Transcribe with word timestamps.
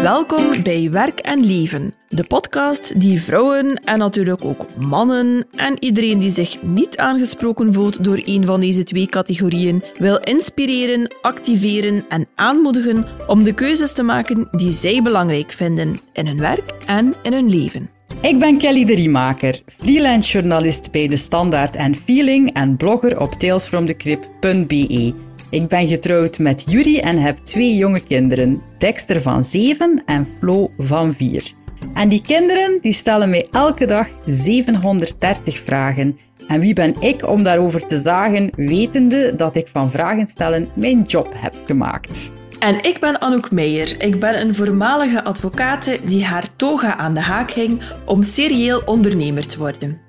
Welkom 0.00 0.62
bij 0.62 0.90
Werk 0.90 1.18
en 1.18 1.44
Leven, 1.44 1.94
de 2.08 2.24
podcast 2.24 3.00
die 3.00 3.22
vrouwen 3.22 3.74
en 3.84 3.98
natuurlijk 3.98 4.44
ook 4.44 4.66
mannen 4.76 5.46
en 5.56 5.76
iedereen 5.78 6.18
die 6.18 6.30
zich 6.30 6.62
niet 6.62 6.96
aangesproken 6.96 7.72
voelt 7.72 8.04
door 8.04 8.20
een 8.24 8.44
van 8.44 8.60
deze 8.60 8.84
twee 8.84 9.06
categorieën 9.06 9.82
wil 9.98 10.18
inspireren, 10.18 11.14
activeren 11.22 12.04
en 12.08 12.26
aanmoedigen 12.34 13.06
om 13.26 13.42
de 13.42 13.52
keuzes 13.52 13.92
te 13.92 14.02
maken 14.02 14.48
die 14.50 14.72
zij 14.72 15.02
belangrijk 15.02 15.52
vinden 15.52 15.98
in 16.12 16.26
hun 16.26 16.38
werk 16.38 16.74
en 16.86 17.14
in 17.22 17.32
hun 17.32 17.50
leven. 17.50 17.90
Ik 18.20 18.38
ben 18.38 18.58
Kelly 18.58 18.84
de 18.84 18.94
Riemaker, 18.94 19.62
freelance 19.66 20.32
journalist 20.32 20.90
bij 20.90 21.08
De 21.08 21.16
Standaard 21.16 21.76
en 21.76 21.94
Feeling 21.94 22.52
en 22.52 22.76
blogger 22.76 23.20
op 23.20 23.32
talesfromthecrip.be. 23.32 25.14
Ik 25.52 25.68
ben 25.68 25.86
getrouwd 25.86 26.38
met 26.38 26.64
Yuri 26.66 26.98
en 26.98 27.18
heb 27.18 27.38
twee 27.38 27.76
jonge 27.76 28.00
kinderen, 28.00 28.62
Dexter 28.78 29.22
van 29.22 29.44
7 29.44 30.02
en 30.06 30.26
Flo 30.38 30.70
van 30.78 31.14
4. 31.14 31.52
En 31.94 32.08
die 32.08 32.22
kinderen 32.22 32.78
die 32.80 32.92
stellen 32.92 33.30
mij 33.30 33.48
elke 33.50 33.86
dag 33.86 34.08
730 34.26 35.58
vragen. 35.58 36.18
En 36.48 36.60
wie 36.60 36.74
ben 36.74 36.94
ik 37.00 37.28
om 37.28 37.42
daarover 37.42 37.86
te 37.86 37.96
zagen, 37.96 38.50
wetende 38.56 39.34
dat 39.36 39.56
ik 39.56 39.68
van 39.68 39.90
vragen 39.90 40.26
stellen 40.26 40.68
mijn 40.74 41.02
job 41.02 41.32
heb 41.36 41.54
gemaakt. 41.64 42.32
En 42.58 42.82
ik 42.82 43.00
ben 43.00 43.20
Anouk 43.20 43.50
Meijer. 43.50 44.02
Ik 44.02 44.20
ben 44.20 44.40
een 44.40 44.54
voormalige 44.54 45.24
advocate 45.24 45.98
die 46.04 46.24
haar 46.24 46.56
toga 46.56 46.96
aan 46.96 47.14
de 47.14 47.20
haak 47.20 47.50
hing 47.50 47.82
om 48.04 48.22
serieel 48.22 48.82
ondernemer 48.84 49.46
te 49.46 49.58
worden. 49.58 50.00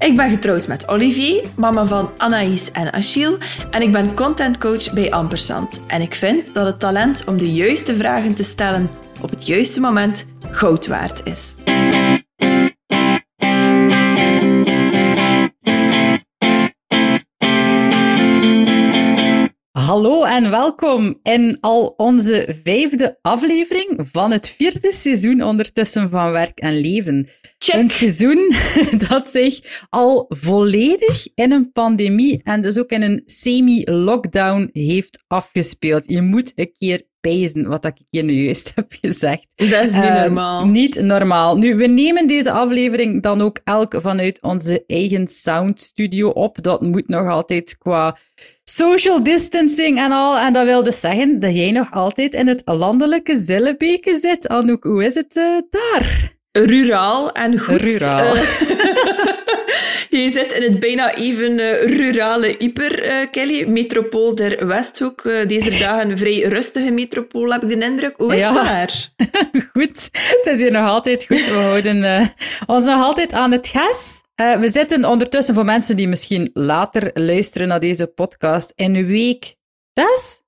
Ik 0.00 0.16
ben 0.16 0.30
getrouwd 0.30 0.66
met 0.66 0.88
Olivier, 0.88 1.44
mama 1.56 1.84
van 1.84 2.10
Anaïs 2.16 2.70
en 2.70 2.92
Achille, 2.92 3.38
en 3.70 3.82
ik 3.82 3.92
ben 3.92 4.14
contentcoach 4.14 4.92
bij 4.92 5.10
Ampersand. 5.10 5.80
En 5.86 6.00
ik 6.00 6.14
vind 6.14 6.54
dat 6.54 6.66
het 6.66 6.80
talent 6.80 7.24
om 7.24 7.38
de 7.38 7.52
juiste 7.52 7.96
vragen 7.96 8.34
te 8.34 8.42
stellen 8.42 8.90
op 9.22 9.30
het 9.30 9.46
juiste 9.46 9.80
moment 9.80 10.26
goud 10.50 10.86
waard 10.86 11.20
is. 11.24 11.54
Hallo 19.86 20.24
en 20.24 20.50
welkom 20.50 21.18
in 21.22 21.58
al 21.60 21.94
onze 21.96 22.56
vijfde 22.62 23.18
aflevering 23.22 24.08
van 24.12 24.30
het 24.30 24.48
vierde 24.48 24.92
seizoen 24.92 25.42
ondertussen 25.42 26.10
van 26.10 26.30
Werk 26.30 26.58
en 26.58 26.80
Leven. 26.80 27.28
Een 27.72 27.88
seizoen 27.88 28.52
dat 29.08 29.28
zich 29.28 29.84
al 29.88 30.26
volledig 30.28 31.26
in 31.34 31.52
een 31.52 31.72
pandemie 31.72 32.40
en 32.42 32.60
dus 32.60 32.78
ook 32.78 32.90
in 32.90 33.02
een 33.02 33.22
semi-lockdown 33.24 34.68
heeft 34.72 35.24
afgespeeld. 35.26 36.04
Je 36.10 36.22
moet 36.22 36.52
een 36.54 36.72
keer 36.78 37.08
pezen 37.20 37.68
wat 37.68 37.84
ik 37.84 37.96
hier 38.10 38.24
nu 38.24 38.32
juist 38.32 38.72
heb 38.74 38.92
gezegd. 39.00 39.46
Dat 39.54 39.84
is 39.84 39.92
niet 39.92 40.02
uh, 40.02 40.20
normaal. 40.22 40.66
Niet 40.66 41.00
normaal. 41.00 41.56
Nu, 41.56 41.76
we 41.76 41.86
nemen 41.86 42.26
deze 42.26 42.50
aflevering 42.50 43.22
dan 43.22 43.40
ook 43.40 43.60
elk 43.64 43.94
vanuit 44.00 44.42
onze 44.42 44.84
eigen 44.86 45.26
soundstudio 45.26 46.28
op. 46.28 46.62
Dat 46.62 46.80
moet 46.80 47.08
nog 47.08 47.28
altijd 47.28 47.78
qua 47.78 48.16
social 48.70 49.22
distancing 49.22 49.98
en 49.98 50.12
al. 50.12 50.38
En 50.38 50.52
dat 50.52 50.64
wil 50.64 50.82
dus 50.82 51.00
zeggen 51.00 51.40
dat 51.40 51.54
jij 51.54 51.70
nog 51.70 51.92
altijd 51.92 52.34
in 52.34 52.46
het 52.46 52.62
landelijke 52.64 53.36
Zillebeke 53.36 54.18
zit. 54.18 54.48
Anouk, 54.48 54.84
hoe 54.84 55.04
is 55.04 55.14
het 55.14 55.36
uh, 55.36 55.44
daar? 55.70 56.32
Ruraal 56.52 57.32
en 57.32 57.58
goed. 57.58 57.80
Ruraal. 57.80 58.36
Uh, 58.36 58.42
Je 60.10 60.30
zit 60.30 60.52
in 60.52 60.62
het 60.62 60.80
bijna 60.80 61.14
even 61.14 61.58
eh, 61.58 61.96
rurale 61.96 62.58
Ieper, 62.58 63.02
eh, 63.02 63.30
Kelly. 63.30 63.68
Metropool 63.68 64.34
der 64.34 64.66
Westhoek. 64.66 65.24
Eh, 65.24 65.48
deze 65.48 65.70
dagen 65.84 66.10
een 66.10 66.18
vrij 66.18 66.40
rustige 66.40 66.90
metropool, 66.90 67.52
heb 67.52 67.62
ik 67.62 67.68
de 67.68 67.84
indruk. 67.84 68.14
Hoe 68.16 68.36
is 68.36 68.44
het 68.44 68.54
daar? 68.54 69.08
goed. 69.72 70.08
Het 70.12 70.48
is 70.52 70.58
hier 70.58 70.70
nog 70.70 70.88
altijd 70.88 71.26
goed. 71.26 71.46
We 71.46 71.52
houden 71.52 72.32
ons 72.66 72.84
nog 72.84 73.04
altijd 73.04 73.32
aan 73.32 73.52
het 73.52 73.68
gas. 73.68 74.20
we 74.34 74.70
zitten 74.70 75.04
ondertussen, 75.04 75.54
voor 75.54 75.64
mensen 75.64 75.96
die 75.96 76.08
misschien 76.08 76.50
later 76.52 77.10
luisteren 77.14 77.68
naar 77.68 77.80
deze 77.80 78.06
podcast, 78.06 78.72
in 78.74 79.06
week 79.06 79.54
6 79.94 80.40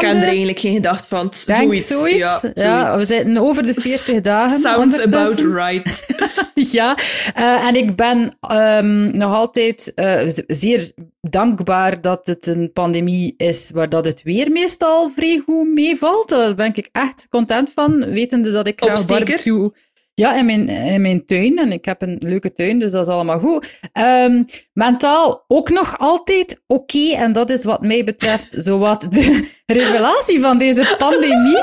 ik 0.00 0.06
heb 0.06 0.16
er 0.16 0.28
eigenlijk 0.28 0.58
geen 0.58 0.74
gedacht 0.74 1.06
van. 1.06 1.32
Denk 1.46 1.62
zoiets. 1.62 1.86
zoiets. 1.88 2.40
Ja, 2.54 2.96
we 2.96 3.04
zitten 3.04 3.38
over 3.38 3.66
de 3.66 3.74
40 3.80 4.20
dagen. 4.20 4.60
Sounds 4.60 5.00
about 5.00 5.38
right. 5.38 6.06
ja, 6.72 6.96
eh, 7.34 7.66
en 7.66 7.76
ik 7.76 7.96
ben 7.96 8.36
ehm, 8.40 9.16
nog 9.16 9.34
altijd 9.34 9.94
eh, 9.94 10.20
zeer 10.46 10.92
dankbaar 11.20 12.00
dat 12.00 12.26
het 12.26 12.46
een 12.46 12.72
pandemie 12.72 13.34
is 13.36 13.70
waar 13.74 13.88
dat 13.88 14.04
het 14.04 14.22
weer 14.22 14.50
meestal 14.50 15.10
vrij 15.10 15.42
goed 15.46 15.68
meevalt. 15.68 16.28
Daar 16.28 16.54
ben 16.54 16.74
ik 16.74 16.88
echt 16.92 17.26
content 17.30 17.70
van, 17.74 18.10
wetende 18.10 18.50
dat 18.50 18.66
ik 18.66 18.80
graag 18.82 19.06
barbecue 19.06 19.70
ja, 20.16 20.34
in 20.34 20.46
mijn, 20.46 20.68
in 20.68 21.00
mijn 21.00 21.26
tuin. 21.26 21.58
En 21.58 21.72
ik 21.72 21.84
heb 21.84 22.02
een 22.02 22.16
leuke 22.18 22.52
tuin, 22.52 22.78
dus 22.78 22.90
dat 22.92 23.06
is 23.06 23.12
allemaal 23.12 23.38
goed. 23.38 23.78
Um, 23.92 24.44
mentaal 24.72 25.44
ook 25.48 25.70
nog 25.70 25.98
altijd 25.98 26.62
oké. 26.66 27.12
En 27.14 27.32
dat 27.32 27.50
is 27.50 27.64
wat 27.64 27.80
mij 27.80 28.04
betreft 28.04 28.54
zowat 28.56 29.12
de 29.12 29.48
revelatie 29.66 30.40
van 30.40 30.58
deze 30.58 30.94
pandemie. 30.98 31.58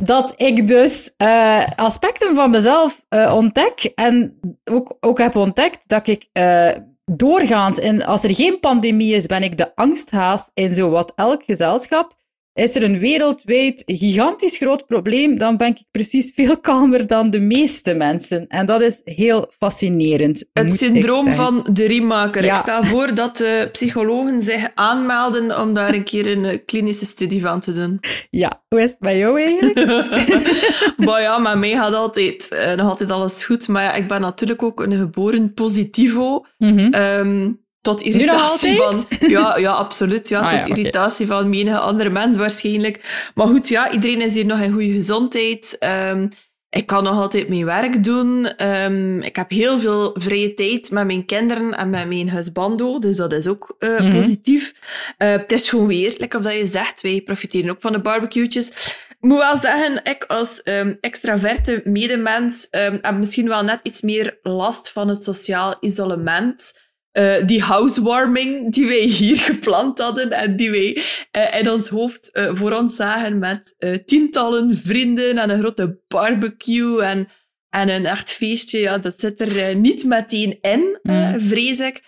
Dat 0.00 0.32
ik 0.36 0.66
dus 0.66 1.10
uh, 1.18 1.66
aspecten 1.76 2.34
van 2.34 2.50
mezelf 2.50 3.04
uh, 3.08 3.34
ontdek. 3.34 3.92
En 3.94 4.38
ook, 4.64 4.96
ook 5.00 5.18
heb 5.18 5.36
ontdekt 5.36 5.88
dat 5.88 6.06
ik 6.06 6.28
uh, 6.32 6.70
doorgaans, 7.04 7.78
en 7.78 8.04
als 8.04 8.24
er 8.24 8.34
geen 8.34 8.60
pandemie 8.60 9.14
is, 9.14 9.26
ben 9.26 9.42
ik 9.42 9.56
de 9.56 9.74
angsthaas 9.74 10.50
in 10.54 10.74
zowat 10.74 11.12
elk 11.14 11.42
gezelschap 11.42 12.14
is 12.54 12.74
er 12.74 12.82
een 12.82 12.98
wereldwijd 12.98 13.82
gigantisch 13.86 14.56
groot 14.56 14.86
probleem, 14.86 15.38
dan 15.38 15.56
ben 15.56 15.68
ik 15.68 15.82
precies 15.90 16.32
veel 16.34 16.58
kalmer 16.60 17.06
dan 17.06 17.30
de 17.30 17.40
meeste 17.40 17.94
mensen. 17.94 18.46
En 18.46 18.66
dat 18.66 18.80
is 18.80 19.00
heel 19.04 19.52
fascinerend. 19.58 20.44
Het 20.52 20.78
syndroom 20.78 21.32
van 21.32 21.66
de 21.72 21.86
riemaker. 21.86 22.44
Ik 22.44 22.54
stel 22.54 22.84
voor 22.84 23.14
dat 23.14 23.36
de 23.36 23.68
psychologen 23.72 24.42
zich 24.42 24.68
aanmelden 24.74 25.60
om 25.60 25.74
daar 25.74 25.94
een 25.94 26.04
keer 26.04 26.26
een 26.26 26.64
klinische 26.64 27.06
studie 27.06 27.40
van 27.40 27.60
te 27.60 27.72
doen. 27.72 28.00
Ja, 28.30 28.62
hoe 28.68 28.80
is 28.80 28.90
het 28.90 28.98
bij 28.98 29.18
jou 29.18 29.42
eigenlijk? 29.42 29.86
maar 31.06 31.20
ja, 31.20 31.38
met 31.38 31.58
mij 31.58 31.70
gaat 31.70 31.94
altijd, 31.94 32.48
uh, 32.52 32.74
nog 32.74 32.88
altijd 32.88 33.10
alles 33.10 33.44
goed. 33.44 33.68
Maar 33.68 33.82
ja, 33.82 33.94
ik 33.94 34.08
ben 34.08 34.20
natuurlijk 34.20 34.62
ook 34.62 34.80
een 34.80 34.96
geboren 34.96 35.54
positivo. 35.54 36.46
Mm 36.58 36.78
-hmm 36.78 37.62
tot 37.84 38.02
irritatie 38.02 38.76
van... 38.76 39.04
Ja, 39.28 39.56
ja, 39.58 39.70
absoluut. 39.70 40.28
Ja, 40.28 40.40
ah, 40.40 40.60
tot 40.60 40.78
irritatie 40.78 41.26
van 41.26 41.48
menige 41.48 41.78
andere 41.78 42.10
mensen 42.10 42.38
waarschijnlijk. 42.40 43.28
Maar 43.34 43.46
goed, 43.46 43.68
ja, 43.68 43.90
iedereen 43.90 44.20
is 44.20 44.34
hier 44.34 44.46
nog 44.46 44.60
in 44.60 44.72
goede 44.72 44.92
gezondheid. 44.92 45.76
Um, 46.10 46.28
ik 46.70 46.86
kan 46.86 47.04
nog 47.04 47.14
altijd 47.14 47.48
mijn 47.48 47.64
werk 47.64 48.04
doen. 48.04 48.62
Um, 48.66 49.22
ik 49.22 49.36
heb 49.36 49.50
heel 49.50 49.80
veel 49.80 50.10
vrije 50.14 50.54
tijd 50.54 50.90
met 50.90 51.06
mijn 51.06 51.26
kinderen 51.26 51.72
en 51.72 51.90
met 51.90 52.08
mijn 52.08 52.30
husbando. 52.30 52.98
Dus 52.98 53.16
dat 53.16 53.32
is 53.32 53.46
ook 53.46 53.76
uh, 53.78 53.90
mm 53.90 53.96
-hmm. 53.96 54.10
positief. 54.10 54.72
Uh, 55.18 55.30
het 55.30 55.52
is 55.52 55.68
gewoon 55.68 55.86
weer, 55.86 56.14
like 56.18 56.36
of 56.36 56.42
dat 56.42 56.54
je 56.54 56.66
zegt, 56.66 57.00
wij 57.00 57.20
profiteren 57.20 57.70
ook 57.70 57.80
van 57.80 57.92
de 57.92 58.00
barbecue'tjes. 58.00 58.68
Ik 59.10 59.30
moet 59.30 59.38
wel 59.38 59.58
zeggen, 59.58 60.00
ik 60.04 60.24
als 60.24 60.60
um, 60.64 60.98
extraverte 61.00 61.80
medemens 61.84 62.68
um, 62.70 62.98
heb 63.00 63.16
misschien 63.16 63.48
wel 63.48 63.62
net 63.62 63.80
iets 63.82 64.00
meer 64.00 64.38
last 64.42 64.90
van 64.90 65.08
het 65.08 65.24
sociaal 65.24 65.76
isolement. 65.80 66.82
Uh, 67.18 67.46
die 67.46 67.62
housewarming 67.62 68.72
die 68.72 68.86
wij 68.86 69.00
hier 69.00 69.36
gepland 69.50 69.98
hadden 69.98 70.30
en 70.30 70.56
die 70.56 70.70
wij 70.70 71.02
uh, 71.36 71.60
in 71.60 71.70
ons 71.70 71.88
hoofd 71.88 72.30
uh, 72.32 72.50
voor 72.54 72.72
ons 72.72 72.96
zagen 72.96 73.38
met 73.38 73.74
tientallen 74.04 74.74
vrienden 74.74 75.38
en 75.38 75.50
een 75.50 75.58
grote 75.58 76.00
barbecue 76.08 77.02
en, 77.02 77.28
en 77.68 77.88
een 77.88 78.06
echt 78.06 78.32
feestje, 78.32 78.78
ja, 78.78 78.98
dat 78.98 79.20
zit 79.20 79.40
er 79.40 79.76
niet 79.76 80.04
meteen 80.04 80.58
in, 80.60 80.98
mm. 81.02 81.40
vrees 81.40 81.80
ik. 81.80 82.02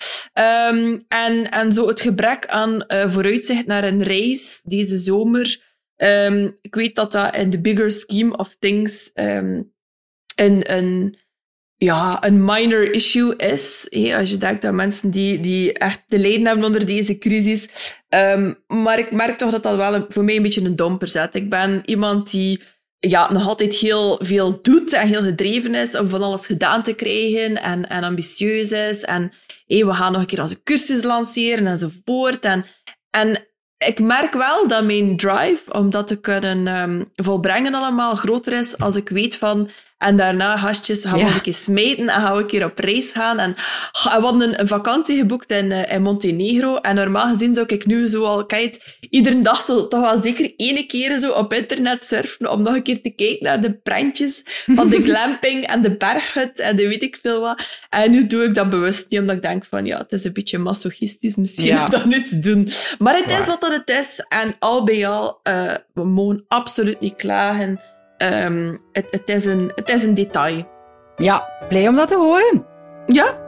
Um, 0.70 1.04
en, 1.08 1.50
en 1.50 1.72
zo 1.72 1.88
het 1.88 2.00
gebrek 2.00 2.46
aan 2.46 2.84
vooruitzicht 2.88 3.66
naar 3.66 3.84
een 3.84 4.02
reis 4.02 4.60
deze 4.62 4.98
zomer. 4.98 5.60
Um, 5.96 6.58
ik 6.60 6.74
weet 6.74 6.94
dat 6.94 7.12
dat 7.12 7.36
in 7.36 7.50
the 7.50 7.60
bigger 7.60 7.90
scheme 7.90 8.36
of 8.36 8.56
things 8.58 9.10
um, 9.14 9.74
een, 10.36 10.72
een 10.76 11.18
ja, 11.76 12.24
een 12.24 12.44
minor 12.44 12.92
issue 12.92 13.36
is. 13.36 13.88
als 14.14 14.30
je 14.30 14.36
denkt 14.36 14.64
aan 14.64 14.74
mensen 14.74 15.10
die, 15.10 15.40
die 15.40 15.72
echt 15.72 16.04
te 16.08 16.18
lijden 16.18 16.46
hebben 16.46 16.64
onder 16.64 16.86
deze 16.86 17.18
crisis. 17.18 17.68
Um, 18.08 18.54
maar 18.66 18.98
ik 18.98 19.10
merk 19.10 19.38
toch 19.38 19.50
dat 19.50 19.62
dat 19.62 19.76
wel 19.76 20.04
voor 20.08 20.24
mij 20.24 20.36
een 20.36 20.42
beetje 20.42 20.64
een 20.64 20.76
domper 20.76 21.08
zet. 21.08 21.34
Ik 21.34 21.50
ben 21.50 21.82
iemand 21.84 22.30
die 22.30 22.60
ja, 22.98 23.32
nog 23.32 23.46
altijd 23.48 23.74
heel 23.74 24.18
veel 24.22 24.58
doet 24.62 24.92
en 24.92 25.08
heel 25.08 25.22
gedreven 25.22 25.74
is 25.74 25.96
om 25.96 26.08
van 26.08 26.22
alles 26.22 26.46
gedaan 26.46 26.82
te 26.82 26.92
krijgen 26.92 27.62
en, 27.62 27.88
en 27.88 28.04
ambitieus 28.04 28.70
is. 28.70 29.02
En 29.02 29.32
we 29.66 29.94
gaan 29.94 30.12
nog 30.12 30.20
een 30.20 30.26
keer 30.26 30.40
onze 30.40 30.62
cursus 30.62 31.02
lanceren 31.02 31.66
enzovoort. 31.66 32.44
En, 32.44 32.64
en 33.10 33.46
ik 33.78 34.00
merk 34.00 34.32
wel 34.32 34.68
dat 34.68 34.84
mijn 34.84 35.16
drive 35.16 35.72
om 35.72 35.90
dat 35.90 36.06
te 36.06 36.20
kunnen 36.20 36.66
um, 36.66 37.10
volbrengen 37.14 37.74
allemaal 37.74 38.14
groter 38.14 38.52
is 38.52 38.78
als 38.78 38.96
ik 38.96 39.08
weet 39.08 39.36
van 39.36 39.70
En 40.06 40.16
daarna, 40.16 40.56
gastjes, 40.56 41.04
gaan 41.04 41.18
we 41.18 41.24
een 41.24 41.40
keer 41.40 41.54
smeten 41.54 42.08
en 42.08 42.20
gaan 42.20 42.36
we 42.36 42.42
een 42.42 42.46
keer 42.46 42.64
op 42.64 42.78
reis 42.78 43.12
gaan. 43.12 43.38
En 43.38 43.54
we 43.92 44.08
hadden 44.08 44.60
een 44.60 44.68
vakantie 44.68 45.16
geboekt 45.16 45.50
in, 45.50 45.64
uh, 45.64 45.92
in 45.92 46.02
Montenegro. 46.02 46.76
En 46.76 46.94
normaal 46.94 47.32
gezien 47.32 47.54
zou 47.54 47.66
ik 47.66 47.86
nu 47.86 48.06
zo 48.06 48.24
al, 48.24 48.46
kijk, 48.46 48.98
iedere 49.10 49.40
dag 49.40 49.62
zo 49.62 49.88
toch 49.88 50.00
wel 50.00 50.22
zeker 50.22 50.52
één 50.56 50.86
keer 50.86 51.18
zo 51.18 51.32
op 51.32 51.52
internet 51.52 52.06
surfen 52.06 52.50
om 52.50 52.62
nog 52.62 52.74
een 52.74 52.82
keer 52.82 53.02
te 53.02 53.10
kijken 53.10 53.44
naar 53.44 53.60
de 53.60 53.72
prentjes 53.72 54.42
van 54.66 54.88
de 54.88 55.02
glamping 55.08 55.66
en 55.66 55.82
de 55.82 55.96
berghut 55.96 56.58
en 56.58 56.76
de 56.76 56.88
weet 56.88 57.02
ik 57.02 57.18
veel 57.22 57.40
wat. 57.40 57.66
En 57.90 58.10
nu 58.10 58.26
doe 58.26 58.44
ik 58.44 58.54
dat 58.54 58.70
bewust 58.70 59.06
niet, 59.08 59.20
omdat 59.20 59.36
ik 59.36 59.42
denk 59.42 59.64
van, 59.64 59.84
ja, 59.86 59.98
het 59.98 60.12
is 60.12 60.24
een 60.24 60.32
beetje 60.32 60.58
masochistisch 60.58 61.36
misschien 61.36 61.78
om 61.80 61.90
dat 61.90 62.04
nu 62.04 62.22
te 62.22 62.38
doen. 62.38 62.68
Maar 62.98 63.16
het 63.16 63.30
is 63.30 63.46
wat 63.46 63.60
dat 63.60 63.72
het 63.72 63.90
is. 63.90 64.24
En 64.28 64.56
al 64.58 64.84
bij 64.84 65.08
al, 65.08 65.40
uh, 65.48 65.74
we 65.94 66.04
mogen 66.04 66.44
absoluut 66.48 67.00
niet 67.00 67.16
klagen. 67.16 67.80
Um, 68.18 68.82
het, 68.92 69.06
het, 69.10 69.28
is 69.28 69.46
een, 69.46 69.72
het 69.74 69.88
is 69.88 70.02
een 70.02 70.14
detail. 70.14 70.68
Ja, 71.16 71.48
blij 71.68 71.88
om 71.88 71.96
dat 71.96 72.08
te 72.08 72.16
horen. 72.16 72.66
Ja. 73.06 73.44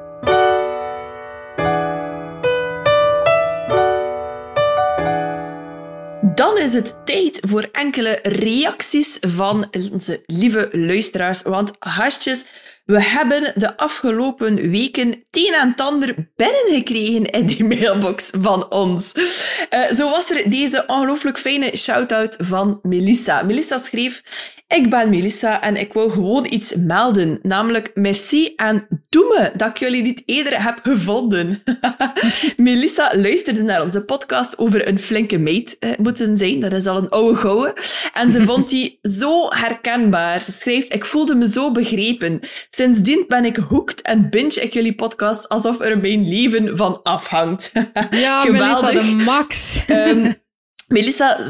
Dan 6.34 6.58
is 6.58 6.72
het 6.72 6.96
tijd 7.04 7.40
voor 7.48 7.68
enkele 7.72 8.18
reacties 8.22 9.16
van 9.20 9.70
onze 9.92 10.22
lieve 10.26 10.68
luisteraars. 10.72 11.42
Want 11.42 11.72
hasjes, 11.78 12.44
we 12.88 13.02
hebben 13.02 13.52
de 13.54 13.76
afgelopen 13.76 14.70
weken 14.70 15.24
een 15.30 15.54
en 15.54 15.74
ander 15.76 16.14
binnengekregen 16.36 17.24
in 17.24 17.46
die 17.46 17.64
mailbox 17.64 18.30
van 18.40 18.70
ons. 18.70 19.12
Uh, 19.14 19.96
zo 19.96 20.10
was 20.10 20.30
er 20.30 20.50
deze 20.50 20.84
ongelooflijk 20.86 21.38
fijne 21.38 21.76
shout-out 21.76 22.36
van 22.38 22.78
Melissa. 22.82 23.42
Melissa 23.42 23.78
schreef... 23.78 24.22
Ik 24.68 24.90
ben 24.90 25.10
Melissa 25.10 25.60
en 25.60 25.76
ik 25.76 25.92
wil 25.92 26.10
gewoon 26.10 26.46
iets 26.50 26.74
melden. 26.74 27.38
Namelijk 27.42 27.90
merci 27.94 28.52
en 28.56 28.86
doe 29.08 29.36
me 29.38 29.56
dat 29.56 29.68
ik 29.68 29.78
jullie 29.78 30.02
niet 30.02 30.22
eerder 30.26 30.62
heb 30.62 30.80
gevonden. 30.82 31.62
Melissa 32.56 33.12
luisterde 33.16 33.62
naar 33.62 33.82
onze 33.82 34.04
podcast 34.04 34.58
over 34.58 34.88
een 34.88 34.98
flinke 34.98 35.38
meid 35.38 35.76
eh, 35.78 35.90
moeten 35.98 36.38
zijn. 36.38 36.60
Dat 36.60 36.72
is 36.72 36.86
al 36.86 36.96
een 36.96 37.08
oude 37.08 37.36
gouden. 37.36 37.72
En 38.12 38.32
ze 38.32 38.42
vond 38.42 38.68
die 38.68 38.98
zo 39.02 39.48
herkenbaar. 39.48 40.42
Ze 40.42 40.52
schrijft, 40.52 40.94
ik 40.94 41.04
voelde 41.04 41.34
me 41.34 41.48
zo 41.48 41.70
begrepen. 41.70 42.40
Sindsdien 42.78 43.24
ben 43.28 43.44
ik 43.44 43.56
hooked 43.56 44.02
en 44.02 44.30
binge 44.30 44.60
ik 44.60 44.72
jullie 44.72 44.94
podcast 44.94 45.48
alsof 45.48 45.80
er 45.80 45.98
mijn 45.98 46.28
leven 46.28 46.76
van 46.76 47.02
afhangt. 47.02 47.72
ja, 48.10 48.44
Melissa 48.44 48.90
de 48.92 49.22
max. 49.24 49.80
Um, 49.88 50.34
Melissa 50.88 51.40
uh, 51.40 51.46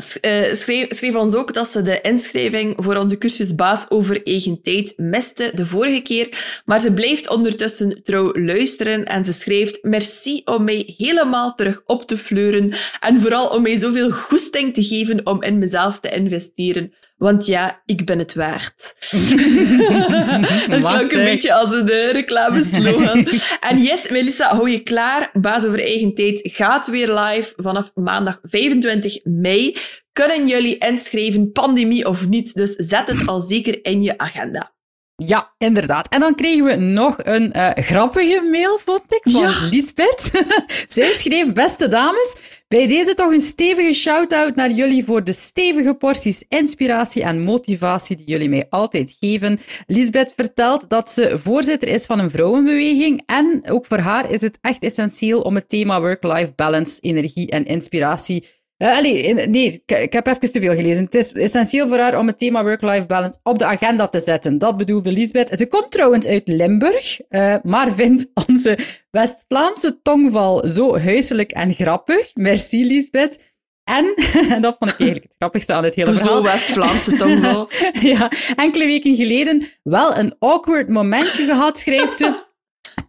schreef, 0.55 0.87
schreef, 0.89 1.15
ons 1.15 1.35
ook 1.35 1.55
dat 1.55 1.69
ze 1.69 1.83
de 1.83 2.01
inschrijving 2.01 2.75
voor 2.77 2.97
onze 2.97 3.19
cursus 3.19 3.55
Baas 3.55 3.87
over 3.89 4.27
eigen 4.27 4.63
tijd 4.63 4.93
miste 4.97 5.51
de 5.55 5.67
vorige 5.67 6.01
keer, 6.01 6.61
maar 6.65 6.81
ze 6.81 6.93
blijft 6.93 7.29
ondertussen 7.29 8.03
trouw 8.03 8.33
luisteren 8.33 9.05
en 9.05 9.25
ze 9.25 9.33
schreef 9.33 9.71
merci 9.83 10.43
om 10.45 10.65
mij 10.65 10.95
helemaal 10.97 11.55
terug 11.55 11.83
op 11.87 12.07
te 12.07 12.19
fleuren 12.19 12.73
en 13.01 13.21
vooral 13.21 13.49
om 13.49 13.63
mij 13.63 13.79
zoveel 13.79 14.11
goesting 14.11 14.75
te 14.75 14.85
geven 14.85 15.27
om 15.27 15.43
in 15.43 15.59
mezelf 15.59 16.01
te 16.01 16.11
investeren. 16.11 16.93
Want 17.19 17.47
ja, 17.47 17.82
ik 17.87 18.05
ben 18.05 18.19
het 18.19 18.35
waard. 18.35 18.94
dat 20.69 20.93
klinkt 20.93 21.12
een 21.12 21.23
beetje 21.23 21.53
als 21.53 21.73
een 21.73 21.91
uh, 21.91 22.11
reclameslogan. 22.11 23.26
en 23.69 23.82
yes, 23.82 24.09
Melissa, 24.09 24.55
hou 24.55 24.70
je 24.70 24.82
klaar. 24.82 25.31
Baas 25.32 25.65
over 25.65 25.81
eigen 25.81 26.15
tijd 26.15 26.41
gaat 26.43 26.87
weer 26.87 27.12
live 27.12 27.53
vanaf 27.56 27.91
maandag 27.94 28.38
25 28.43 29.25
mei. 29.25 29.76
Kunnen 30.12 30.47
jullie 30.47 30.79
inschrijven, 30.79 31.53
pandemie 31.53 32.09
of 32.09 32.29
niet? 32.29 32.55
Dus 32.55 32.75
zet 32.76 33.06
het 33.06 33.26
al 33.26 33.41
zeker 33.41 33.85
in 33.85 34.03
je 34.03 34.19
agenda. 34.19 34.76
Ja, 35.25 35.53
inderdaad. 35.56 36.09
En 36.09 36.20
dan 36.20 36.35
kregen 36.35 36.65
we 36.65 36.76
nog 36.76 37.17
een 37.19 37.53
uh, 37.56 37.70
grappige 37.75 38.49
mail, 38.50 38.79
vond 38.85 39.03
ik, 39.09 39.20
van 39.23 39.41
ja. 39.41 39.69
Lisbeth. 39.70 40.31
Zij 40.88 41.12
schreef, 41.17 41.53
beste 41.53 41.88
dames, 41.88 42.37
bij 42.69 42.87
deze 42.87 43.15
toch 43.15 43.32
een 43.32 43.41
stevige 43.41 43.93
shout-out 43.93 44.55
naar 44.55 44.70
jullie 44.70 45.05
voor 45.05 45.25
de 45.25 45.32
stevige 45.32 45.94
porties 45.94 46.44
inspiratie 46.49 47.23
en 47.23 47.43
motivatie 47.43 48.17
die 48.17 48.26
jullie 48.26 48.49
mij 48.49 48.67
altijd 48.70 49.17
geven. 49.20 49.61
Lisbeth 49.87 50.32
vertelt 50.37 50.88
dat 50.88 51.11
ze 51.11 51.38
voorzitter 51.38 51.88
is 51.88 52.06
van 52.06 52.19
een 52.19 52.31
vrouwenbeweging 52.31 53.23
en 53.26 53.62
ook 53.69 53.87
voor 53.87 53.99
haar 53.99 54.31
is 54.31 54.41
het 54.41 54.59
echt 54.61 54.82
essentieel 54.82 55.41
om 55.41 55.55
het 55.55 55.69
thema 55.69 56.00
work-life 56.00 56.53
balance, 56.56 57.00
energie 57.00 57.50
en 57.50 57.64
inspiratie 57.64 58.44
uh, 58.79 58.97
allee, 58.97 59.35
nee, 59.35 59.83
ik, 59.87 60.13
heb 60.13 60.27
even 60.27 60.53
te 60.53 60.61
veel 60.61 60.75
gelezen. 60.75 61.05
Het 61.05 61.15
is 61.15 61.33
essentieel 61.33 61.89
voor 61.89 61.99
haar 61.99 62.19
om 62.19 62.27
het 62.27 62.39
thema 62.39 62.63
work-life 62.63 63.07
balance 63.07 63.39
op 63.43 63.59
de 63.59 63.65
agenda 63.65 64.09
te 64.09 64.21
zetten. 64.21 64.59
Dat 64.59 64.77
bedoelde 64.77 65.13
Lisbeth. 65.13 65.49
Ze 65.59 65.67
komt 65.67 65.91
trouwens 65.91 66.27
uit 66.27 66.49
Limburg, 66.49 67.21
uh, 67.31 67.55
maar 67.63 67.93
vindt 67.93 68.27
onze 68.47 68.79
West-Vlaamse 69.11 69.99
tongval 70.03 70.69
zo 70.69 70.99
huiselijk 70.99 71.51
en 71.51 71.73
grappig. 71.73 72.31
Merci, 72.35 72.87
Lisbeth. 72.87 73.39
En, 73.85 74.15
en 74.51 74.63
dat 74.67 74.77
vond 74.79 74.91
ik 74.91 74.99
eigenlijk 74.99 75.25
het 75.25 75.35
grappigste 75.39 75.73
aan 75.73 75.85
het 75.85 75.95
hele 75.95 76.15
verhaal. 76.15 76.37
Zo 76.37 76.43
West-Vlaamse 76.43 77.17
tongval. 77.17 77.69
ja, 78.15 78.31
enkele 78.57 78.87
weken 78.87 79.15
geleden 79.15 79.69
wel 79.83 80.17
een 80.17 80.35
awkward 80.39 80.89
momentje 80.89 81.45
gehad, 81.45 81.79
schrijft 81.79 82.17
ze 82.17 82.47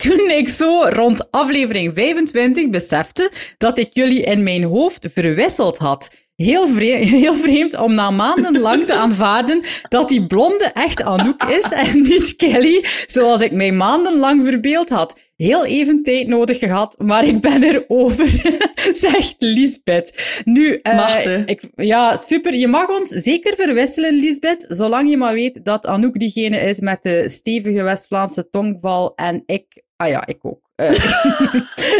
toen 0.04 0.30
ik 0.30 0.48
zo 0.48 0.84
rond 0.90 1.31
aflevering 1.31 1.92
25 1.96 2.69
besefte 2.69 3.31
dat 3.57 3.78
ik 3.78 3.90
jullie 3.92 4.22
in 4.22 4.44
mijn 4.44 4.63
hoofd 4.63 5.07
verwisseld 5.13 5.78
had. 5.78 6.10
Heel 6.36 6.68
vreemd, 6.68 7.10
heel 7.10 7.34
vreemd 7.34 7.78
om 7.78 7.94
na 7.94 8.10
maanden 8.10 8.60
lang 8.60 8.86
te 8.86 8.94
aanvaarden 8.94 9.62
dat 9.90 10.07
die 10.10 10.28
blonde 10.28 10.72
echt 10.74 11.04
Anouk 11.04 11.44
is 11.44 11.72
en 11.72 12.01
niet 12.01 12.36
Kelly, 12.36 12.86
zoals 13.06 13.42
ik 13.42 13.51
mij 13.51 13.72
maandenlang 13.72 14.44
verbeeld 14.44 14.90
had. 14.90 15.19
Heel 15.36 15.66
even 15.66 16.04
tijd 16.04 16.28
nodig 16.28 16.60
gehad, 16.60 16.96
maar 16.98 17.25
ik 17.28 17.42
ben 17.42 17.63
er 17.63 17.84
over, 17.88 18.57
zegt 19.06 19.36
Lisbeth. 19.38 20.42
Nu, 20.44 20.80
uh, 20.84 21.42
ik, 21.46 21.69
ja, 21.75 22.18
super. 22.18 22.56
Je 22.56 22.68
mag 22.68 22.88
ons 22.88 23.10
zeker 23.10 23.56
verwisselen, 23.56 24.13
Lisbeth, 24.13 24.66
zolang 24.69 25.10
je 25.10 25.18
maar 25.18 25.34
weet 25.34 25.66
dat 25.66 25.86
Anouk 25.86 26.19
diegene 26.19 26.57
is 26.57 26.80
met 26.80 27.04
de 27.04 27.30
stevige 27.30 27.84
West-Vlaamse 27.84 28.50
tongval 28.50 29.16
en 29.16 29.44
ik 29.46 29.88
Ah 30.01 30.07
ja, 30.07 30.25
ik 30.25 30.38
ook. 30.42 30.60
Uh, 30.75 30.92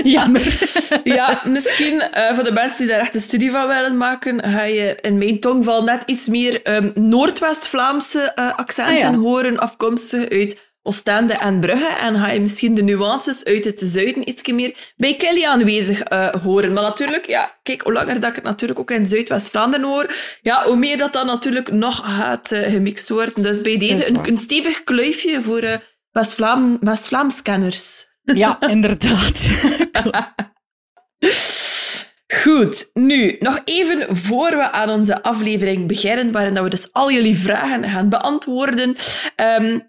jammer. 0.16 0.42
ja, 1.04 1.42
misschien 1.46 1.94
uh, 1.94 2.34
voor 2.36 2.44
de 2.44 2.52
mensen 2.52 2.78
die 2.78 2.88
daar 2.88 3.00
echt 3.00 3.16
een 3.16 3.22
studie 3.22 3.52
van 3.52 3.68
willen 3.68 3.98
maken, 3.98 4.44
ga 4.44 4.64
je 4.64 4.98
in 5.02 5.18
mijn 5.18 5.40
tongval 5.40 5.84
net 5.84 6.04
iets 6.06 6.28
meer 6.28 6.76
um, 6.76 6.92
Noordwest-Vlaamse 6.96 8.32
uh, 8.36 8.56
accenten 8.56 9.08
ah, 9.08 9.20
horen, 9.20 9.58
afkomstig 9.58 10.30
uit 10.30 10.58
Oostende 10.84 11.34
en 11.34 11.60
Brugge. 11.60 11.98
En 12.02 12.16
ga 12.16 12.30
je 12.30 12.40
misschien 12.40 12.76
de 12.76 12.84
nuances 12.84 13.44
uit 13.44 13.66
het 13.66 13.80
zuiden 13.84 14.30
iets 14.30 14.48
meer 14.48 14.94
bij 14.98 15.16
Kelly 15.16 15.46
aanwezig 15.46 16.02
horen. 16.44 16.74
Maar 16.74 16.84
natuurlijk, 16.84 17.26
ja, 17.28 17.58
kijk, 17.64 17.82
hoe 17.82 17.94
langer 17.94 18.20
dat 18.20 18.30
ik 18.30 18.36
het 18.36 18.44
natuurlijk 18.44 18.80
ook 18.80 18.92
in 18.92 19.08
Zuidwest-Vlaanderen 19.08 19.88
hoor, 19.88 20.16
ja, 20.42 20.64
hoe 20.66 20.76
meer 20.76 20.98
dat 20.98 21.14
dan 21.14 21.26
natuurlijk 21.26 21.72
nog 21.72 22.02
gaat 22.04 22.48
gemixt 22.48 23.10
worden. 23.10 23.44
Dus 23.44 23.62
bij 23.62 23.78
deze 23.78 24.08
een, 24.08 24.20
een, 24.28 24.38
stevig 24.38 24.84
kluifje 24.84 25.42
voor 25.42 25.80
West-Vlaams-kenners. 26.80 28.08
ja, 28.24 28.62
inderdaad. 28.76 29.50
Goed, 32.44 32.90
nu 32.94 33.36
nog 33.40 33.62
even 33.66 34.16
voor 34.16 34.50
we 34.50 34.72
aan 34.72 34.90
onze 34.90 35.24
aflevering 35.24 35.88
beginnen, 35.88 36.32
waarin 36.32 36.64
we 36.64 36.70
dus 36.70 36.94
al 36.94 37.12
jullie 37.12 37.38
vragen 37.38 37.90
gaan 37.90 38.10
beantwoorden. 38.10 38.96
Um, 39.60 39.89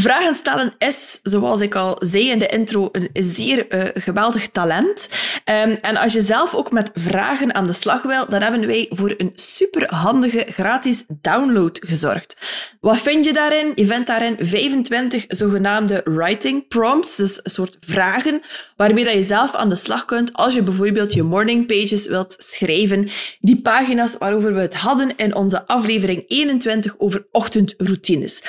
Vragen 0.00 0.36
stellen 0.36 0.72
is, 0.78 1.20
zoals 1.22 1.60
ik 1.60 1.74
al 1.74 1.96
zei 1.98 2.30
in 2.30 2.38
de 2.38 2.46
intro, 2.46 2.88
een 2.92 3.08
zeer 3.12 3.74
uh, 3.74 3.84
geweldig 3.94 4.48
talent. 4.48 5.08
Um, 5.44 5.78
en 5.80 5.96
als 5.96 6.12
je 6.12 6.20
zelf 6.20 6.54
ook 6.54 6.70
met 6.70 6.90
vragen 6.94 7.54
aan 7.54 7.66
de 7.66 7.72
slag 7.72 8.02
wil, 8.02 8.28
dan 8.28 8.42
hebben 8.42 8.66
wij 8.66 8.86
voor 8.90 9.14
een 9.16 9.32
superhandige 9.34 10.46
gratis 10.48 11.04
download 11.20 11.80
gezorgd. 11.86 12.36
Wat 12.80 13.00
vind 13.00 13.24
je 13.24 13.32
daarin? 13.32 13.72
Je 13.74 13.86
vindt 13.86 14.06
daarin 14.06 14.36
25 14.38 15.24
zogenaamde 15.28 16.00
writing 16.04 16.68
prompts, 16.68 17.16
dus 17.16 17.40
een 17.42 17.50
soort 17.50 17.76
vragen 17.80 18.42
waarmee 18.76 19.04
dat 19.04 19.12
je 19.12 19.22
zelf 19.22 19.54
aan 19.54 19.68
de 19.68 19.76
slag 19.76 20.04
kunt 20.04 20.32
als 20.32 20.54
je 20.54 20.62
bijvoorbeeld 20.62 21.12
je 21.12 21.22
morning 21.22 21.66
pages 21.66 22.06
wilt 22.06 22.34
schrijven. 22.38 23.08
Die 23.40 23.60
pagina's 23.60 24.16
waarover 24.18 24.54
we 24.54 24.60
het 24.60 24.74
hadden 24.74 25.16
in 25.16 25.34
onze 25.34 25.66
aflevering 25.66 26.24
21 26.26 26.94
over 26.98 27.26
ochtendroutines. 27.30 28.42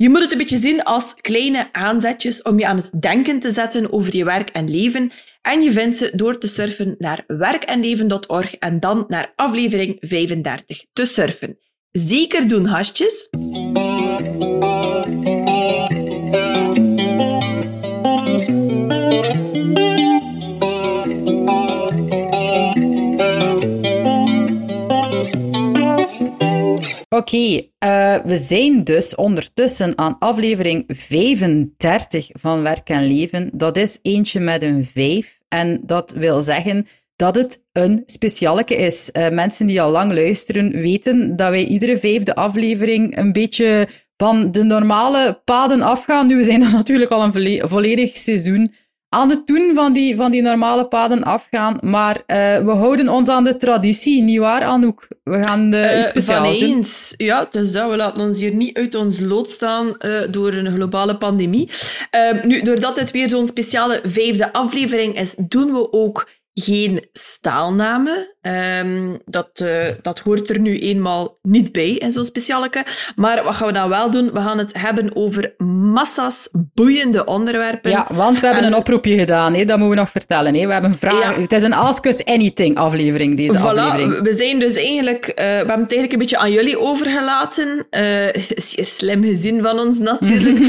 Je 0.00 0.08
moet 0.08 0.20
het 0.20 0.32
een 0.32 0.38
beetje 0.38 0.58
zien 0.58 0.82
als 0.82 1.14
kleine 1.14 1.72
aanzetjes 1.72 2.42
om 2.42 2.58
je 2.58 2.66
aan 2.66 2.76
het 2.76 2.90
denken 3.00 3.40
te 3.40 3.52
zetten 3.52 3.92
over 3.92 4.16
je 4.16 4.24
werk 4.24 4.48
en 4.48 4.70
leven. 4.70 5.10
En 5.42 5.62
je 5.62 5.72
vindt 5.72 5.98
ze 5.98 6.10
door 6.14 6.38
te 6.38 6.46
surfen 6.46 6.94
naar 6.98 7.24
werkenleven.org 7.26 8.54
en 8.54 8.80
dan 8.80 9.04
naar 9.08 9.32
aflevering 9.36 9.96
35 10.00 10.84
te 10.92 11.04
surfen. 11.04 11.58
Zeker 11.90 12.48
doen, 12.48 12.66
hasjes! 12.66 13.28
Oké, 27.16 27.60
eh, 27.78 28.16
we 28.24 28.36
zijn 28.36 28.84
dus 28.84 29.14
ondertussen 29.14 29.98
aan 29.98 30.16
aflevering 30.18 30.84
35 30.86 32.28
van 32.32 32.62
Werk 32.62 32.88
en 32.88 33.06
Leven. 33.06 33.50
Dat 33.52 33.76
is 33.76 33.98
eentje 34.02 34.40
met 34.40 34.62
een 34.62 34.88
5. 34.94 35.38
En 35.48 35.80
dat 35.86 36.12
wil 36.12 36.42
zeggen 36.42 36.86
dat 37.16 37.34
het 37.34 37.62
een 37.72 38.02
specialeke 38.06 38.76
is. 38.76 39.10
Uh, 39.12 39.28
mensen 39.28 39.66
die 39.66 39.82
al 39.82 39.90
lang 39.90 40.12
luisteren 40.12 40.72
weten 40.72 41.36
dat 41.36 41.50
wij 41.50 41.64
iedere 41.64 41.98
vijfde 41.98 42.34
aflevering 42.34 43.16
een 43.16 43.32
beetje 43.32 43.88
van 44.16 44.52
de 44.52 44.62
normale 44.62 45.40
paden 45.44 45.80
afgaan. 45.82 46.26
Nu, 46.26 46.36
we 46.36 46.44
zijn 46.44 46.60
dan 46.70 46.72
natuurlijk 46.72 47.10
al 47.10 47.22
een 47.34 47.68
volledig 47.68 48.16
seizoen 48.16 48.74
aan 49.12 49.30
het 49.30 49.46
doen 49.46 49.70
van 49.74 49.92
die, 49.92 50.16
van 50.16 50.30
die 50.30 50.42
normale 50.42 50.86
paden 50.86 51.22
afgaan. 51.22 51.78
Maar 51.80 52.16
uh, 52.16 52.58
we 52.58 52.70
houden 52.70 53.08
ons 53.08 53.28
aan 53.28 53.44
de 53.44 53.56
traditie, 53.56 54.22
niet 54.22 54.38
waar, 54.38 54.62
Anouk? 54.62 55.08
We 55.24 55.42
gaan 55.44 55.74
uh, 55.74 56.00
iets 56.00 56.08
speciaals 56.08 56.58
van 56.58 56.68
eens. 56.68 57.14
doen. 57.16 57.26
Ja, 57.26 57.48
dus 57.50 57.72
dat. 57.72 57.90
We 57.90 57.96
laten 57.96 58.22
ons 58.22 58.40
hier 58.40 58.54
niet 58.54 58.76
uit 58.76 58.94
ons 58.94 59.20
lood 59.20 59.50
staan 59.50 59.96
door 60.30 60.52
een 60.52 60.74
globale 60.74 61.16
pandemie. 61.16 61.70
Nu, 62.42 62.62
doordat 62.62 62.96
dit 62.96 63.10
weer 63.10 63.28
zo'n 63.28 63.46
speciale 63.46 64.00
vijfde 64.02 64.52
aflevering 64.52 65.18
is, 65.18 65.34
doen 65.38 65.72
we 65.72 65.92
ook 65.92 66.28
geen 66.54 67.08
staalnamen. 67.12 68.34
Um, 68.82 69.18
dat, 69.24 69.60
uh, 69.62 69.86
dat 70.02 70.18
hoort 70.18 70.50
er 70.50 70.60
nu 70.60 70.78
eenmaal 70.78 71.38
niet 71.42 71.72
bij 71.72 71.90
in 71.90 72.12
zo'n 72.12 72.24
specialeke. 72.24 72.84
Maar 73.16 73.44
wat 73.44 73.54
gaan 73.54 73.66
we 73.66 73.72
dan 73.72 73.88
wel 73.88 74.10
doen? 74.10 74.32
We 74.32 74.40
gaan 74.40 74.58
het 74.58 74.78
hebben 74.78 75.16
over 75.16 75.54
massa's 75.92 76.48
boeiende 76.74 77.24
onderwerpen. 77.24 77.90
Ja, 77.90 78.06
want 78.10 78.40
we 78.40 78.46
hebben 78.46 78.64
een 78.64 78.74
oproepje 78.74 79.18
gedaan. 79.18 79.54
Hè? 79.54 79.64
Dat 79.64 79.78
moeten 79.78 79.96
we 79.96 80.02
nog 80.02 80.10
vertellen. 80.10 80.54
Hè? 80.54 80.66
We 80.66 80.72
hebben 80.72 80.94
vragen. 80.98 81.42
Het 81.42 81.52
is 81.52 81.62
een 81.62 81.72
Ask 81.72 82.06
Us 82.06 82.24
Anything 82.24 82.76
aflevering, 82.76 83.36
deze 83.36 83.58
voilà, 83.58 83.62
aflevering. 83.62 84.22
We 84.22 84.32
zijn 84.32 84.58
dus 84.58 84.74
eigenlijk... 84.74 85.26
Uh, 85.28 85.34
we 85.34 85.42
hebben 85.42 85.80
het 85.80 85.92
eigenlijk 85.92 86.12
een 86.12 86.18
beetje 86.18 86.38
aan 86.38 86.52
jullie 86.52 86.78
overgelaten. 86.78 87.86
Uh, 87.90 88.02
zeer 88.56 88.86
slim 88.86 89.24
gezien 89.24 89.62
van 89.62 89.78
ons, 89.78 89.98
natuurlijk. 89.98 90.58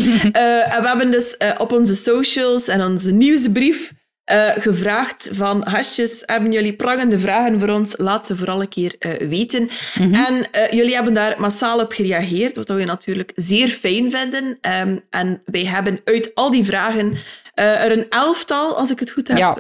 en 0.74 0.82
we 0.82 0.88
hebben 0.88 1.12
dus 1.12 1.38
op 1.58 1.72
onze 1.72 1.96
socials 1.96 2.68
en 2.68 2.82
onze 2.82 3.12
nieuwsbrief 3.12 3.92
uh, 4.32 4.50
gevraagd 4.56 5.30
van 5.32 5.66
hasjes, 5.68 6.24
hebben 6.26 6.52
jullie 6.52 6.74
prangende 6.74 7.20
vragen 7.20 7.60
voor 7.60 7.70
ons? 7.70 7.94
Laat 7.98 8.28
ze 8.28 8.36
vooral 8.36 8.62
een 8.62 8.68
keer 8.68 8.96
uh, 9.00 9.30
weten. 9.30 9.62
Mm 9.62 9.70
-hmm. 9.94 10.14
En 10.14 10.34
uh, 10.34 10.72
jullie 10.72 10.94
hebben 10.94 11.14
daar 11.14 11.36
massaal 11.38 11.80
op 11.80 11.92
gereageerd, 11.92 12.56
wat 12.56 12.68
we 12.68 12.84
natuurlijk 12.84 13.32
zeer 13.36 13.68
fijn 13.68 14.12
vinden. 14.12 14.44
Um, 14.44 15.00
en 15.10 15.42
wij 15.46 15.66
hebben 15.66 16.00
uit 16.04 16.32
al 16.34 16.52
die 16.52 16.66
vragen 16.66 17.14
er 17.54 17.92
een 17.92 18.06
elftal, 18.10 18.78
als 18.78 18.92
ik 18.92 19.00
het 19.00 19.12
goed 19.12 19.28
heb, 19.28 19.38
ja. 19.38 19.58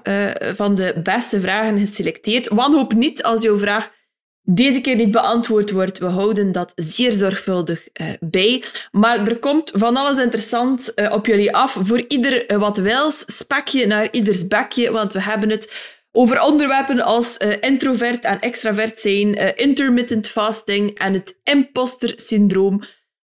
van 0.53 0.75
de 0.75 0.93
beste 1.03 1.41
vragen 1.41 1.79
geselecteerd. 1.79 2.47
Wanhoop 2.47 2.93
niet 2.93 3.23
als 3.23 3.41
jouw 3.41 3.57
vraag 3.57 3.89
deze 4.43 4.81
keer 4.81 4.95
niet 4.95 5.11
beantwoord 5.11 5.71
wordt. 5.71 5.97
We 5.97 6.05
houden 6.05 6.51
dat 6.51 6.71
zeer 6.75 7.11
zorgvuldig 7.11 7.87
uh, 8.01 8.07
bij. 8.19 8.63
Maar 8.91 9.27
er 9.27 9.39
komt 9.39 9.71
van 9.75 9.95
alles 9.95 10.17
interessant 10.17 10.91
uh, 10.95 11.11
op 11.11 11.25
jullie 11.25 11.55
af. 11.55 11.77
Voor 11.81 12.03
ieder 12.07 12.51
uh, 12.51 12.57
wat 12.57 12.77
wils, 12.77 13.23
spekje 13.25 13.85
naar 13.85 14.07
ieders 14.11 14.47
bekje, 14.47 14.91
want 14.91 15.13
we 15.13 15.21
hebben 15.21 15.49
het 15.49 15.99
over 16.11 16.41
onderwerpen 16.41 17.01
als 17.01 17.37
introvert 17.59 18.23
en 18.23 18.39
extravert 18.39 18.99
zijn, 18.99 19.57
intermittent 19.57 20.27
fasting 20.27 20.97
en 20.97 21.13
het 21.13 21.39
imposter 21.43 22.13
syndroom. 22.15 22.83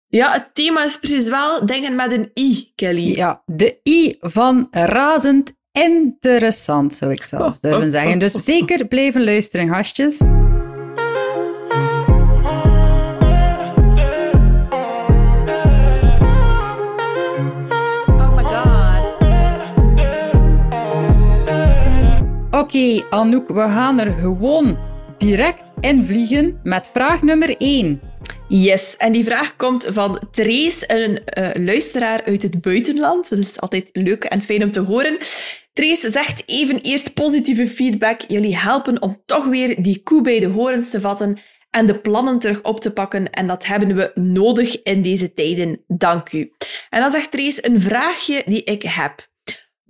Ja, 0.07 0.31
het 0.31 0.49
thema 0.53 0.85
is 0.85 0.97
precies 0.97 1.27
wel 1.27 1.65
dingen 1.65 1.95
met 1.95 2.11
een 2.11 2.31
i, 2.39 2.71
Kelly. 2.75 3.15
Ja, 3.15 3.43
de 3.45 3.79
i 3.83 4.15
van 4.19 4.67
razend 4.71 5.51
interessant, 5.71 6.93
zou 6.93 7.11
ik 7.11 7.23
zelfs 7.23 7.59
durven 7.69 7.91
zeggen. 7.91 8.19
Dus 8.19 8.43
zeker 8.43 8.87
blijven 8.87 9.23
luisteren, 9.23 9.69
gastjes. 9.69 10.21
Okay, 22.69 23.03
Anouk, 23.09 23.47
we 23.47 23.61
gaan 23.61 23.99
er 23.99 24.13
gewoon 24.13 24.77
direct 25.17 25.63
in 25.79 26.03
vliegen 26.03 26.59
met 26.63 26.89
vraag 26.93 27.21
nummer 27.21 27.57
1. 27.57 28.01
Yes, 28.47 28.95
en 28.97 29.11
die 29.11 29.23
vraag 29.23 29.55
komt 29.55 29.87
van 29.89 30.19
Trace, 30.31 30.83
een 30.87 31.19
uh, 31.37 31.65
luisteraar 31.65 32.23
uit 32.23 32.41
het 32.41 32.61
buitenland. 32.61 33.29
Dat 33.29 33.39
is 33.39 33.59
altijd 33.59 33.89
leuk 33.91 34.23
en 34.23 34.41
fijn 34.41 34.63
om 34.63 34.71
te 34.71 34.79
horen. 34.79 35.17
Trace 35.73 36.09
zegt 36.09 36.43
even 36.45 36.81
eerst 36.81 37.13
positieve 37.13 37.67
feedback. 37.67 38.21
Jullie 38.27 38.57
helpen 38.57 39.01
om 39.01 39.21
toch 39.25 39.45
weer 39.45 39.81
die 39.81 40.03
koe 40.03 40.21
bij 40.21 40.39
de 40.39 40.47
horens 40.47 40.89
te 40.89 41.01
vatten 41.01 41.37
en 41.69 41.85
de 41.85 41.99
plannen 41.99 42.39
terug 42.39 42.61
op 42.61 42.79
te 42.79 42.93
pakken. 42.93 43.29
En 43.29 43.47
dat 43.47 43.65
hebben 43.65 43.95
we 43.95 44.11
nodig 44.15 44.83
in 44.83 45.01
deze 45.01 45.33
tijden. 45.33 45.83
Dank 45.87 46.31
u. 46.31 46.51
En 46.89 47.01
dan 47.01 47.11
zegt 47.11 47.31
Trace 47.31 47.65
een 47.65 47.81
vraagje 47.81 48.43
die 48.45 48.63
ik 48.63 48.83
heb. 48.83 49.28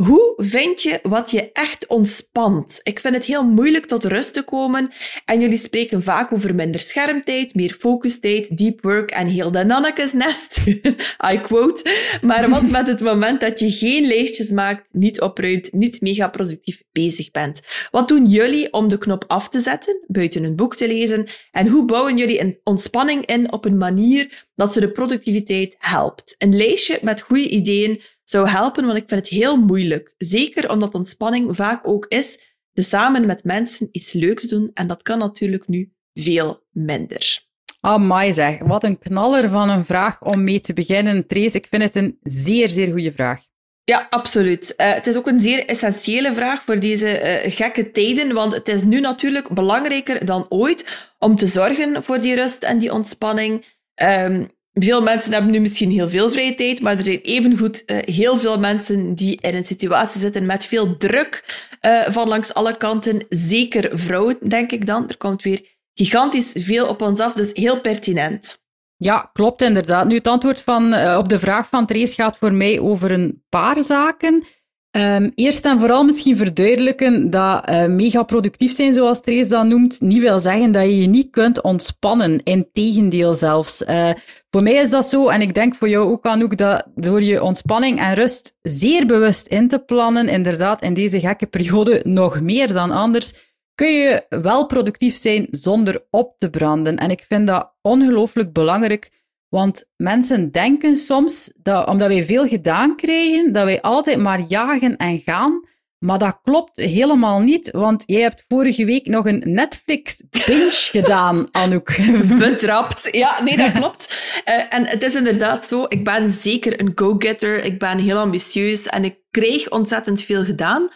Hoe 0.06 0.34
vind 0.38 0.82
je 0.82 1.00
wat 1.04 1.32
je 1.32 1.52
echt 1.52 1.88
ontspant? 1.88 2.80
Ik 2.84 3.00
vind 3.00 3.16
het 3.16 3.26
heel 3.26 3.44
moeilijk 3.44 3.86
tot 3.86 4.06
rust 4.06 4.34
te 4.34 4.44
komen 4.44 4.92
en 5.26 5.40
jullie 5.40 5.58
spreken 5.58 6.04
vaak 6.04 6.34
over 6.34 6.56
minder 6.56 6.80
schermtijd, 6.80 7.56
meer 7.56 7.76
focustijd, 7.80 8.58
deep 8.58 8.82
work 8.82 9.12
en 9.12 9.28
heel 9.28 9.52
de 9.52 9.64
nannekesnest. 9.64 10.58
I 11.34 11.40
quote. 11.42 11.92
Maar 12.22 12.50
wat 12.50 12.70
met 12.78 12.88
het 12.88 13.02
moment 13.02 13.40
dat 13.40 13.60
je 13.60 13.72
geen 13.72 14.08
lijstjes 14.08 14.52
maakt, 14.52 14.90
niet 14.92 15.22
opruimt, 15.22 15.74
niet 15.74 16.02
mega 16.02 16.28
productief 16.28 16.82
bezig 16.92 17.32
bent? 17.32 17.62
Wat 17.92 18.08
doen 18.08 18.26
jullie 18.26 18.74
om 18.74 18.88
de 18.88 18.98
knop 18.98 19.24
af 19.28 19.50
te 19.50 19.60
zetten, 19.60 20.04
buiten 20.08 20.44
een 20.44 20.56
boek 20.56 20.76
te 20.76 20.88
lezen? 20.88 21.28
En 21.52 21.68
hoe 21.68 21.86
bouwen 21.86 22.18
jullie 22.18 22.42
een 22.42 22.60
ontspanning 22.64 23.26
in 23.26 23.52
op 23.52 23.66
een 23.66 23.78
manier 23.78 24.48
dat 24.56 24.74
ze 24.74 24.80
de 24.80 24.92
productiviteit 24.92 25.76
helpt? 25.78 26.36
Een 26.38 26.56
lijstje 26.56 27.00
met 27.02 27.22
goede 27.22 27.50
ideeën 27.50 28.02
zou 28.30 28.50
helpen, 28.50 28.86
want 28.86 28.98
ik 28.98 29.04
vind 29.08 29.26
het 29.26 29.30
heel 29.40 29.58
moeilijk. 29.58 30.14
Zeker 30.18 30.72
omdat 30.72 30.94
ontspanning 30.94 31.56
vaak 31.56 31.88
ook 31.88 32.06
is 32.08 32.40
de 32.72 32.82
samen 32.82 33.26
met 33.26 33.44
mensen 33.44 33.90
iets 33.92 34.14
leuks 34.14 34.48
doen. 34.48 34.72
En 34.74 34.88
dat 34.88 35.02
kan 35.02 35.20
natuurlijk 35.20 35.68
nu 35.68 35.92
veel 36.14 36.64
minder. 36.72 37.48
Amai 37.80 38.34
zeg, 38.34 38.60
wat 38.60 38.84
een 38.84 39.00
knaller 39.00 39.50
van 39.50 39.70
een 39.70 39.86
vraag 39.86 40.22
om 40.22 40.44
mee 40.44 40.60
te 40.60 40.74
beginnen. 40.74 41.28
Trace, 41.28 41.58
ik 41.58 41.68
vind 41.70 41.84
het 41.84 41.96
een 41.96 42.18
zeer, 42.22 42.70
zeer 42.70 42.92
goede 42.92 43.12
vraag. 43.12 43.42
Ja, 43.84 44.08
absoluut. 44.10 44.74
Uh, 44.78 44.94
het 44.94 45.08
is 45.08 45.18
ook 45.18 45.28
een 45.28 45.42
zeer 45.42 45.66
essentiële 45.66 46.34
vraag 46.34 46.64
voor 46.64 46.80
deze 46.80 47.42
uh, 47.44 47.52
gekke 47.52 47.92
tijden, 47.92 48.34
want 48.34 48.54
het 48.54 48.68
is 48.68 48.84
nu 48.84 49.00
natuurlijk 49.00 49.54
belangrijker 49.54 50.26
dan 50.26 50.46
ooit 50.50 51.10
om 51.20 51.36
te 51.36 51.48
zorgen 51.48 52.04
voor 52.04 52.22
die 52.22 52.36
rust 52.36 52.64
en 52.64 52.78
die 52.78 52.94
ontspanning. 52.94 53.66
Um, 54.04 54.58
veel 54.74 55.02
mensen 55.02 55.34
hebben 55.34 55.52
nu 55.52 55.60
misschien 55.60 55.92
heel 55.92 56.10
veel 56.10 56.32
vrije 56.32 56.56
tijd, 56.56 56.82
maar 56.82 56.98
er 56.98 57.04
zijn 57.04 57.22
evengoed 57.22 57.84
uh, 57.86 57.98
heel 57.98 58.38
veel 58.38 58.60
mensen 58.60 59.16
die 59.16 59.42
in 59.42 59.56
een 59.56 59.66
situatie 59.66 60.20
zitten 60.20 60.46
met 60.46 60.66
veel 60.66 60.98
druk 60.98 61.44
uh, 61.82 62.02
van 62.08 62.28
langs 62.28 62.54
alle 62.54 62.78
kanten. 62.78 63.26
Zeker 63.30 64.00
vrouwen, 64.00 64.38
denk 64.48 64.72
ik 64.72 64.86
dan. 64.86 65.10
Er 65.10 65.18
komt 65.18 65.42
weer 65.42 65.78
gigantisch 65.94 66.54
veel 66.58 66.88
op 66.88 67.02
ons 67.02 67.20
af, 67.20 67.34
dus 67.34 67.52
heel 67.54 67.82
pertinent. 67.82 68.58
Ja, 68.98 69.30
klopt 69.34 69.62
inderdaad. 69.62 70.08
Nu, 70.08 70.16
het 70.16 70.28
antwoord 70.28 70.62
van, 70.62 70.94
uh, 70.94 71.16
op 71.18 71.30
de 71.30 71.40
vraag 71.40 71.70
van 71.70 71.86
Trace 71.86 72.14
gaat 72.14 72.38
voor 72.38 72.54
mij 72.54 72.80
over 72.80 73.12
een 73.12 73.44
paar 73.50 73.84
zaken. 73.84 74.44
Um, 74.92 75.32
eerst 75.36 75.66
en 75.66 75.80
vooral 75.80 76.04
misschien 76.04 76.38
verduidelijken 76.38 77.30
dat 77.30 77.70
uh, 77.70 77.86
mega 77.86 78.24
productief 78.24 78.72
zijn, 78.72 78.94
zoals 78.94 79.22
Trace 79.22 79.50
dat 79.50 79.66
noemt, 79.66 80.02
niet 80.02 80.22
wil 80.22 80.40
zeggen 80.40 80.72
dat 80.72 80.84
je 80.84 81.02
je 81.02 81.08
niet 81.08 81.30
kunt 81.30 81.62
ontspannen. 81.62 82.44
Integendeel 82.44 83.34
zelfs. 83.34 83.82
Uh, 83.82 84.10
voor 84.52 84.64
mij 84.64 84.74
is 84.74 84.90
dat 84.90 85.06
zo, 85.06 85.28
en 85.28 85.42
ik 85.42 85.54
denk 85.54 85.76
voor 85.76 85.90
jou 85.90 86.12
ook, 86.12 86.26
Anouk, 86.26 86.58
dat 86.58 86.88
door 86.96 87.22
je 87.22 87.44
ontspanning 87.44 88.00
en 88.00 88.14
rust 88.14 88.58
zeer 88.62 89.06
bewust 89.06 89.48
in 89.48 89.68
te 89.68 89.80
plannen, 89.80 90.28
inderdaad 90.28 90.82
in 90.82 90.94
deze 90.94 91.20
gekke 91.20 91.46
periode 91.46 92.02
nog 92.04 92.42
meer 92.42 92.74
dan 92.74 92.92
anders, 92.92 93.34
kun 93.76 93.94
je 93.94 94.26
wel 94.30 94.66
productief 94.66 95.16
zijn 95.16 95.48
zonder 95.52 96.06
op 96.10 96.36
te 96.38 96.50
branden. 96.50 96.98
En 96.98 97.10
ik 97.10 97.26
vind 97.28 97.48
dat 97.48 97.74
ongelooflijk 97.82 98.54
belangrijk 98.54 99.18
want 99.50 99.86
mensen 99.96 100.52
denken 100.52 100.98
soms, 100.98 101.52
dat, 101.62 101.88
omdat 101.88 102.08
wij 102.08 102.26
veel 102.26 102.48
gedaan 102.48 102.96
krijgen, 102.96 103.54
dat 103.54 103.64
wij 103.64 103.82
altijd 103.82 104.18
maar 104.18 104.42
jagen 104.42 104.98
en 104.98 105.20
gaan. 105.20 105.68
Maar 106.00 106.18
dat 106.18 106.40
klopt 106.44 106.80
helemaal 106.80 107.40
niet, 107.40 107.72
want 107.72 108.04
jij 108.06 108.22
hebt 108.22 108.46
vorige 108.48 108.86
week 108.86 109.08
nog 109.08 109.26
een 109.26 109.44
Netflix-binge 109.46 110.70
gedaan, 110.98 111.48
Anouk. 111.52 111.98
Betrapt. 112.38 113.08
Ja, 113.12 113.44
nee, 113.44 113.58
dat 113.58 113.72
klopt. 113.72 114.34
Uh, 114.46 114.74
en 114.74 114.88
het 114.88 115.04
is 115.04 115.16
inderdaad 115.16 115.68
zo, 115.68 115.86
ik 115.88 116.04
ben 116.04 116.32
zeker 116.32 116.80
een 116.80 116.92
go-getter, 116.96 117.64
ik 117.64 117.80
ben 117.80 117.98
heel 117.98 118.18
ambitieus 118.18 118.88
en 118.88 119.04
ik 119.04 119.18
krijg 119.30 119.70
ontzettend 119.70 120.22
veel 120.22 120.44
gedaan. 120.44 120.90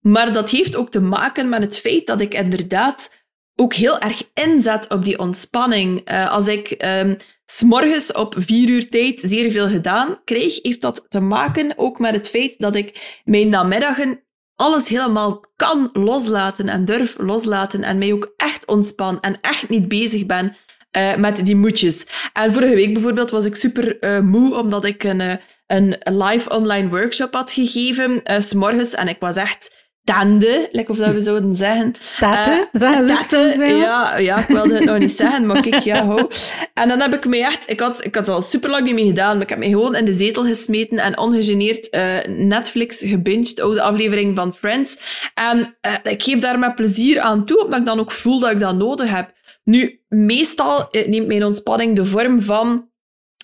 Maar 0.00 0.32
dat 0.32 0.50
heeft 0.50 0.76
ook 0.76 0.90
te 0.90 1.00
maken 1.00 1.48
met 1.48 1.62
het 1.62 1.78
feit 1.78 2.06
dat 2.06 2.20
ik 2.20 2.34
inderdaad 2.34 3.22
ook 3.54 3.74
heel 3.74 3.98
erg 3.98 4.22
inzet 4.34 4.88
op 4.88 5.04
die 5.04 5.18
ontspanning. 5.18 6.10
Uh, 6.10 6.30
als 6.30 6.46
ik 6.46 6.74
um, 6.84 7.16
s'morgens 7.44 8.12
op 8.12 8.34
vier 8.38 8.68
uur 8.68 8.88
tijd 8.88 9.20
zeer 9.24 9.50
veel 9.50 9.68
gedaan 9.68 10.20
krijg, 10.24 10.58
heeft 10.62 10.80
dat 10.80 11.04
te 11.08 11.20
maken 11.20 11.72
ook 11.76 11.98
met 11.98 12.14
het 12.14 12.28
feit 12.28 12.58
dat 12.58 12.76
ik 12.76 13.20
mijn 13.24 13.48
namiddagen 13.48 14.20
alles 14.62 14.88
helemaal 14.88 15.44
kan 15.56 15.90
loslaten 15.92 16.68
en 16.68 16.84
durf 16.84 17.14
loslaten 17.18 17.82
en 17.82 17.98
mij 17.98 18.12
ook 18.12 18.32
echt 18.36 18.66
ontspan 18.66 19.20
en 19.20 19.40
echt 19.40 19.68
niet 19.68 19.88
bezig 19.88 20.26
ben 20.26 20.56
uh, 20.96 21.14
met 21.16 21.44
die 21.44 21.56
moedjes. 21.56 22.06
En 22.32 22.52
vorige 22.52 22.74
week 22.74 22.92
bijvoorbeeld 22.92 23.30
was 23.30 23.44
ik 23.44 23.56
super 23.56 23.96
uh, 24.00 24.20
moe 24.20 24.56
omdat 24.56 24.84
ik 24.84 25.04
een, 25.04 25.40
een 25.66 25.96
live 26.04 26.50
online 26.50 26.88
workshop 26.88 27.34
had 27.34 27.52
gegeven, 27.52 28.20
uh, 28.24 28.40
s 28.40 28.52
morgens. 28.52 28.94
En 28.94 29.08
ik 29.08 29.16
was 29.20 29.36
echt 29.36 29.81
tande, 30.04 30.68
like 30.70 30.90
of 30.90 30.96
dat 30.96 31.12
we 31.12 31.20
zouden 31.30 31.56
zeggen. 31.56 31.94
Uh, 32.22 32.58
zeggen 32.72 33.06
ze 33.06 33.18
soms 33.22 33.56
bij 33.56 33.74
ja, 33.76 34.16
ja, 34.16 34.38
ik 34.38 34.46
wilde 34.46 34.74
het 34.74 34.84
nog 34.84 34.98
niet 34.98 35.12
zeggen, 35.22 35.46
maar 35.46 35.62
kijk, 35.62 35.82
ja, 35.82 36.06
ho. 36.06 36.28
En 36.74 36.88
dan 36.88 37.00
heb 37.00 37.14
ik 37.14 37.26
me 37.26 37.38
echt... 37.38 37.70
Ik 37.70 37.80
had, 37.80 38.04
ik 38.04 38.14
had 38.14 38.28
al 38.28 38.42
super 38.42 38.70
lang 38.70 38.84
niet 38.84 38.94
mee 38.94 39.06
gedaan, 39.06 39.32
maar 39.32 39.42
ik 39.42 39.48
heb 39.48 39.58
me 39.58 39.68
gewoon 39.68 39.94
in 39.94 40.04
de 40.04 40.16
zetel 40.16 40.44
gesmeten 40.44 40.98
en 40.98 41.18
ongegeneerd 41.18 41.88
uh, 41.94 42.36
Netflix 42.36 43.00
gebinged, 43.04 43.60
oude 43.60 43.82
aflevering 43.82 44.36
van 44.36 44.54
Friends. 44.54 44.98
En 45.34 45.58
uh, 45.58 46.12
ik 46.12 46.22
geef 46.22 46.38
daar 46.38 46.58
met 46.58 46.74
plezier 46.74 47.20
aan 47.20 47.44
toe, 47.44 47.64
omdat 47.64 47.78
ik 47.78 47.86
dan 47.86 48.00
ook 48.00 48.12
voel 48.12 48.38
dat 48.38 48.50
ik 48.50 48.60
dat 48.60 48.76
nodig 48.76 49.10
heb. 49.10 49.32
Nu, 49.64 50.00
meestal 50.08 50.88
neemt 51.06 51.26
mijn 51.26 51.44
ontspanning 51.44 51.96
de 51.96 52.04
vorm 52.04 52.42
van 52.42 52.90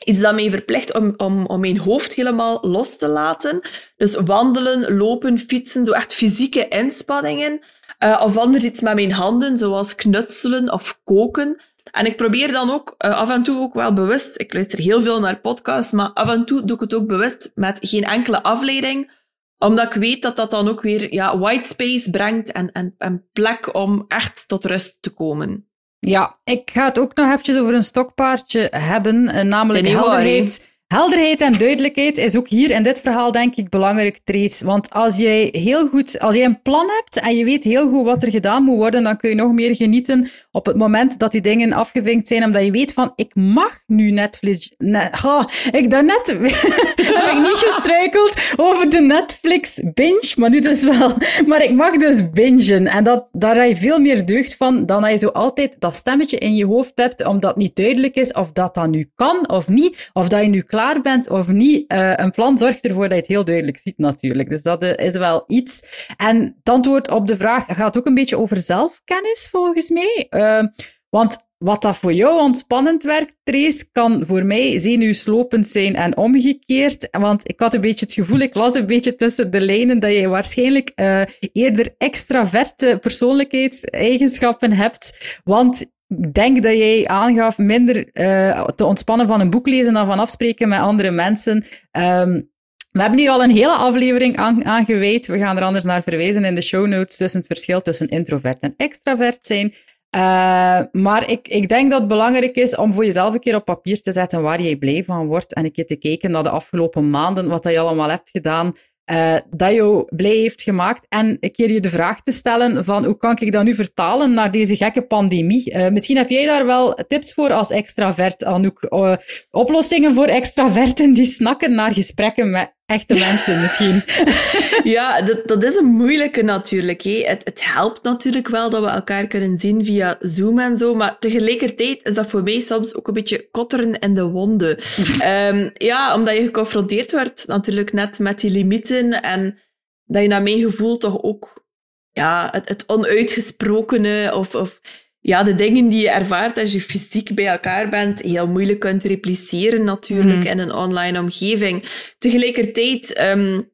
iets 0.08 0.20
dat 0.20 0.34
mij 0.34 0.50
verplicht 0.50 0.94
om, 0.94 1.14
om, 1.16 1.46
om 1.46 1.60
mijn 1.60 1.78
hoofd 1.78 2.14
helemaal 2.14 2.58
los 2.62 2.96
te 2.96 3.08
laten. 3.08 3.60
Dus 3.96 4.14
wandelen, 4.14 4.96
lopen, 4.96 5.38
fietsen, 5.38 5.84
zo 5.84 5.92
echt 5.92 6.14
fysieke 6.14 6.68
inspanningen. 6.68 7.60
Uh, 8.04 8.22
of 8.24 8.36
anders 8.36 8.64
iets 8.64 8.80
met 8.80 8.94
mijn 8.94 9.12
handen, 9.12 9.58
zoals 9.58 9.94
knutselen 9.94 10.72
of 10.72 11.00
koken. 11.04 11.60
En 11.90 12.06
ik 12.06 12.16
probeer 12.16 12.52
dan 12.52 12.70
ook 12.70 12.94
uh, 12.98 13.18
af 13.18 13.30
en 13.30 13.42
toe 13.42 13.60
ook 13.60 13.74
wel 13.74 13.92
bewust, 13.92 14.40
ik 14.40 14.52
luister 14.52 14.78
heel 14.78 15.02
veel 15.02 15.20
naar 15.20 15.40
podcasts, 15.40 15.92
maar 15.92 16.10
af 16.12 16.28
en 16.28 16.44
toe 16.44 16.64
doe 16.64 16.76
ik 16.76 16.82
het 16.82 16.94
ook 16.94 17.06
bewust 17.06 17.50
met 17.54 17.78
geen 17.80 18.04
enkele 18.04 18.42
afleiding, 18.42 19.10
omdat 19.58 19.86
ik 19.86 20.00
weet 20.00 20.22
dat 20.22 20.36
dat 20.36 20.50
dan 20.50 20.68
ook 20.68 20.80
weer 20.80 21.14
ja, 21.14 21.38
white 21.38 21.68
space 21.68 22.10
brengt 22.10 22.52
en, 22.52 22.72
en, 22.72 22.94
en 22.98 23.28
plek 23.32 23.74
om 23.74 24.04
echt 24.08 24.48
tot 24.48 24.64
rust 24.64 24.98
te 25.00 25.10
komen. 25.10 25.67
Ja, 26.00 26.38
ik 26.44 26.70
ga 26.72 26.84
het 26.84 26.98
ook 26.98 27.14
nog 27.14 27.26
eventjes 27.26 27.58
over 27.58 27.74
een 27.74 27.84
stokpaardje 27.84 28.68
hebben, 28.70 29.28
eh, 29.28 29.44
namelijk 29.44 29.88
helderheid. 29.88 30.60
Helderheid 30.88 31.40
en 31.40 31.52
duidelijkheid 31.52 32.18
is 32.18 32.36
ook 32.36 32.48
hier 32.48 32.70
in 32.70 32.82
dit 32.82 33.00
verhaal 33.00 33.32
denk 33.32 33.54
ik 33.54 33.68
belangrijk, 33.68 34.18
Trace. 34.24 34.64
Want 34.64 34.90
als 34.90 35.16
jij 35.16 35.48
heel 35.52 35.88
goed, 35.88 36.20
als 36.20 36.34
jij 36.34 36.44
een 36.44 36.62
plan 36.62 36.88
hebt 36.96 37.20
en 37.20 37.36
je 37.36 37.44
weet 37.44 37.64
heel 37.64 37.88
goed 37.88 38.04
wat 38.04 38.22
er 38.22 38.30
gedaan 38.30 38.62
moet 38.62 38.76
worden, 38.76 39.02
dan 39.02 39.16
kun 39.16 39.28
je 39.28 39.34
nog 39.34 39.52
meer 39.52 39.76
genieten 39.76 40.30
op 40.50 40.66
het 40.66 40.76
moment 40.76 41.18
dat 41.18 41.32
die 41.32 41.40
dingen 41.40 41.72
afgevinkt 41.72 42.26
zijn, 42.26 42.44
omdat 42.44 42.64
je 42.64 42.70
weet 42.70 42.92
van, 42.92 43.12
ik 43.16 43.34
mag 43.34 43.78
nu 43.86 44.10
Netflix... 44.10 44.72
Net, 44.78 45.24
oh, 45.24 45.44
ik 45.70 45.90
daarnet 45.90 46.26
heb 46.26 46.42
ik 46.42 47.38
niet 47.38 47.62
gestruikeld 47.66 48.34
over 48.56 48.88
de 48.88 49.00
Netflix 49.00 49.80
binge, 49.94 50.34
maar 50.36 50.50
nu 50.50 50.60
dus 50.60 50.82
wel. 50.82 51.12
Maar 51.46 51.62
ik 51.62 51.74
mag 51.74 51.96
dus 51.96 52.30
bingen. 52.30 52.86
En 52.86 53.04
dat, 53.04 53.28
daar 53.32 53.56
heb 53.56 53.68
je 53.68 53.76
veel 53.76 53.98
meer 53.98 54.26
deugd 54.26 54.56
van 54.56 54.86
dan 54.86 55.02
dat 55.02 55.10
je 55.10 55.16
zo 55.16 55.28
altijd 55.28 55.76
dat 55.78 55.96
stemmetje 55.96 56.38
in 56.38 56.54
je 56.54 56.66
hoofd 56.66 56.92
hebt, 56.94 57.26
omdat 57.26 57.56
niet 57.56 57.76
duidelijk 57.76 58.16
is 58.16 58.32
of 58.32 58.52
dat 58.52 58.74
dat 58.74 58.90
nu 58.90 59.10
kan 59.14 59.50
of 59.50 59.68
niet, 59.68 60.10
of 60.12 60.28
dat 60.28 60.42
je 60.42 60.48
nu 60.48 60.62
bent 61.02 61.30
of 61.30 61.48
niet. 61.48 61.92
Uh, 61.92 62.12
een 62.14 62.30
plan 62.30 62.58
zorgt 62.58 62.84
ervoor 62.84 63.08
dat 63.08 63.12
je 63.12 63.16
het 63.16 63.26
heel 63.26 63.44
duidelijk 63.44 63.78
ziet 63.78 63.98
natuurlijk. 63.98 64.48
Dus 64.48 64.62
dat 64.62 64.82
is 64.82 65.16
wel 65.16 65.44
iets. 65.46 65.80
En 66.16 66.36
het 66.58 66.68
antwoord 66.68 67.10
op 67.10 67.26
de 67.26 67.36
vraag 67.36 67.64
gaat 67.68 67.96
ook 67.98 68.06
een 68.06 68.14
beetje 68.14 68.38
over 68.38 68.60
zelfkennis, 68.60 69.48
volgens 69.50 69.90
mij. 69.90 70.26
Uh, 70.30 70.62
want 71.08 71.46
wat 71.58 71.82
dat 71.82 71.96
voor 71.96 72.12
jou 72.12 72.40
ontspannend 72.40 73.02
werkt, 73.02 73.34
Trace, 73.42 73.88
kan 73.92 74.26
voor 74.26 74.44
mij 74.44 74.78
zenuwslopend 74.78 75.66
zijn 75.66 75.96
en 75.96 76.16
omgekeerd. 76.16 77.08
Want 77.10 77.48
ik 77.48 77.60
had 77.60 77.74
een 77.74 77.80
beetje 77.80 78.04
het 78.04 78.14
gevoel, 78.14 78.38
ik 78.38 78.54
las 78.54 78.74
een 78.74 78.86
beetje 78.86 79.14
tussen 79.14 79.50
de 79.50 79.60
lijnen, 79.60 79.98
dat 79.98 80.12
je 80.12 80.28
waarschijnlijk 80.28 80.92
uh, 80.96 81.22
eerder 81.52 81.94
extraverte 81.98 82.98
persoonlijkheidseigenschappen 83.00 84.72
hebt. 84.72 85.40
Want 85.44 85.86
denk 86.32 86.62
dat 86.62 86.72
jij 86.72 87.06
aangaf 87.06 87.58
minder 87.58 87.96
uh, 88.12 88.64
te 88.64 88.84
ontspannen 88.84 89.26
van 89.26 89.40
een 89.40 89.50
boek 89.50 89.66
lezen 89.66 89.92
dan 89.92 90.06
van 90.06 90.18
afspreken 90.18 90.68
met 90.68 90.80
andere 90.80 91.10
mensen. 91.10 91.64
Um, 91.92 92.50
we 92.90 93.00
hebben 93.00 93.18
hier 93.18 93.30
al 93.30 93.42
een 93.42 93.50
hele 93.50 93.74
aflevering 93.74 94.36
aan, 94.36 94.64
aan 94.64 94.84
gewijd. 94.84 95.26
We 95.26 95.38
gaan 95.38 95.56
er 95.56 95.62
anders 95.62 95.84
naar 95.84 96.02
verwijzen 96.02 96.44
in 96.44 96.54
de 96.54 96.60
show 96.60 96.86
notes 96.86 97.16
tussen 97.16 97.38
het 97.38 97.48
verschil 97.48 97.80
tussen 97.80 98.08
introvert 98.08 98.60
en 98.60 98.74
extravert 98.76 99.46
zijn. 99.46 99.74
Uh, 100.16 100.80
maar 100.92 101.30
ik, 101.30 101.48
ik 101.48 101.68
denk 101.68 101.90
dat 101.90 102.00
het 102.00 102.08
belangrijk 102.08 102.56
is 102.56 102.76
om 102.76 102.92
voor 102.92 103.04
jezelf 103.04 103.34
een 103.34 103.40
keer 103.40 103.54
op 103.54 103.64
papier 103.64 104.00
te 104.00 104.12
zetten 104.12 104.42
waar 104.42 104.62
jij 104.62 104.76
blij 104.76 105.04
van 105.04 105.26
wordt 105.26 105.54
en 105.54 105.64
een 105.64 105.72
keer 105.72 105.86
te 105.86 105.96
kijken 105.96 106.30
naar 106.30 106.42
de 106.42 106.50
afgelopen 106.50 107.10
maanden, 107.10 107.48
wat 107.48 107.64
je 107.64 107.78
allemaal 107.78 108.08
hebt 108.08 108.30
gedaan, 108.30 108.72
uh, 109.10 109.36
dat 109.50 109.72
jou 109.72 110.04
blij 110.16 110.36
heeft 110.36 110.62
gemaakt. 110.62 111.06
En 111.08 111.36
een 111.40 111.50
keer 111.50 111.70
je 111.70 111.80
de 111.80 111.88
vraag 111.88 112.22
te 112.22 112.32
stellen 112.32 112.84
van 112.84 113.04
hoe 113.04 113.16
kan 113.16 113.36
ik 113.38 113.52
dat 113.52 113.64
nu 113.64 113.74
vertalen 113.74 114.34
naar 114.34 114.50
deze 114.50 114.76
gekke 114.76 115.06
pandemie? 115.06 115.74
Uh, 115.74 115.88
misschien 115.88 116.16
heb 116.16 116.28
jij 116.28 116.46
daar 116.46 116.66
wel 116.66 116.94
tips 116.94 117.34
voor 117.34 117.52
als 117.52 117.70
extravert, 117.70 118.44
Anouk. 118.44 118.86
Uh, 118.90 119.14
oplossingen 119.50 120.14
voor 120.14 120.26
extraverten 120.26 121.14
die 121.14 121.26
snakken 121.26 121.74
naar 121.74 121.92
gesprekken 121.92 122.50
met 122.50 122.76
echte 122.88 123.18
mensen 123.18 123.60
misschien. 123.60 124.02
ja, 124.96 125.22
dat, 125.22 125.48
dat 125.48 125.62
is 125.62 125.76
een 125.76 125.84
moeilijke 125.84 126.42
natuurlijk. 126.42 127.02
Hé. 127.02 127.22
Het, 127.22 127.44
het 127.44 127.64
helpt 127.64 128.02
natuurlijk 128.02 128.48
wel 128.48 128.70
dat 128.70 128.82
we 128.82 128.88
elkaar 128.88 129.26
kunnen 129.26 129.58
zien 129.58 129.84
via 129.84 130.16
Zoom 130.20 130.58
en 130.58 130.78
zo, 130.78 130.94
maar 130.94 131.18
tegelijkertijd 131.18 132.04
is 132.04 132.14
dat 132.14 132.30
voor 132.30 132.42
mij 132.42 132.60
soms 132.60 132.94
ook 132.94 133.08
een 133.08 133.14
beetje 133.14 133.48
kotteren 133.50 133.98
in 133.98 134.14
de 134.14 134.24
wonden. 134.24 134.78
um, 135.24 135.70
ja, 135.90 136.14
omdat 136.14 136.36
je 136.36 136.42
geconfronteerd 136.42 137.12
wordt 137.12 137.46
natuurlijk 137.46 137.92
net 137.92 138.18
met 138.18 138.40
die 138.40 138.50
limieten 138.50 139.22
en 139.22 139.58
dat 140.04 140.22
je 140.22 140.28
naar 140.28 140.42
mijn 140.42 140.60
gevoel 140.60 140.96
toch 140.96 141.22
ook 141.22 141.66
ja, 142.12 142.48
het, 142.52 142.68
het 142.68 142.84
onuitgesprokene 142.86 144.34
of, 144.34 144.54
of 144.54 144.80
ja, 145.28 145.42
de 145.42 145.54
dingen 145.54 145.88
die 145.88 146.00
je 146.00 146.10
ervaart 146.10 146.58
als 146.58 146.72
je 146.72 146.80
fysiek 146.80 147.34
bij 147.34 147.46
elkaar 147.46 147.88
bent, 147.88 148.20
heel 148.20 148.46
moeilijk 148.46 148.78
kunt 148.78 149.04
repliceren 149.04 149.84
natuurlijk 149.84 150.38
mhm. 150.38 150.46
in 150.46 150.58
een 150.58 150.72
online 150.72 151.20
omgeving. 151.20 151.84
Tegelijkertijd 152.18 153.20
um, 153.20 153.70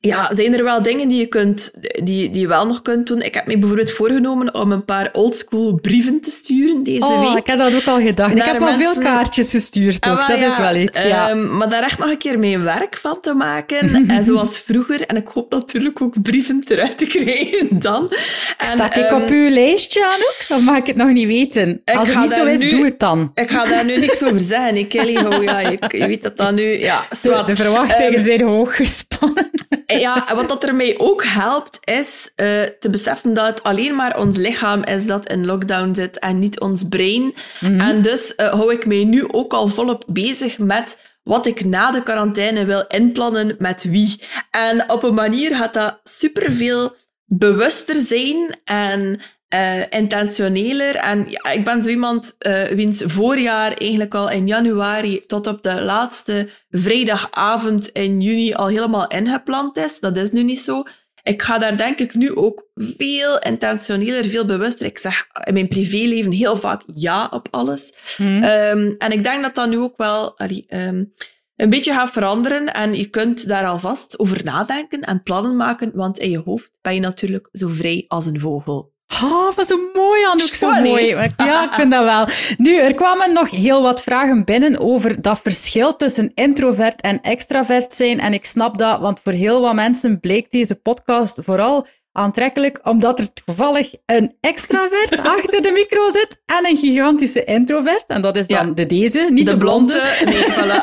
ja, 0.00 0.34
zijn 0.34 0.56
er 0.56 0.64
wel 0.64 0.82
dingen 0.82 1.08
die 1.08 1.18
je, 1.18 1.26
kunt, 1.26 1.72
die, 2.02 2.30
die 2.30 2.40
je 2.40 2.46
wel 2.46 2.66
nog 2.66 2.82
kunt 2.82 3.06
doen. 3.06 3.22
Ik 3.22 3.34
heb 3.34 3.46
me 3.46 3.58
bijvoorbeeld 3.58 3.90
voorgenomen 3.90 4.54
om 4.54 4.72
een 4.72 4.84
paar 4.84 5.08
oldschool 5.12 5.74
brieven 5.74 6.20
te 6.20 6.30
sturen 6.30 6.82
deze 6.82 7.04
oh, 7.04 7.28
week. 7.28 7.38
ik 7.38 7.46
heb 7.46 7.58
dat 7.58 7.74
ook 7.74 7.86
al 7.86 8.00
gedacht. 8.00 8.36
Ik 8.36 8.42
heb 8.42 8.60
al 8.60 8.74
veel 8.74 8.98
kaartjes 8.98 9.50
gestuurd 9.50 10.08
ook. 10.08 10.18
Ah, 10.18 10.28
dat 10.28 10.38
is 10.38 10.58
wel 10.58 10.76
iets, 10.76 11.02
ja. 11.02 11.30
Um, 11.30 11.56
maar 11.56 11.68
daar 11.68 11.82
echt 11.82 11.98
nog 11.98 12.10
een 12.10 12.18
keer 12.18 12.38
mijn 12.38 12.62
werk 12.62 12.96
van 12.96 13.20
te 13.20 13.32
maken. 13.32 13.92
en 14.08 14.24
zoals 14.24 14.58
vroeger. 14.58 15.06
En 15.06 15.16
ik 15.16 15.28
hoop 15.28 15.50
natuurlijk 15.50 16.02
ook 16.02 16.22
brieven 16.22 16.64
eruit 16.68 16.98
te 16.98 17.06
krijgen 17.06 17.80
dan. 17.80 18.12
En, 18.58 18.68
Sta 18.68 18.94
ik 18.94 19.10
um, 19.10 19.22
op 19.22 19.28
uw 19.28 19.48
lijstje, 19.48 20.04
Anouk? 20.04 20.44
Dan 20.48 20.62
mag 20.62 20.76
ik 20.76 20.86
het 20.86 20.96
nog 20.96 21.08
niet 21.08 21.26
weten. 21.26 21.82
Als 21.84 22.08
het 22.08 22.18
niet 22.18 22.30
zo 22.30 22.44
is, 22.44 22.70
doe 22.70 22.84
het 22.84 22.98
dan. 22.98 23.30
Ik 23.34 23.50
ga 23.50 23.64
daar 23.64 23.84
nu 23.84 23.96
niks 23.96 24.24
over 24.24 24.40
zeggen. 24.40 24.76
Ik, 24.76 24.88
Kelly, 24.88 25.16
oh, 25.16 25.42
ja, 25.42 25.60
je, 25.60 25.78
je 25.88 26.06
weet 26.06 26.22
dat 26.22 26.36
dan 26.36 26.54
nu... 26.54 26.78
Ja, 26.78 27.06
de 27.46 27.56
verwachtingen 27.56 28.18
um, 28.18 28.24
zijn 28.24 28.40
hoog 28.40 28.76
gespannen. 28.76 29.50
Ja, 29.96 30.34
wat 30.34 30.48
dat 30.48 30.64
ermee 30.64 30.98
ook 30.98 31.24
helpt, 31.24 31.78
is 31.84 32.30
uh, 32.36 32.62
te 32.62 32.90
beseffen 32.90 33.34
dat 33.34 33.46
het 33.46 33.62
alleen 33.62 33.96
maar 33.96 34.18
ons 34.18 34.36
lichaam 34.36 34.84
is 34.84 35.06
dat 35.06 35.28
in 35.28 35.46
lockdown 35.46 35.94
zit 35.94 36.18
en 36.18 36.38
niet 36.38 36.60
ons 36.60 36.82
brein. 36.88 37.34
Mm 37.60 37.80
En 37.80 38.02
dus 38.02 38.32
uh, 38.36 38.52
hou 38.52 38.72
ik 38.72 38.86
mij 38.86 39.04
nu 39.04 39.32
ook 39.32 39.52
al 39.52 39.68
volop 39.68 40.04
bezig 40.06 40.58
met 40.58 40.98
wat 41.22 41.46
ik 41.46 41.64
na 41.64 41.90
de 41.90 42.02
quarantaine 42.02 42.64
wil 42.64 42.84
inplannen 42.88 43.54
met 43.58 43.84
wie. 43.84 44.20
En 44.50 44.90
op 44.90 45.02
een 45.02 45.14
manier 45.14 45.56
gaat 45.56 45.74
dat 45.74 46.00
superveel 46.02 46.94
bewuster 47.24 47.96
zijn 47.96 48.56
en 48.64 49.20
uh, 49.54 49.82
intentioneler. 49.90 50.96
En 50.96 51.26
ja, 51.28 51.50
ik 51.50 51.64
ben 51.64 51.82
zo 51.82 51.88
iemand 51.88 52.36
uh, 52.38 52.62
wiens 52.62 53.02
voorjaar 53.06 53.72
eigenlijk 53.72 54.14
al 54.14 54.30
in 54.30 54.46
januari 54.46 55.26
tot 55.26 55.46
op 55.46 55.62
de 55.62 55.80
laatste 55.80 56.48
vrijdagavond 56.70 57.88
in 57.88 58.20
juni 58.20 58.54
al 58.54 58.66
helemaal 58.66 59.08
ingepland 59.08 59.76
is. 59.76 60.00
Dat 60.00 60.16
is 60.16 60.30
nu 60.30 60.42
niet 60.42 60.60
zo. 60.60 60.82
Ik 61.22 61.42
ga 61.42 61.58
daar 61.58 61.76
denk 61.76 61.98
ik 61.98 62.14
nu 62.14 62.36
ook 62.36 62.66
veel 62.74 63.38
intentioneler, 63.38 64.26
veel 64.26 64.44
bewuster. 64.44 64.86
Ik 64.86 64.98
zeg 64.98 65.26
in 65.44 65.54
mijn 65.54 65.68
privéleven 65.68 66.32
heel 66.32 66.56
vaak 66.56 66.82
ja 66.94 67.28
op 67.30 67.48
alles. 67.50 67.92
Hmm. 68.16 68.42
Um, 68.42 68.94
en 68.98 69.12
ik 69.12 69.22
denk 69.22 69.42
dat 69.42 69.54
dat 69.54 69.68
nu 69.68 69.78
ook 69.78 69.96
wel 69.96 70.38
allee, 70.38 70.64
um, 70.68 71.12
een 71.56 71.70
beetje 71.70 71.92
gaat 71.92 72.10
veranderen. 72.10 72.72
En 72.72 72.94
je 72.94 73.06
kunt 73.06 73.48
daar 73.48 73.66
alvast 73.66 74.18
over 74.18 74.44
nadenken 74.44 75.00
en 75.00 75.22
plannen 75.22 75.56
maken, 75.56 75.90
want 75.94 76.18
in 76.18 76.30
je 76.30 76.42
hoofd 76.44 76.72
ben 76.80 76.94
je 76.94 77.00
natuurlijk 77.00 77.48
zo 77.52 77.68
vrij 77.68 78.04
als 78.08 78.26
een 78.26 78.40
vogel. 78.40 78.96
Oh, 79.22 79.56
wat 79.56 79.66
zo 79.66 79.78
mooi, 79.94 80.24
Anouk, 80.24 80.54
zo 80.54 80.70
mooi. 80.70 81.06
Ja, 81.36 81.64
ik 81.64 81.72
vind 81.72 81.90
dat 81.90 82.04
wel. 82.04 82.26
Nu, 82.56 82.76
er 82.76 82.94
kwamen 82.94 83.32
nog 83.32 83.50
heel 83.50 83.82
wat 83.82 84.02
vragen 84.02 84.44
binnen 84.44 84.78
over 84.78 85.22
dat 85.22 85.40
verschil 85.40 85.96
tussen 85.96 86.32
introvert 86.34 87.00
en 87.00 87.20
extravert 87.20 87.92
zijn. 87.94 88.20
En 88.20 88.32
ik 88.32 88.44
snap 88.44 88.78
dat, 88.78 89.00
want 89.00 89.20
voor 89.20 89.32
heel 89.32 89.60
wat 89.60 89.74
mensen 89.74 90.20
bleek 90.20 90.50
deze 90.50 90.74
podcast 90.74 91.38
vooral 91.42 91.86
aantrekkelijk 92.18 92.80
omdat 92.82 93.18
er 93.18 93.32
toevallig 93.32 93.94
een 94.06 94.36
extravert 94.40 95.16
achter 95.36 95.62
de 95.62 95.70
micro 95.72 96.10
zit 96.10 96.40
en 96.46 96.66
een 96.66 96.76
gigantische 96.76 97.44
introvert. 97.44 98.04
En 98.06 98.22
dat 98.22 98.36
is 98.36 98.46
dan 98.46 98.74
de 98.74 98.86
deze, 98.86 99.28
niet 99.30 99.46
de, 99.46 99.56
blonde. 99.56 100.16
Nee, 100.24 100.44
voilà. 100.44 100.82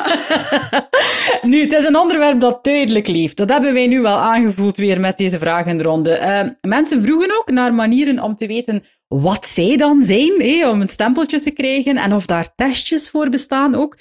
nu, 1.50 1.60
het 1.60 1.72
is 1.72 1.84
een 1.84 1.96
onderwerp 1.96 2.40
dat 2.40 2.64
duidelijk 2.64 3.06
leeft. 3.06 3.36
Dat 3.36 3.50
hebben 3.50 3.72
wij 3.72 3.86
nu 3.86 4.00
wel 4.00 4.16
aangevoeld 4.16 4.76
weer 4.76 5.00
met 5.00 5.16
deze 5.16 5.38
vragenronde. 5.38 6.18
Uh, 6.18 6.70
mensen 6.70 7.02
vroegen 7.02 7.38
ook 7.38 7.50
naar 7.50 7.74
manieren 7.74 8.22
om 8.22 8.36
te 8.36 8.46
weten 8.46 8.84
wat 9.08 9.46
zij 9.46 9.76
dan 9.76 10.02
zijn, 10.02 10.68
om 10.68 10.80
een 10.80 10.88
stempeltje 10.88 11.40
te 11.40 11.50
krijgen 11.50 11.96
en 11.96 12.12
of 12.12 12.26
daar 12.26 12.54
testjes 12.54 13.10
voor 13.10 13.28
bestaan 13.28 13.74
ook. 13.74 13.96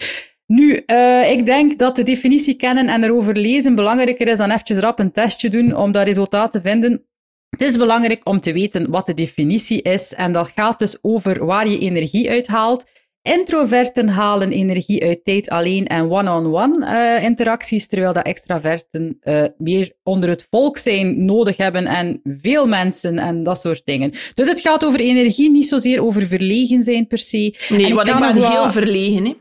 Nu, 0.48 0.84
uh, 0.86 1.32
ik 1.32 1.46
denk 1.46 1.78
dat 1.80 1.96
de 1.96 2.04
definitie 2.04 2.56
kennen 2.56 2.88
en 2.88 3.04
erover 3.04 3.36
lezen 3.38 3.76
belangrijker 3.76 4.28
is 4.28 4.38
dan 4.38 4.52
eventjes 4.52 4.78
rap 4.78 5.00
een 5.00 5.12
testje 5.12 5.50
doen 5.50 5.76
om 5.76 5.92
dat 5.92 6.06
resultaat 6.06 6.52
te 6.52 6.62
vinden. 6.62 7.06
Het 7.56 7.70
is 7.70 7.78
belangrijk 7.78 8.28
om 8.30 8.40
te 8.40 8.54
weten 8.54 8.92
wat 8.92 9.06
de 9.06 9.14
definitie 9.14 9.82
is 9.82 10.14
en 10.14 10.32
dat 10.32 10.52
gaat 10.56 10.80
dus 10.80 10.98
over 11.02 11.46
waar 11.46 11.68
je 11.68 11.80
energie 11.80 12.30
uithaalt. 12.30 12.86
Introverten 13.22 14.10
halen 14.10 14.52
energie 14.52 15.04
uit 15.04 15.24
tijd 15.24 15.50
alleen 15.50 15.88
en 15.88 16.12
one-on-one 16.12 16.86
uh, 16.86 17.24
interacties, 17.24 17.88
terwijl 17.88 18.14
dat 18.14 18.26
extraverten 18.26 19.18
uh, 19.24 19.44
meer 19.58 19.94
onder 20.04 20.30
het 20.30 20.48
volk 20.50 20.78
zijn, 20.78 21.26
nodig 21.26 21.58
hebben 21.58 21.86
en 21.86 22.22
veel 22.24 22.68
mensen 22.68 23.20
en 23.20 23.44
dat 23.44 23.60
soort 23.60 23.86
dingen. 23.86 24.12
Dus 24.34 24.48
het 24.48 24.62
gaat 24.62 24.86
over 24.86 25.00
energie, 25.00 25.52
niet 25.52 25.68
zozeer 25.68 26.04
over 26.04 26.22
verlegen 26.22 26.84
zijn 26.84 27.08
per 27.08 27.18
se. 27.18 27.56
Nee, 27.70 27.94
want 27.94 28.08
ik 28.08 28.20
ben 28.20 28.36
heel 28.36 28.72
verlegen. 28.72 29.26
Hè? 29.26 29.34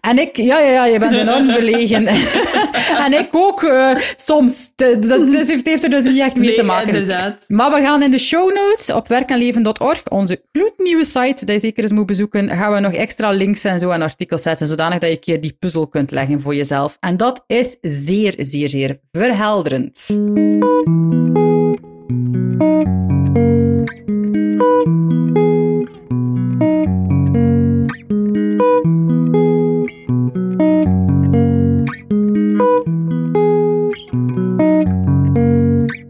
En 0.00 0.18
ik, 0.18 0.36
ja, 0.36 0.58
ja, 0.58 0.70
ja, 0.70 0.86
je 0.86 0.98
bent 0.98 1.16
enorm 1.16 1.50
verlegen. 1.50 2.06
en 3.06 3.12
ik 3.12 3.28
ook 3.30 3.62
uh, 3.62 3.96
soms. 4.16 4.72
Dat 4.76 5.00
heeft, 5.32 5.66
heeft 5.66 5.84
er 5.84 5.90
dus 5.90 6.04
niet 6.04 6.20
echt 6.20 6.34
mee 6.34 6.46
nee, 6.46 6.54
te 6.54 6.62
maken. 6.62 6.88
Inderdaad. 6.88 7.44
Maar 7.48 7.70
we 7.70 7.80
gaan 7.80 8.02
in 8.02 8.10
de 8.10 8.18
show 8.18 8.54
notes 8.54 8.90
op 8.90 9.08
werkenleven.org, 9.08 10.08
onze 10.08 10.42
gloednieuwe 10.52 11.04
site, 11.04 11.44
die 11.44 11.54
je 11.54 11.60
zeker 11.60 11.82
eens 11.82 11.92
moet 11.92 12.06
bezoeken, 12.06 12.50
gaan 12.50 12.72
we 12.72 12.80
nog 12.80 12.92
extra 12.92 13.30
links 13.30 13.64
en 13.64 13.78
zo 13.78 13.90
en 13.90 14.02
artikels 14.02 14.42
zetten, 14.42 14.66
zodanig 14.66 14.98
dat 14.98 15.08
je 15.08 15.14
een 15.14 15.20
keer 15.20 15.40
die 15.40 15.56
puzzel 15.58 15.86
kunt 15.86 16.10
leggen 16.10 16.40
voor 16.40 16.54
jezelf. 16.54 16.96
En 17.00 17.16
dat 17.16 17.44
is 17.46 17.76
zeer, 17.80 18.34
zeer, 18.36 18.68
zeer 18.68 18.98
verhelderend. 19.12 20.06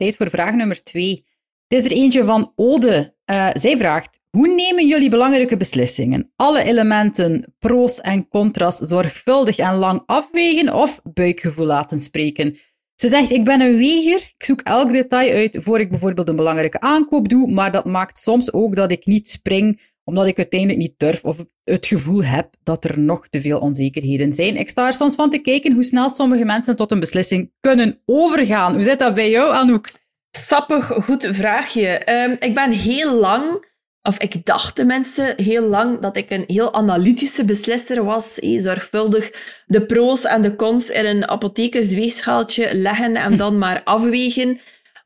Tijd 0.02 0.16
voor 0.16 0.30
vraag 0.30 0.54
nummer 0.54 0.82
twee. 0.82 1.26
Het 1.68 1.78
is 1.78 1.84
er 1.84 1.96
eentje 1.96 2.24
van 2.24 2.52
Ode. 2.56 3.14
Uh, 3.30 3.50
zij 3.54 3.76
vraagt: 3.76 4.18
Hoe 4.30 4.48
nemen 4.54 4.86
jullie 4.86 5.10
belangrijke 5.10 5.56
beslissingen? 5.56 6.32
Alle 6.36 6.62
elementen, 6.62 7.54
pro's 7.58 8.00
en 8.00 8.28
contra's, 8.28 8.76
zorgvuldig 8.76 9.58
en 9.58 9.74
lang 9.74 10.02
afwegen 10.06 10.74
of 10.74 11.00
buikgevoel 11.12 11.66
laten 11.66 11.98
spreken? 11.98 12.56
Ze 12.94 13.08
zegt: 13.08 13.30
Ik 13.30 13.44
ben 13.44 13.60
een 13.60 13.76
weger. 13.76 14.16
Ik 14.16 14.44
zoek 14.44 14.60
elk 14.60 14.92
detail 14.92 15.34
uit 15.34 15.58
voor 15.60 15.80
ik 15.80 15.90
bijvoorbeeld 15.90 16.28
een 16.28 16.36
belangrijke 16.36 16.80
aankoop 16.80 17.28
doe, 17.28 17.50
maar 17.50 17.72
dat 17.72 17.84
maakt 17.84 18.18
soms 18.18 18.52
ook 18.52 18.76
dat 18.76 18.92
ik 18.92 19.06
niet 19.06 19.28
spring 19.28 19.80
omdat 20.04 20.26
ik 20.26 20.36
uiteindelijk 20.36 20.80
niet 20.80 20.94
durf 20.96 21.24
of 21.24 21.44
het 21.64 21.86
gevoel 21.86 22.24
heb 22.24 22.54
dat 22.62 22.84
er 22.84 22.98
nog 22.98 23.28
te 23.28 23.40
veel 23.40 23.58
onzekerheden 23.58 24.32
zijn. 24.32 24.56
Ik 24.56 24.68
sta 24.68 24.86
er 24.86 24.94
soms 24.94 25.14
van 25.14 25.30
te 25.30 25.38
kijken 25.38 25.72
hoe 25.72 25.84
snel 25.84 26.10
sommige 26.10 26.44
mensen 26.44 26.76
tot 26.76 26.92
een 26.92 27.00
beslissing 27.00 27.52
kunnen 27.60 28.00
overgaan. 28.06 28.74
Hoe 28.74 28.82
zit 28.82 28.98
dat 28.98 29.14
bij 29.14 29.30
jou, 29.30 29.54
Anouk? 29.54 29.88
Sappig, 30.30 30.86
goed 30.86 31.28
vraagje. 31.30 32.02
Um, 32.10 32.36
ik 32.38 32.54
ben 32.54 32.70
heel 32.70 33.18
lang, 33.18 33.66
of 34.02 34.18
ik 34.18 34.44
dacht 34.44 34.76
de 34.76 34.84
mensen 34.84 35.42
heel 35.42 35.66
lang, 35.66 36.00
dat 36.00 36.16
ik 36.16 36.30
een 36.30 36.44
heel 36.46 36.74
analytische 36.74 37.44
beslisser 37.44 38.04
was. 38.04 38.36
Hey, 38.40 38.58
zorgvuldig 38.60 39.30
de 39.66 39.86
pro's 39.86 40.24
en 40.24 40.42
de 40.42 40.56
cons 40.56 40.90
in 40.90 41.06
een 41.06 41.28
apothekersweegschaaltje 41.28 42.74
leggen 42.74 43.16
en 43.16 43.36
dan 43.36 43.58
maar 43.64 43.82
afwegen. 43.84 44.60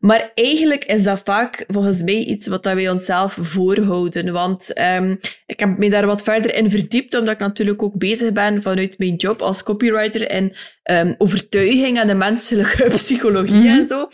Maar 0.06 0.30
eigenlijk 0.34 0.84
is 0.84 1.02
dat 1.02 1.20
vaak 1.24 1.64
volgens 1.68 2.02
mij 2.02 2.14
iets 2.24 2.46
wat 2.46 2.64
wij 2.64 2.90
onszelf 2.90 3.38
voorhouden. 3.40 4.32
Want 4.32 4.80
um, 4.80 5.18
ik 5.46 5.60
heb 5.60 5.78
me 5.78 5.90
daar 5.90 6.06
wat 6.06 6.22
verder 6.22 6.54
in 6.54 6.70
verdiept, 6.70 7.14
omdat 7.14 7.34
ik 7.34 7.40
natuurlijk 7.40 7.82
ook 7.82 7.98
bezig 7.98 8.32
ben 8.32 8.62
vanuit 8.62 8.98
mijn 8.98 9.14
job 9.14 9.42
als 9.42 9.62
copywriter 9.62 10.30
in 10.30 10.54
um, 10.90 11.14
overtuiging 11.18 11.98
en 11.98 12.06
de 12.06 12.14
menselijke 12.14 12.88
psychologie 13.00 13.54
mm 13.54 13.66
en 13.66 13.86
zo. 13.86 14.08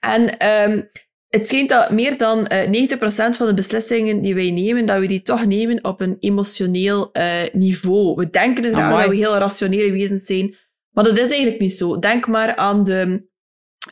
En 0.00 0.48
um, 0.70 0.90
het 1.28 1.48
schijnt 1.48 1.68
dat 1.68 1.90
meer 1.90 2.18
dan 2.18 2.48
uh, 2.52 2.88
90% 2.88 2.96
van 3.36 3.46
de 3.46 3.54
beslissingen 3.54 4.20
die 4.20 4.34
wij 4.34 4.50
nemen, 4.50 4.86
dat 4.86 4.98
we 4.98 5.06
die 5.06 5.22
toch 5.22 5.46
nemen 5.46 5.84
op 5.84 6.00
een 6.00 6.16
emotioneel 6.20 7.10
uh, 7.12 7.32
niveau. 7.52 8.14
We 8.14 8.30
denken 8.30 8.62
dat 8.62 8.74
we 8.74 9.16
heel 9.16 9.36
rationele 9.36 9.92
wezens 9.92 10.24
zijn, 10.24 10.54
maar 10.90 11.04
dat 11.04 11.18
is 11.18 11.28
eigenlijk 11.28 11.60
niet 11.60 11.76
zo. 11.76 11.98
Denk 11.98 12.26
maar 12.26 12.56
aan 12.56 12.84
de 12.84 13.32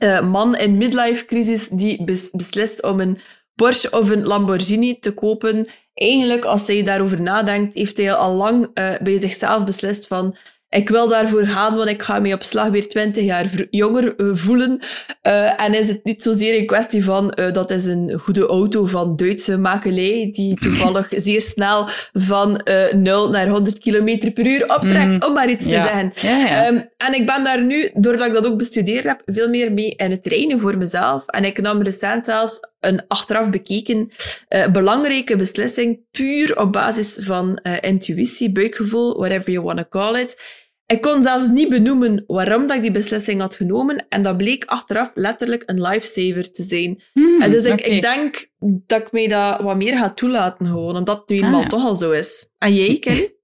uh, 0.03 0.21
man 0.21 0.57
in 0.57 0.77
midlife 0.77 1.25
crisis 1.25 1.69
die 1.69 2.05
bes 2.05 2.31
beslist 2.31 2.83
om 2.83 3.01
een 3.01 3.19
Porsche 3.55 3.91
of 3.91 4.11
een 4.11 4.27
Lamborghini 4.27 4.99
te 4.99 5.15
kopen. 5.15 5.67
Eigenlijk, 5.95 6.45
als 6.45 6.67
hij 6.67 6.83
daarover 6.83 7.21
nadenkt, 7.21 7.75
heeft 7.75 7.97
hij 7.97 8.15
al 8.15 8.35
lang 8.35 8.63
uh, 8.63 8.95
bij 9.03 9.21
zichzelf 9.21 9.65
beslist 9.65 10.07
van 10.07 10.37
ik 10.73 10.89
wil 10.89 11.09
daarvoor 11.09 11.47
gaan, 11.47 11.77
want 11.77 11.89
ik 11.89 12.03
ga 12.03 12.19
me 12.19 12.35
op 12.35 12.43
slag 12.43 12.69
weer 12.69 12.89
20 12.89 13.25
jaar 13.25 13.51
jonger 13.71 14.15
uh, 14.17 14.31
voelen. 14.37 14.81
Uh, 15.23 15.63
en 15.63 15.75
is 15.75 15.89
het 15.89 16.05
niet 16.05 16.23
zozeer 16.23 16.59
een 16.59 16.67
kwestie 16.67 17.05
van 17.05 17.33
uh, 17.39 17.51
dat 17.53 17.71
is 17.71 17.85
een 17.85 18.19
goede 18.19 18.47
auto 18.47 18.85
van 18.85 19.17
Duitse 19.17 19.57
makelij, 19.57 20.29
die 20.31 20.57
toevallig 20.65 21.09
zeer 21.17 21.41
snel 21.41 21.89
van 22.13 22.61
0 22.93 23.31
naar 23.31 23.49
100 23.49 23.79
km 23.79 24.33
per 24.33 24.47
uur 24.47 24.63
optrekt, 24.63 25.07
mm. 25.07 25.23
om 25.23 25.33
maar 25.33 25.51
iets 25.51 25.65
ja. 25.65 25.83
te 25.83 25.89
zeggen. 25.89 26.39
Ja, 26.39 26.47
ja. 26.47 26.69
Um, 26.69 26.89
en 26.97 27.15
ik 27.15 27.27
ben 27.27 27.45
daar 27.45 27.63
nu, 27.63 27.91
doordat 27.95 28.27
ik 28.27 28.33
dat 28.33 28.47
ook 28.47 28.59
bestudeerd 28.59 29.05
heb, 29.05 29.23
veel 29.27 29.49
meer 29.49 29.73
mee 29.73 29.95
in 29.97 30.11
het 30.11 30.23
trainen 30.23 30.61
voor 30.61 30.79
mezelf. 30.79 31.27
En 31.27 31.45
ik 31.45 31.61
nam 31.61 31.83
recent 31.83 32.25
zelfs 32.25 32.61
een 32.81 33.03
achteraf 33.09 33.51
bekeken 33.51 34.09
belangrijke 34.73 35.37
beslissing, 35.37 36.01
puur 36.11 36.59
op 36.59 36.73
basis 36.73 37.19
van 37.21 37.61
intuïtie, 37.81 38.53
buikgevoel, 38.53 39.17
whatever 39.19 39.53
you 39.53 39.65
want 39.65 39.79
to 39.79 39.85
call 39.89 40.21
it 40.21 40.61
ik 40.93 41.01
kon 41.01 41.23
zelfs 41.23 41.47
niet 41.47 41.69
benoemen 41.69 42.25
waarom 42.27 42.67
dat 42.67 42.77
ik 42.77 42.83
die 42.83 42.91
beslissing 42.91 43.41
had 43.41 43.55
genomen. 43.55 44.07
En 44.09 44.23
dat 44.23 44.37
bleek 44.37 44.65
achteraf 44.65 45.11
letterlijk 45.15 45.63
een 45.67 45.83
lifesaver 45.83 46.53
te 46.53 46.63
zijn. 46.63 47.01
Hmm, 47.13 47.43
en 47.43 47.51
dus 47.51 47.65
ik, 47.65 47.81
ik, 47.81 48.03
denk 48.03 48.47
dat 48.59 49.01
ik 49.01 49.13
mij 49.13 49.29
dat 49.29 49.61
wat 49.61 49.77
meer 49.77 49.97
ga 49.97 50.11
toelaten, 50.11 50.67
gewoon, 50.67 50.97
omdat 50.97 51.19
het 51.19 51.29
nu 51.29 51.37
eenmaal 51.37 51.63
ah, 51.63 51.69
toch 51.69 51.85
al 51.85 51.95
zo 51.95 52.11
is. 52.11 52.47
En 52.59 52.75
jij, 52.75 52.99
Kelly? 53.05 53.41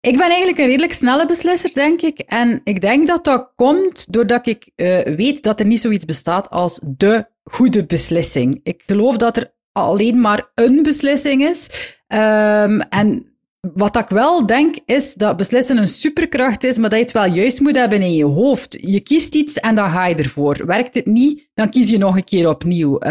Ik 0.00 0.16
ben 0.16 0.28
eigenlijk 0.28 0.58
een 0.58 0.66
redelijk 0.66 0.92
snelle 0.92 1.26
beslisser, 1.26 1.70
denk 1.74 2.00
ik. 2.00 2.18
En 2.18 2.60
ik 2.64 2.80
denk 2.80 3.06
dat 3.06 3.24
dat 3.24 3.52
komt 3.54 4.12
doordat 4.12 4.46
ik 4.46 4.70
uh, 4.76 5.00
weet 5.00 5.42
dat 5.42 5.60
er 5.60 5.66
niet 5.66 5.80
zoiets 5.80 6.04
bestaat 6.04 6.50
als 6.50 6.80
de 6.96 7.26
goede 7.44 7.86
beslissing. 7.86 8.60
Ik 8.62 8.82
geloof 8.86 9.16
dat 9.16 9.36
er 9.36 9.54
alleen 9.72 10.20
maar 10.20 10.50
een 10.54 10.82
beslissing 10.82 11.48
is. 11.48 11.68
Um, 12.08 12.80
en 12.80 13.37
wat 13.60 13.96
ik 13.96 14.08
wel 14.08 14.46
denk, 14.46 14.76
is 14.86 15.14
dat 15.14 15.36
beslissen 15.36 15.76
een 15.76 15.88
superkracht 15.88 16.64
is, 16.64 16.78
maar 16.78 16.88
dat 16.88 16.98
je 16.98 17.04
het 17.04 17.14
wel 17.14 17.26
juist 17.26 17.60
moet 17.60 17.76
hebben 17.76 18.02
in 18.02 18.14
je 18.14 18.24
hoofd. 18.24 18.78
Je 18.80 19.00
kiest 19.00 19.34
iets 19.34 19.54
en 19.54 19.74
dan 19.74 19.90
ga 19.90 20.06
je 20.06 20.14
ervoor. 20.14 20.66
Werkt 20.66 20.94
het 20.94 21.06
niet, 21.06 21.48
dan 21.54 21.70
kies 21.70 21.90
je 21.90 21.98
nog 21.98 22.16
een 22.16 22.24
keer 22.24 22.48
opnieuw. 22.48 23.04
Uh, 23.04 23.10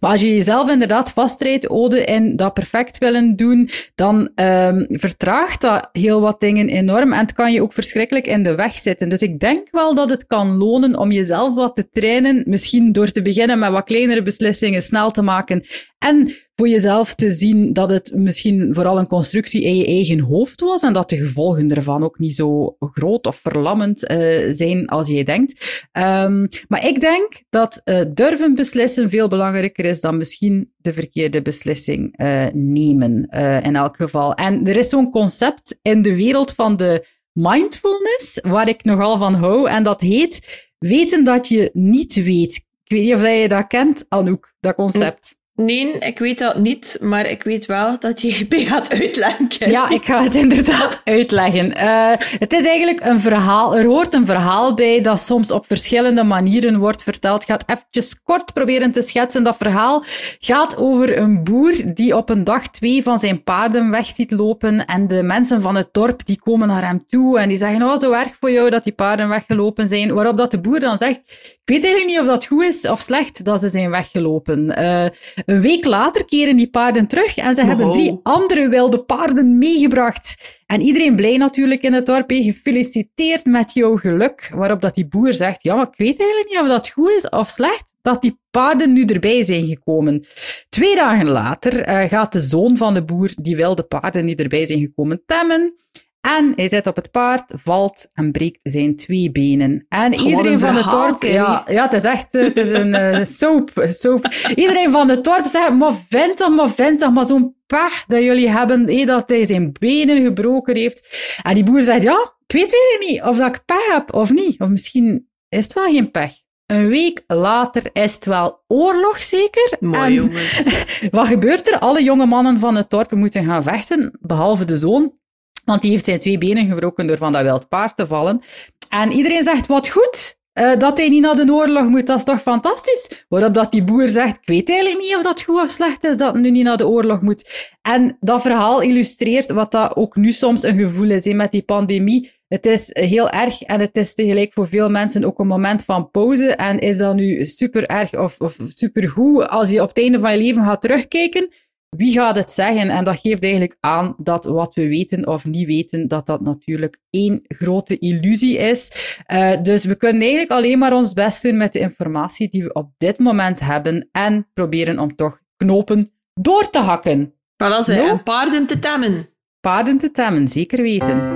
maar 0.00 0.10
als 0.10 0.20
je 0.20 0.34
jezelf 0.34 0.70
inderdaad 0.70 1.12
vastrijdt, 1.12 1.70
Ode, 1.70 2.04
in 2.04 2.36
dat 2.36 2.54
perfect 2.54 2.98
willen 2.98 3.36
doen, 3.36 3.68
dan 3.94 4.30
um, 4.34 4.86
vertraagt 4.88 5.60
dat 5.60 5.88
heel 5.92 6.20
wat 6.20 6.40
dingen 6.40 6.68
enorm 6.68 7.12
en 7.12 7.20
het 7.20 7.32
kan 7.32 7.52
je 7.52 7.62
ook 7.62 7.72
verschrikkelijk 7.72 8.26
in 8.26 8.42
de 8.42 8.54
weg 8.54 8.78
zitten. 8.78 9.08
Dus 9.08 9.20
ik 9.20 9.40
denk 9.40 9.68
wel 9.70 9.94
dat 9.94 10.10
het 10.10 10.26
kan 10.26 10.56
lonen 10.56 10.98
om 10.98 11.12
jezelf 11.12 11.54
wat 11.54 11.74
te 11.74 11.88
trainen, 11.90 12.42
misschien 12.46 12.92
door 12.92 13.10
te 13.10 13.22
beginnen 13.22 13.58
met 13.58 13.70
wat 13.70 13.84
kleinere 13.84 14.22
beslissingen 14.22 14.82
snel 14.82 15.10
te 15.10 15.22
maken 15.22 15.64
en 15.98 16.34
voor 16.62 16.70
jezelf 16.70 17.14
te 17.14 17.30
zien 17.30 17.72
dat 17.72 17.90
het 17.90 18.12
misschien 18.14 18.74
vooral 18.74 18.98
een 18.98 19.06
constructie 19.06 19.62
in 19.62 19.76
je 19.76 19.86
eigen 19.86 20.20
hoofd 20.20 20.60
was 20.60 20.82
en 20.82 20.92
dat 20.92 21.10
de 21.10 21.16
gevolgen 21.16 21.70
ervan 21.74 22.02
ook 22.02 22.18
niet 22.18 22.34
zo 22.34 22.76
groot 22.78 23.26
of 23.26 23.36
verlammend 23.36 24.10
uh, 24.10 24.52
zijn 24.52 24.86
als 24.86 25.08
je 25.08 25.24
denkt. 25.24 25.86
Um, 25.92 26.48
maar 26.68 26.86
ik 26.86 27.00
denk 27.00 27.42
dat 27.50 27.80
uh, 27.84 28.00
durven 28.14 28.54
beslissen 28.54 29.10
veel 29.10 29.28
belangrijker 29.28 29.84
is 29.84 30.00
dan 30.00 30.16
misschien 30.16 30.72
de 30.76 30.92
verkeerde 30.92 31.42
beslissing 31.42 32.20
uh, 32.20 32.46
nemen, 32.52 33.28
in 33.62 33.76
elk 33.76 33.96
geval. 33.96 34.34
En 34.34 34.66
er 34.66 34.76
is 34.76 34.88
zo'n 34.88 35.10
concept 35.10 35.78
in 35.82 36.02
de 36.02 36.16
wereld 36.16 36.52
van 36.52 36.76
de 36.76 37.06
mindfulness, 37.32 38.40
waar 38.42 38.68
ik 38.68 38.84
nogal 38.84 39.18
van 39.18 39.34
hou, 39.34 39.68
en 39.68 39.82
dat 39.82 40.00
heet 40.00 40.66
weten 40.78 41.24
dat 41.24 41.48
je 41.48 41.70
niet 41.72 42.14
weet. 42.14 42.54
Ik 42.84 42.96
weet 42.96 43.02
niet 43.02 43.14
of 43.14 43.20
je 43.20 43.48
dat 43.48 43.66
kent, 43.66 44.04
Anouk, 44.08 44.54
dat 44.60 44.74
concept. 44.74 45.40
Nee, 45.54 45.98
ik 45.98 46.18
weet 46.18 46.38
dat 46.38 46.58
niet, 46.58 46.98
maar 47.00 47.26
ik 47.26 47.42
weet 47.42 47.66
wel 47.66 47.98
dat 47.98 48.20
je 48.20 48.46
gaat 48.48 48.92
uitleggen. 48.92 49.70
Ja, 49.70 49.90
ik 49.90 50.04
ga 50.04 50.22
het 50.22 50.34
inderdaad 50.34 51.00
uitleggen. 51.04 51.66
Uh, 51.76 52.12
het 52.18 52.52
is 52.52 52.66
eigenlijk 52.66 53.00
een 53.00 53.20
verhaal, 53.20 53.76
er 53.76 53.84
hoort 53.84 54.14
een 54.14 54.26
verhaal 54.26 54.74
bij 54.74 55.00
dat 55.00 55.20
soms 55.20 55.50
op 55.50 55.66
verschillende 55.66 56.22
manieren 56.22 56.78
wordt 56.78 57.02
verteld. 57.02 57.42
Ik 57.42 57.48
ga 57.48 57.54
het 57.54 57.64
eventjes 57.66 58.22
kort 58.22 58.52
proberen 58.52 58.92
te 58.92 59.02
schetsen. 59.02 59.44
Dat 59.44 59.56
verhaal 59.56 60.04
gaat 60.38 60.76
over 60.76 61.18
een 61.18 61.44
boer 61.44 61.74
die 61.94 62.16
op 62.16 62.28
een 62.28 62.44
dag 62.44 62.68
twee 62.68 63.02
van 63.02 63.18
zijn 63.18 63.42
paarden 63.42 63.90
weg 63.90 64.06
ziet 64.06 64.30
lopen 64.30 64.86
en 64.86 65.06
de 65.06 65.22
mensen 65.22 65.60
van 65.60 65.76
het 65.76 65.88
dorp 65.92 66.26
die 66.26 66.40
komen 66.40 66.68
naar 66.68 66.86
hem 66.86 67.04
toe 67.06 67.38
en 67.38 67.48
die 67.48 67.58
zeggen, 67.58 67.82
oh, 67.82 67.98
zo 67.98 68.12
erg 68.12 68.36
voor 68.40 68.50
jou 68.50 68.70
dat 68.70 68.84
die 68.84 68.92
paarden 68.92 69.28
weggelopen 69.28 69.88
zijn. 69.88 70.14
Waarop 70.14 70.36
dat 70.36 70.50
de 70.50 70.60
boer 70.60 70.80
dan 70.80 70.98
zegt, 70.98 71.20
ik 71.52 71.60
weet 71.64 71.84
eigenlijk 71.84 72.10
niet 72.10 72.20
of 72.20 72.26
dat 72.26 72.46
goed 72.46 72.64
is 72.64 72.88
of 72.88 73.00
slecht 73.00 73.44
dat 73.44 73.60
ze 73.60 73.68
zijn 73.68 73.90
weggelopen. 73.90 74.80
Uh, 74.80 75.06
een 75.44 75.60
week 75.60 75.84
later 75.84 76.24
keren 76.24 76.56
die 76.56 76.70
paarden 76.70 77.06
terug 77.06 77.36
en 77.36 77.54
ze 77.54 77.64
hebben 77.64 77.92
drie 77.92 78.20
andere 78.22 78.68
wilde 78.68 79.04
paarden 79.04 79.58
meegebracht. 79.58 80.60
En 80.66 80.80
iedereen 80.80 81.16
blij 81.16 81.36
natuurlijk 81.36 81.82
in 81.82 81.92
het 81.92 82.06
dorp. 82.06 82.30
Gefeliciteerd 82.32 83.44
met 83.44 83.72
jouw 83.72 83.96
geluk. 83.96 84.50
Waarop 84.54 84.80
dat 84.80 84.94
die 84.94 85.08
boer 85.08 85.34
zegt, 85.34 85.62
ja, 85.62 85.74
maar 85.74 85.86
ik 85.86 85.96
weet 85.96 86.20
eigenlijk 86.20 86.50
niet 86.50 86.60
of 86.60 86.68
dat 86.68 86.88
goed 86.88 87.10
is 87.10 87.28
of 87.28 87.48
slecht 87.48 87.94
dat 88.02 88.22
die 88.22 88.38
paarden 88.50 88.92
nu 88.92 89.04
erbij 89.04 89.44
zijn 89.44 89.66
gekomen. 89.66 90.24
Twee 90.68 90.94
dagen 90.94 91.28
later 91.28 91.88
uh, 91.88 92.08
gaat 92.08 92.32
de 92.32 92.40
zoon 92.40 92.76
van 92.76 92.94
de 92.94 93.04
boer 93.04 93.30
die 93.34 93.56
wilde 93.56 93.82
paarden 93.82 94.26
die 94.26 94.36
erbij 94.36 94.66
zijn 94.66 94.80
gekomen 94.80 95.22
temmen. 95.26 95.74
En 96.22 96.52
hij 96.56 96.68
zit 96.68 96.86
op 96.86 96.96
het 96.96 97.10
paard, 97.10 97.52
valt 97.54 98.10
en 98.12 98.32
breekt 98.32 98.60
zijn 98.62 98.96
twee 98.96 99.32
benen. 99.32 99.86
En 99.88 100.14
iedereen 100.14 100.58
van 100.58 100.74
het 100.74 100.90
dorp... 100.90 101.22
Ja, 101.22 101.64
ja, 101.68 101.82
het 101.82 101.92
is 101.92 102.04
echt 102.04 102.32
het 102.32 102.56
is 102.56 102.70
een 102.70 102.94
uh, 102.94 103.18
soap, 103.22 103.70
soap. 103.88 104.28
Iedereen 104.54 104.90
van 104.90 105.08
het 105.08 105.24
dorp 105.24 105.46
zegt, 105.46 105.72
maar 105.72 105.92
vindt 106.08 106.36
toch, 106.36 106.54
maar 106.54 106.70
vindt 106.70 107.10
maar 107.10 107.26
zo'n 107.26 107.56
pech 107.66 108.04
dat 108.06 108.22
jullie 108.22 108.50
hebben, 108.50 108.88
hé, 108.88 109.04
dat 109.04 109.28
hij 109.28 109.44
zijn 109.44 109.72
benen 109.80 110.24
gebroken 110.24 110.76
heeft. 110.76 111.36
En 111.42 111.54
die 111.54 111.64
boer 111.64 111.82
zegt, 111.82 112.02
ja, 112.02 112.34
ik 112.46 112.52
weet 112.52 112.74
eigenlijk 112.74 113.10
niet 113.10 113.22
of 113.22 113.36
dat 113.36 113.56
ik 113.56 113.64
pech 113.64 113.92
heb 113.92 114.14
of 114.14 114.30
niet. 114.30 114.60
Of 114.60 114.68
misschien 114.68 115.28
is 115.48 115.64
het 115.64 115.72
wel 115.72 115.84
geen 115.84 116.10
pech. 116.10 116.32
Een 116.66 116.88
week 116.88 117.22
later 117.26 117.82
is 117.92 118.14
het 118.14 118.24
wel 118.24 118.62
oorlog, 118.66 119.22
zeker? 119.22 119.76
Mooi, 119.80 120.12
jongens. 120.12 120.72
wat 121.10 121.26
gebeurt 121.26 121.72
er? 121.72 121.78
Alle 121.78 122.02
jonge 122.02 122.26
mannen 122.26 122.58
van 122.58 122.74
het 122.74 122.90
dorp 122.90 123.14
moeten 123.14 123.44
gaan 123.44 123.62
vechten, 123.62 124.18
behalve 124.20 124.64
de 124.64 124.76
zoon. 124.76 125.20
Want 125.64 125.82
die 125.82 125.90
heeft 125.90 126.04
zijn 126.04 126.18
twee 126.18 126.38
benen 126.38 126.66
gebroken 126.66 127.06
door 127.06 127.16
van 127.16 127.32
dat 127.32 127.42
wild 127.42 127.68
paard 127.68 127.96
te 127.96 128.06
vallen. 128.06 128.40
En 128.88 129.12
iedereen 129.12 129.42
zegt, 129.42 129.66
wat 129.66 129.88
goed, 129.88 130.36
uh, 130.54 130.76
dat 130.76 130.98
hij 130.98 131.08
niet 131.08 131.22
naar 131.22 131.36
de 131.36 131.52
oorlog 131.52 131.88
moet, 131.88 132.06
dat 132.06 132.16
is 132.16 132.24
toch 132.24 132.42
fantastisch? 132.42 133.24
Waarop 133.28 133.54
dat 133.54 133.72
die 133.72 133.84
boer 133.84 134.08
zegt, 134.08 134.36
ik 134.36 134.48
weet 134.48 134.68
eigenlijk 134.68 135.00
niet 135.00 135.16
of 135.16 135.22
dat 135.22 135.42
goed 135.42 135.62
of 135.62 135.70
slecht 135.70 136.04
is 136.04 136.16
dat 136.16 136.32
hij 136.32 136.42
nu 136.42 136.50
niet 136.50 136.64
naar 136.64 136.76
de 136.76 136.88
oorlog 136.88 137.20
moet. 137.20 137.70
En 137.82 138.16
dat 138.20 138.42
verhaal 138.42 138.80
illustreert 138.80 139.50
wat 139.50 139.70
dat 139.70 139.96
ook 139.96 140.16
nu 140.16 140.32
soms 140.32 140.62
een 140.62 140.78
gevoel 140.78 141.10
is 141.10 141.26
met 141.26 141.50
die 141.50 141.62
pandemie. 141.62 142.30
Het 142.48 142.66
is 142.66 142.90
heel 142.92 143.30
erg 143.30 143.62
en 143.62 143.80
het 143.80 143.96
is 143.96 144.14
tegelijk 144.14 144.52
voor 144.52 144.68
veel 144.68 144.90
mensen 144.90 145.24
ook 145.24 145.38
een 145.38 145.46
moment 145.46 145.84
van 145.84 146.10
pauze. 146.10 146.46
En 146.46 146.78
is 146.78 146.96
dat 146.96 147.14
nu 147.14 147.44
super 147.44 147.86
erg 147.86 148.14
of, 148.14 148.40
of 148.40 148.56
super 148.74 149.08
goed 149.08 149.48
als 149.48 149.70
je 149.70 149.82
op 149.82 149.88
het 149.88 149.98
einde 149.98 150.20
van 150.20 150.32
je 150.32 150.38
leven 150.38 150.64
gaat 150.64 150.80
terugkijken? 150.80 151.48
Wie 151.96 152.12
gaat 152.12 152.36
het 152.36 152.50
zeggen? 152.50 152.90
En 152.90 153.04
dat 153.04 153.18
geeft 153.18 153.42
eigenlijk 153.42 153.76
aan 153.80 154.14
dat 154.18 154.44
wat 154.44 154.74
we 154.74 154.88
weten 154.88 155.26
of 155.26 155.44
niet 155.44 155.66
weten, 155.66 156.08
dat 156.08 156.26
dat 156.26 156.40
natuurlijk 156.40 156.98
één 157.10 157.40
grote 157.42 157.98
illusie 157.98 158.58
is. 158.58 158.92
Uh, 159.32 159.62
dus 159.62 159.84
we 159.84 159.96
kunnen 159.96 160.20
eigenlijk 160.20 160.50
alleen 160.50 160.78
maar 160.78 160.92
ons 160.92 161.12
best 161.12 161.42
doen 161.42 161.56
met 161.56 161.72
de 161.72 161.78
informatie 161.78 162.48
die 162.48 162.62
we 162.62 162.72
op 162.72 162.90
dit 162.96 163.18
moment 163.18 163.60
hebben 163.60 164.08
en 164.12 164.48
proberen 164.54 164.98
om 164.98 165.16
toch 165.16 165.40
knopen 165.56 166.10
door 166.34 166.70
te 166.70 166.78
hakken. 166.78 167.34
Voilà, 167.62 167.86
no? 167.86 168.08
en 168.08 168.22
paarden 168.22 168.66
te 168.66 168.78
temmen. 168.78 169.28
Paarden 169.60 169.98
te 169.98 170.10
temmen, 170.10 170.48
zeker 170.48 170.82
weten. 170.82 171.31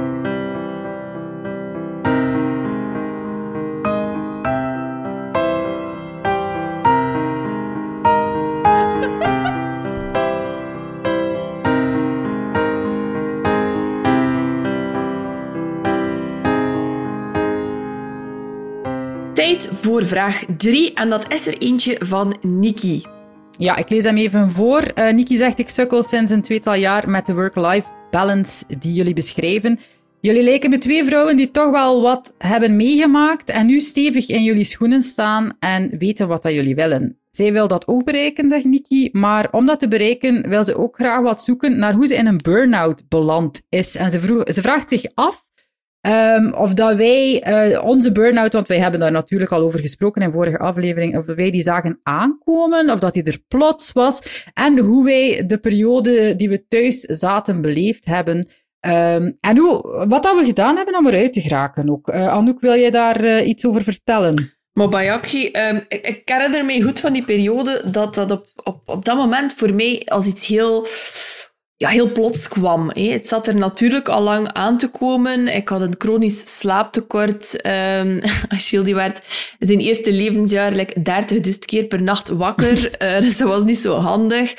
Tijd 19.47 19.71
voor 19.81 20.07
vraag 20.07 20.45
3 20.57 20.95
en 20.95 21.09
dat 21.09 21.33
is 21.33 21.47
er 21.47 21.59
eentje 21.59 21.97
van 21.99 22.37
Nikki. 22.43 23.05
Ja, 23.59 23.77
ik 23.77 23.89
lees 23.89 24.05
hem 24.05 24.17
even 24.17 24.51
voor. 24.51 24.83
Uh, 24.95 25.13
Nikki 25.13 25.37
zegt, 25.37 25.59
ik 25.59 25.69
sukkel 25.69 26.03
sinds 26.03 26.31
een 26.31 26.43
tweetal 26.43 26.75
jaar 26.75 27.09
met 27.09 27.27
de 27.27 27.35
work-life 27.35 27.89
balance 28.11 28.65
die 28.79 28.93
jullie 28.93 29.15
beschrijven. 29.15 29.79
Jullie 30.21 30.43
lijken 30.43 30.71
me 30.71 30.79
twee 30.79 31.05
vrouwen 31.05 31.37
die 31.37 31.51
toch 31.51 31.71
wel 31.71 32.03
wat 32.03 32.35
hebben 32.39 32.77
meegemaakt 32.77 33.51
en 33.51 33.67
nu 33.67 33.81
stevig 33.81 34.29
in 34.29 34.43
jullie 34.43 34.65
schoenen 34.65 35.03
staan 35.03 35.57
en 35.59 35.99
weten 35.99 36.29
wat 36.29 36.43
dat 36.43 36.53
jullie 36.53 36.75
willen. 36.75 37.19
Zij 37.31 37.53
wil 37.53 37.69
dat 37.69 37.87
ook 37.87 38.05
bereiken, 38.05 38.49
zegt 38.49 38.65
Nikki, 38.65 39.09
maar 39.13 39.49
om 39.51 39.67
dat 39.67 39.81
te 39.81 39.89
bereiken 39.89 40.49
wil 40.49 40.65
ze 40.65 40.77
ook 40.77 40.95
graag 40.95 41.23
wat 41.23 41.43
zoeken 41.43 41.79
naar 41.79 41.95
hoe 41.95 42.07
ze 42.07 42.15
in 42.15 42.27
een 42.27 42.41
burn-out 42.43 43.09
beland 43.09 43.63
is. 43.69 43.97
En 43.97 44.11
ze, 44.11 44.21
vroeg, 44.21 44.53
ze 44.53 44.61
vraagt 44.61 44.89
zich 44.89 45.05
af 45.15 45.47
Um, 46.09 46.55
of 46.55 46.75
dat 46.75 46.97
wij 46.97 47.47
uh, 47.49 47.85
onze 47.85 48.13
burn-out, 48.13 48.53
want 48.53 48.69
wij 48.69 48.79
hebben 48.79 49.01
daar 49.01 49.13
natuurlijk 49.13 49.53
al 49.53 49.61
over 49.61 49.81
gesproken 49.81 50.23
in 50.23 50.31
vorige 50.31 50.59
aflevering, 50.59 51.17
of 51.17 51.25
wij 51.25 51.51
die 51.51 51.63
zagen 51.63 52.01
aankomen, 52.03 52.91
of 52.91 52.99
dat 52.99 53.15
die 53.15 53.23
er 53.23 53.43
plots 53.49 53.93
was, 53.93 54.45
en 54.55 54.79
hoe 54.79 55.05
wij 55.05 55.47
de 55.47 55.59
periode 55.59 56.37
die 56.37 56.49
we 56.49 56.67
thuis 56.69 57.01
zaten 57.01 57.61
beleefd 57.61 58.05
hebben. 58.05 58.37
Um, 58.87 59.33
en 59.41 59.59
hoe, 59.59 60.05
wat 60.09 60.23
dat 60.23 60.39
we 60.39 60.45
gedaan 60.45 60.77
hebben 60.77 60.97
om 60.97 61.07
eruit 61.07 61.33
te 61.33 61.41
geraken 61.41 61.91
ook. 61.91 62.09
Uh, 62.09 62.29
Anouk, 62.29 62.61
wil 62.61 62.77
jij 62.77 62.91
daar 62.91 63.25
uh, 63.25 63.49
iets 63.49 63.67
over 63.67 63.83
vertellen? 63.83 64.53
Mobayaki, 64.73 65.51
um, 65.53 65.85
ik, 65.89 66.07
ik 66.07 66.23
herinner 66.25 66.65
mij 66.65 66.81
goed 66.81 67.01
van 67.01 67.13
die 67.13 67.25
periode 67.25 67.83
dat 67.91 68.15
dat 68.15 68.31
op, 68.31 68.47
op, 68.65 68.81
op 68.85 69.05
dat 69.05 69.17
moment 69.17 69.55
voor 69.55 69.75
mij 69.75 70.03
als 70.05 70.27
iets 70.27 70.47
heel 70.47 70.87
ja, 71.79 71.89
heel 71.89 72.13
plots 72.13 72.49
kwam. 72.49 72.91
Hè. 72.95 73.11
Het 73.11 73.29
zat 73.29 73.47
er 73.47 73.55
natuurlijk 73.55 74.09
al 74.09 74.23
lang 74.23 74.53
aan 74.53 74.79
te 74.79 74.89
komen. 74.89 75.49
Ik 75.49 75.69
had 75.69 75.81
een 75.81 75.95
chronisch 75.99 76.59
slaaptekort. 76.59 77.25
Um, 77.97 78.21
Achille 78.49 78.85
die 78.85 78.95
werd 78.95 79.23
in 79.59 79.67
zijn 79.67 79.81
eerste 79.81 80.13
levensjaar 80.13 80.73
like, 80.73 81.03
30 81.03 81.59
keer 81.59 81.85
per 81.85 82.03
nacht 82.03 82.29
wakker. 82.29 83.03
uh, 83.03 83.21
dus 83.25 83.37
dat 83.37 83.49
was 83.49 83.63
niet 83.63 83.79
zo 83.79 83.95
handig. 83.95 84.55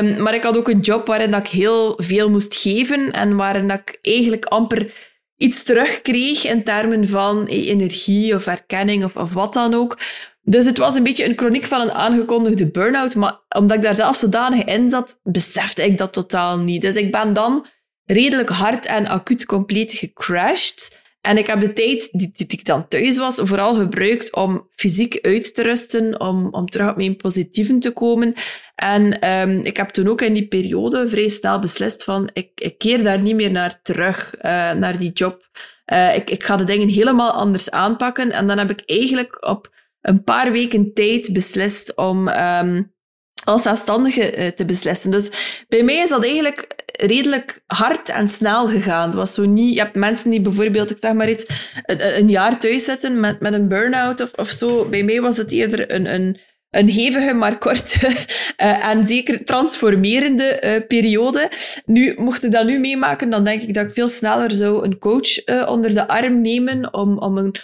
Um, 0.00 0.22
maar 0.22 0.34
ik 0.34 0.42
had 0.42 0.56
ook 0.56 0.68
een 0.68 0.80
job 0.80 1.06
waarin 1.06 1.30
dat 1.30 1.40
ik 1.40 1.52
heel 1.52 1.94
veel 1.96 2.30
moest 2.30 2.54
geven 2.54 3.12
en 3.12 3.36
waarin 3.36 3.68
dat 3.68 3.80
ik 3.84 3.98
eigenlijk 4.02 4.44
amper 4.44 4.92
iets 5.36 5.62
terugkreeg 5.62 6.44
in 6.44 6.64
termen 6.64 7.08
van 7.08 7.46
energie 7.46 8.34
of 8.34 8.46
erkenning 8.46 9.04
of, 9.04 9.16
of 9.16 9.32
wat 9.32 9.52
dan 9.52 9.74
ook. 9.74 9.98
Dus 10.48 10.66
het 10.66 10.78
was 10.78 10.94
een 10.94 11.02
beetje 11.02 11.24
een 11.24 11.38
chroniek 11.38 11.64
van 11.64 11.80
een 11.80 11.92
aangekondigde 11.92 12.70
burn-out, 12.70 13.14
maar 13.14 13.40
omdat 13.56 13.76
ik 13.76 13.82
daar 13.82 13.94
zelf 13.94 14.16
zodanig 14.16 14.64
in 14.64 14.90
zat, 14.90 15.20
besefte 15.22 15.84
ik 15.84 15.98
dat 15.98 16.12
totaal 16.12 16.58
niet. 16.58 16.80
Dus 16.80 16.96
ik 16.96 17.12
ben 17.12 17.32
dan 17.32 17.66
redelijk 18.04 18.48
hard 18.48 18.86
en 18.86 19.06
acuut 19.06 19.46
compleet 19.46 19.92
gecrashed. 19.92 21.04
En 21.20 21.38
ik 21.38 21.46
heb 21.46 21.60
de 21.60 21.72
tijd 21.72 22.08
die, 22.12 22.32
ik 22.36 22.64
dan 22.64 22.88
thuis 22.88 23.16
was, 23.16 23.40
vooral 23.42 23.74
gebruikt 23.74 24.34
om 24.34 24.68
fysiek 24.74 25.18
uit 25.22 25.54
te 25.54 25.62
rusten, 25.62 26.20
om, 26.20 26.48
om 26.50 26.68
terug 26.68 26.90
op 26.90 26.96
mijn 26.96 27.16
positieven 27.16 27.78
te 27.78 27.90
komen. 27.90 28.34
En 28.74 29.30
um, 29.30 29.60
ik 29.60 29.76
heb 29.76 29.88
toen 29.88 30.08
ook 30.08 30.20
in 30.20 30.32
die 30.32 30.48
periode 30.48 31.08
vrij 31.08 31.28
snel 31.28 31.58
beslist 31.58 32.04
van, 32.04 32.30
ik, 32.32 32.50
ik 32.54 32.78
keer 32.78 33.02
daar 33.02 33.22
niet 33.22 33.34
meer 33.34 33.50
naar 33.50 33.82
terug, 33.82 34.34
uh, 34.36 34.42
naar 34.72 34.98
die 34.98 35.12
job. 35.12 35.48
Uh, 35.92 36.16
ik, 36.16 36.30
ik 36.30 36.44
ga 36.44 36.56
de 36.56 36.64
dingen 36.64 36.88
helemaal 36.88 37.32
anders 37.32 37.70
aanpakken. 37.70 38.32
En 38.32 38.46
dan 38.46 38.58
heb 38.58 38.70
ik 38.70 38.82
eigenlijk 38.84 39.46
op 39.46 39.74
een 40.06 40.24
paar 40.24 40.52
weken 40.52 40.92
tijd 40.92 41.32
beslist 41.32 41.96
om 41.96 42.28
um, 42.28 42.94
als 43.44 43.62
zelfstandige 43.62 44.36
uh, 44.38 44.46
te 44.46 44.64
beslissen. 44.64 45.10
Dus 45.10 45.30
bij 45.68 45.82
mij 45.82 45.96
is 45.96 46.08
dat 46.08 46.24
eigenlijk 46.24 46.84
redelijk 46.92 47.62
hard 47.66 48.08
en 48.08 48.28
snel 48.28 48.68
gegaan. 48.68 49.06
Het 49.06 49.14
was 49.14 49.34
zo 49.34 49.44
niet... 49.44 49.74
Je 49.74 49.80
hebt 49.80 49.94
mensen 49.94 50.30
die 50.30 50.40
bijvoorbeeld, 50.40 50.90
ik 50.90 50.96
zeg 51.00 51.12
maar 51.12 51.30
iets, 51.30 51.46
een, 51.86 52.28
jaar 52.28 52.58
thuis 52.58 52.84
zitten 52.84 53.20
met, 53.20 53.40
met 53.40 53.52
een 53.52 53.68
burn-out 53.68 54.20
of, 54.20 54.30
of 54.32 54.50
zo. 54.50 54.88
Bij 54.88 55.02
mij 55.02 55.20
was 55.20 55.36
het 55.36 55.50
eerder 55.50 55.92
een, 55.92 56.14
een, 56.14 56.38
een 56.70 56.88
hevige, 56.88 57.32
maar 57.34 57.58
korte 57.58 58.06
uh, 58.06 58.88
en 58.90 59.06
zeker 59.06 59.44
transformerende 59.44 60.62
uh, 60.64 60.86
periode. 60.86 61.50
Nu, 61.84 62.14
mocht 62.16 62.44
ik 62.44 62.52
dat 62.52 62.66
nu 62.66 62.78
meemaken, 62.78 63.30
dan 63.30 63.44
denk 63.44 63.62
ik 63.62 63.74
dat 63.74 63.86
ik 63.86 63.92
veel 63.92 64.08
sneller 64.08 64.50
zou 64.50 64.84
een 64.84 64.98
coach 64.98 65.48
uh, 65.48 65.68
onder 65.68 65.94
de 65.94 66.08
arm 66.08 66.40
nemen 66.40 66.94
om, 66.94 67.18
om 67.18 67.36
een 67.36 67.54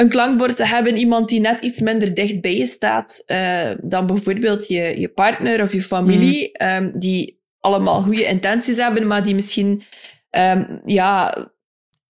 een 0.00 0.08
klankbord 0.08 0.56
te 0.56 0.66
hebben, 0.66 0.96
iemand 0.96 1.28
die 1.28 1.40
net 1.40 1.60
iets 1.60 1.80
minder 1.80 2.14
dicht 2.14 2.40
bij 2.40 2.56
je 2.56 2.66
staat 2.66 3.22
uh, 3.26 3.70
dan 3.82 4.06
bijvoorbeeld 4.06 4.68
je, 4.68 5.00
je 5.00 5.08
partner 5.08 5.62
of 5.62 5.72
je 5.72 5.82
familie, 5.82 6.50
mm. 6.52 6.66
um, 6.66 6.92
die 6.98 7.40
allemaal 7.60 8.02
goede 8.02 8.24
intenties 8.24 8.76
hebben, 8.76 9.06
maar 9.06 9.22
die 9.22 9.34
misschien 9.34 9.82
um, 10.30 10.80
ja, 10.84 11.34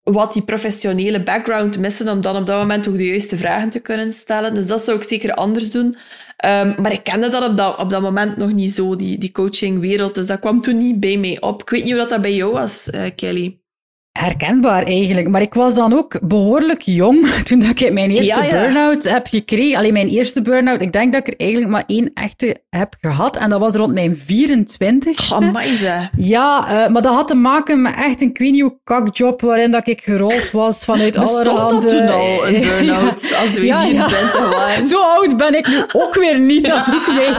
wat 0.02 0.32
die 0.32 0.42
professionele 0.42 1.22
background 1.22 1.78
missen 1.78 2.08
om 2.08 2.20
dan 2.20 2.36
op 2.36 2.46
dat 2.46 2.60
moment 2.60 2.88
ook 2.88 2.96
de 2.96 3.06
juiste 3.06 3.36
vragen 3.36 3.70
te 3.70 3.80
kunnen 3.80 4.12
stellen. 4.12 4.54
Dus 4.54 4.66
dat 4.66 4.82
zou 4.82 4.96
ik 4.96 5.02
zeker 5.02 5.34
anders 5.34 5.70
doen. 5.70 5.86
Um, 5.86 6.74
maar 6.78 6.92
ik 6.92 7.04
kende 7.04 7.28
dat 7.28 7.50
op, 7.50 7.56
dat 7.56 7.78
op 7.78 7.90
dat 7.90 8.02
moment 8.02 8.36
nog 8.36 8.52
niet 8.52 8.72
zo, 8.72 8.96
die, 8.96 9.18
die 9.18 9.32
coachingwereld. 9.32 10.14
Dus 10.14 10.26
dat 10.26 10.40
kwam 10.40 10.60
toen 10.60 10.78
niet 10.78 11.00
bij 11.00 11.16
mij 11.16 11.40
op. 11.40 11.62
Ik 11.62 11.70
weet 11.70 11.82
niet 11.82 11.92
hoe 11.92 12.00
dat, 12.00 12.10
dat 12.10 12.20
bij 12.20 12.34
jou 12.34 12.52
was, 12.52 12.88
uh, 12.94 13.02
Kelly 13.16 13.59
herkenbaar 14.12 14.82
eigenlijk. 14.82 15.28
Maar 15.28 15.40
ik 15.40 15.54
was 15.54 15.74
dan 15.74 15.92
ook 15.92 16.18
behoorlijk 16.22 16.82
jong 16.82 17.30
toen 17.48 17.58
dat 17.58 17.80
ik 17.80 17.92
mijn 17.92 18.10
eerste 18.10 18.46
burn-out 18.50 19.04
heb 19.04 19.26
gekregen. 19.26 19.78
Alleen 19.78 19.92
mijn 19.92 20.08
eerste 20.08 20.42
burn-out, 20.42 20.80
ik 20.80 20.92
denk 20.92 21.12
dat 21.12 21.26
ik 21.26 21.32
er 21.32 21.40
eigenlijk 21.40 21.70
maar 21.70 21.84
één 21.86 22.10
echte 22.14 22.56
heb 22.70 22.94
gehad. 23.00 23.36
En 23.36 23.50
dat 23.50 23.60
was 23.60 23.74
rond 23.74 23.92
mijn 23.92 24.16
24 24.16 25.28
Ja, 26.16 26.64
uh, 26.64 26.92
maar 26.92 27.02
dat 27.02 27.14
had 27.14 27.28
te 27.28 27.34
maken 27.34 27.82
met 27.82 27.94
echt 27.96 28.20
een 28.20 28.32
queenio 28.32 28.78
kakjob 28.84 29.40
waarin 29.40 29.70
dat 29.70 29.88
ik 29.88 30.00
gerold 30.00 30.50
was 30.50 30.84
vanuit 30.84 31.16
allerhande... 31.16 31.74
Bestond 31.74 31.82
dat 31.82 31.90
toen 31.90 32.08
al, 32.08 32.46
een 32.48 32.60
burn-out, 32.68 33.34
als 33.40 33.50
we 33.50 33.64
ja, 33.64 33.82
24 33.82 34.50
waren? 34.50 34.86
Zo 34.86 35.00
oud 35.00 35.36
ben 35.36 35.54
ik 35.54 35.66
nu 35.68 35.82
ook 35.92 36.14
weer 36.14 36.40
niet. 36.40 36.72
nee. 37.16 37.30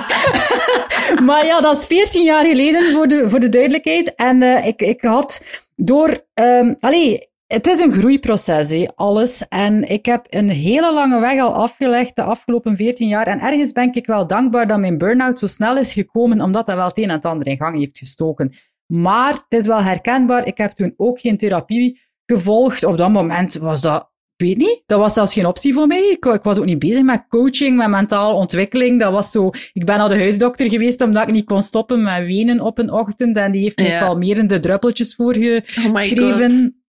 maar 1.27 1.45
ja, 1.45 1.61
dat 1.61 1.77
is 1.77 1.85
14 1.85 2.23
jaar 2.23 2.45
geleden, 2.45 2.91
voor 2.91 3.07
de, 3.07 3.29
voor 3.29 3.39
de 3.39 3.49
duidelijkheid. 3.49 4.15
En 4.15 4.41
uh, 4.41 4.67
ik, 4.67 4.81
ik 4.81 5.01
had 5.01 5.41
door, 5.83 6.27
um, 6.33 6.75
allee, 6.79 7.29
het 7.47 7.67
is 7.67 7.79
een 7.79 7.91
groeiproces, 7.91 8.87
alles. 8.95 9.47
En 9.47 9.89
ik 9.89 10.05
heb 10.05 10.25
een 10.29 10.49
hele 10.49 10.93
lange 10.93 11.19
weg 11.19 11.41
al 11.41 11.53
afgelegd 11.53 12.15
de 12.15 12.21
afgelopen 12.21 12.75
14 12.75 13.07
jaar. 13.07 13.27
En 13.27 13.39
ergens 13.39 13.71
ben 13.71 13.93
ik 13.93 14.05
wel 14.05 14.27
dankbaar 14.27 14.67
dat 14.67 14.79
mijn 14.79 14.97
burn-out 14.97 15.39
zo 15.39 15.47
snel 15.47 15.77
is 15.77 15.93
gekomen, 15.93 16.41
omdat 16.41 16.65
dat 16.65 16.75
wel 16.75 16.87
het 16.87 16.97
een 16.97 17.03
en 17.03 17.09
het 17.09 17.25
ander 17.25 17.47
in 17.47 17.57
gang 17.57 17.77
heeft 17.77 17.97
gestoken. 17.97 18.53
Maar 18.85 19.33
het 19.33 19.59
is 19.59 19.65
wel 19.65 19.81
herkenbaar. 19.81 20.47
Ik 20.47 20.57
heb 20.57 20.71
toen 20.71 20.93
ook 20.97 21.19
geen 21.19 21.37
therapie 21.37 22.01
gevolgd. 22.25 22.83
Op 22.83 22.97
dat 22.97 23.09
moment 23.09 23.53
was 23.53 23.81
dat 23.81 24.10
weet 24.41 24.57
niet, 24.57 24.83
dat 24.85 24.99
was 24.99 25.13
zelfs 25.13 25.33
geen 25.33 25.45
optie 25.45 25.73
voor 25.73 25.87
mij. 25.87 26.09
Ik, 26.09 26.25
ik, 26.25 26.43
was 26.43 26.57
ook 26.57 26.65
niet 26.65 26.79
bezig 26.79 27.03
met 27.03 27.25
coaching, 27.29 27.77
met 27.77 27.87
mentale 27.87 28.33
ontwikkeling. 28.33 28.99
Dat 28.99 29.11
was 29.11 29.31
zo, 29.31 29.49
ik 29.73 29.85
ben 29.85 29.97
naar 29.97 30.09
de 30.09 30.19
huisdokter 30.19 30.69
geweest 30.69 31.01
omdat 31.01 31.27
ik 31.27 31.33
niet 31.33 31.45
kon 31.45 31.61
stoppen 31.61 32.03
met 32.03 32.25
wenen 32.25 32.59
op 32.59 32.77
een 32.77 32.91
ochtend. 32.91 33.37
En 33.37 33.51
die 33.51 33.61
heeft 33.61 33.79
me 33.79 33.87
ja. 33.87 33.99
kalmerende 33.99 34.59
druppeltjes 34.59 35.15
voorgeschreven. 35.15 36.51
Oh 36.51 36.79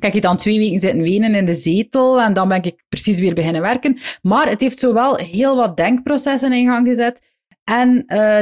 ik 0.00 0.12
heb 0.12 0.22
dan 0.22 0.36
twee 0.36 0.58
weken 0.58 0.80
zitten 0.80 1.02
wenen 1.02 1.34
in 1.34 1.44
de 1.44 1.54
zetel 1.54 2.20
en 2.20 2.32
dan 2.32 2.48
ben 2.48 2.62
ik 2.62 2.84
precies 2.88 3.20
weer 3.20 3.34
beginnen 3.34 3.60
werken. 3.60 3.98
Maar 4.22 4.48
het 4.48 4.60
heeft 4.60 4.78
zowel 4.78 5.16
heel 5.16 5.56
wat 5.56 5.76
denkprocessen 5.76 6.52
in 6.52 6.66
gang 6.66 6.86
gezet 6.86 7.20
en 7.64 8.04
uh, 8.06 8.40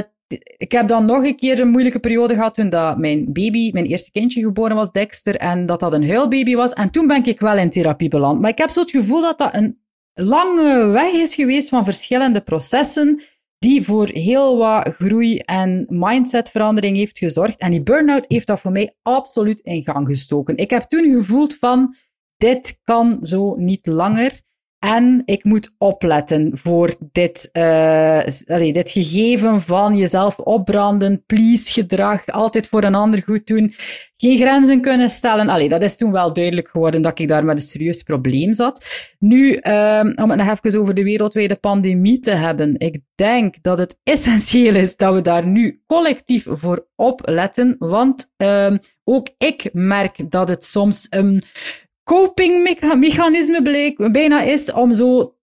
ik 0.56 0.72
heb 0.72 0.88
dan 0.88 1.04
nog 1.04 1.24
een 1.24 1.36
keer 1.36 1.60
een 1.60 1.70
moeilijke 1.70 1.98
periode 1.98 2.34
gehad 2.34 2.54
toen 2.54 2.68
dat 2.68 2.98
mijn 2.98 3.32
baby, 3.32 3.70
mijn 3.72 3.84
eerste 3.84 4.10
kindje 4.10 4.40
geboren 4.40 4.76
was, 4.76 4.92
Dexter, 4.92 5.36
en 5.36 5.66
dat 5.66 5.80
dat 5.80 5.92
een 5.92 6.08
huilbaby 6.08 6.54
was. 6.54 6.72
En 6.72 6.90
toen 6.90 7.06
ben 7.06 7.24
ik 7.24 7.40
wel 7.40 7.58
in 7.58 7.70
therapie 7.70 8.08
beland. 8.08 8.40
Maar 8.40 8.50
ik 8.50 8.58
heb 8.58 8.70
zo 8.70 8.80
het 8.80 8.90
gevoel 8.90 9.20
dat 9.20 9.38
dat 9.38 9.54
een 9.54 9.78
lange 10.14 10.86
weg 10.86 11.12
is 11.12 11.34
geweest 11.34 11.68
van 11.68 11.84
verschillende 11.84 12.40
processen 12.40 13.22
die 13.58 13.84
voor 13.84 14.08
heel 14.08 14.56
wat 14.56 14.88
groei 14.88 15.38
en 15.38 15.86
mindsetverandering 15.88 16.96
heeft 16.96 17.18
gezorgd. 17.18 17.58
En 17.58 17.70
die 17.70 17.82
burn-out 17.82 18.24
heeft 18.28 18.46
dat 18.46 18.60
voor 18.60 18.72
mij 18.72 18.94
absoluut 19.02 19.60
in 19.60 19.82
gang 19.82 20.08
gestoken. 20.08 20.56
Ik 20.56 20.70
heb 20.70 20.82
toen 20.82 21.10
gevoeld 21.10 21.56
van, 21.56 21.94
dit 22.36 22.78
kan 22.84 23.18
zo 23.22 23.56
niet 23.56 23.86
langer. 23.86 24.40
En 24.80 25.22
ik 25.24 25.44
moet 25.44 25.74
opletten 25.78 26.50
voor 26.58 26.94
dit, 27.12 27.48
uh, 27.52 28.20
allee, 28.46 28.72
dit 28.72 28.90
gegeven 28.90 29.60
van 29.60 29.96
jezelf 29.96 30.38
opbranden, 30.38 31.24
please 31.26 31.72
gedrag, 31.72 32.26
altijd 32.26 32.66
voor 32.66 32.84
een 32.84 32.94
ander 32.94 33.22
goed 33.22 33.46
doen, 33.46 33.72
geen 34.16 34.36
grenzen 34.36 34.80
kunnen 34.80 35.10
stellen. 35.10 35.48
Allee, 35.48 35.68
dat 35.68 35.82
is 35.82 35.96
toen 35.96 36.12
wel 36.12 36.32
duidelijk 36.32 36.68
geworden 36.68 37.02
dat 37.02 37.18
ik 37.18 37.28
daar 37.28 37.44
met 37.44 37.58
een 37.58 37.64
serieus 37.64 38.02
probleem 38.02 38.52
zat. 38.52 38.84
Nu, 39.18 39.60
uh, 39.62 40.00
om 40.14 40.30
het 40.30 40.38
nog 40.38 40.58
even 40.58 40.80
over 40.80 40.94
de 40.94 41.04
wereldwijde 41.04 41.56
pandemie 41.56 42.18
te 42.18 42.30
hebben. 42.30 42.74
Ik 42.78 43.00
denk 43.14 43.62
dat 43.62 43.78
het 43.78 43.98
essentieel 44.02 44.74
is 44.74 44.96
dat 44.96 45.14
we 45.14 45.20
daar 45.20 45.46
nu 45.46 45.82
collectief 45.86 46.46
voor 46.48 46.86
opletten, 46.96 47.76
want 47.78 48.32
uh, 48.36 48.74
ook 49.04 49.28
ik 49.38 49.68
merk 49.72 50.30
dat 50.30 50.48
het 50.48 50.64
soms 50.64 51.06
een 51.10 51.42
copingmechanisme 52.10 53.62
bleek, 53.62 54.12
bijna 54.12 54.42
is 54.42 54.72
om 54.72 54.94
zo 54.94 55.34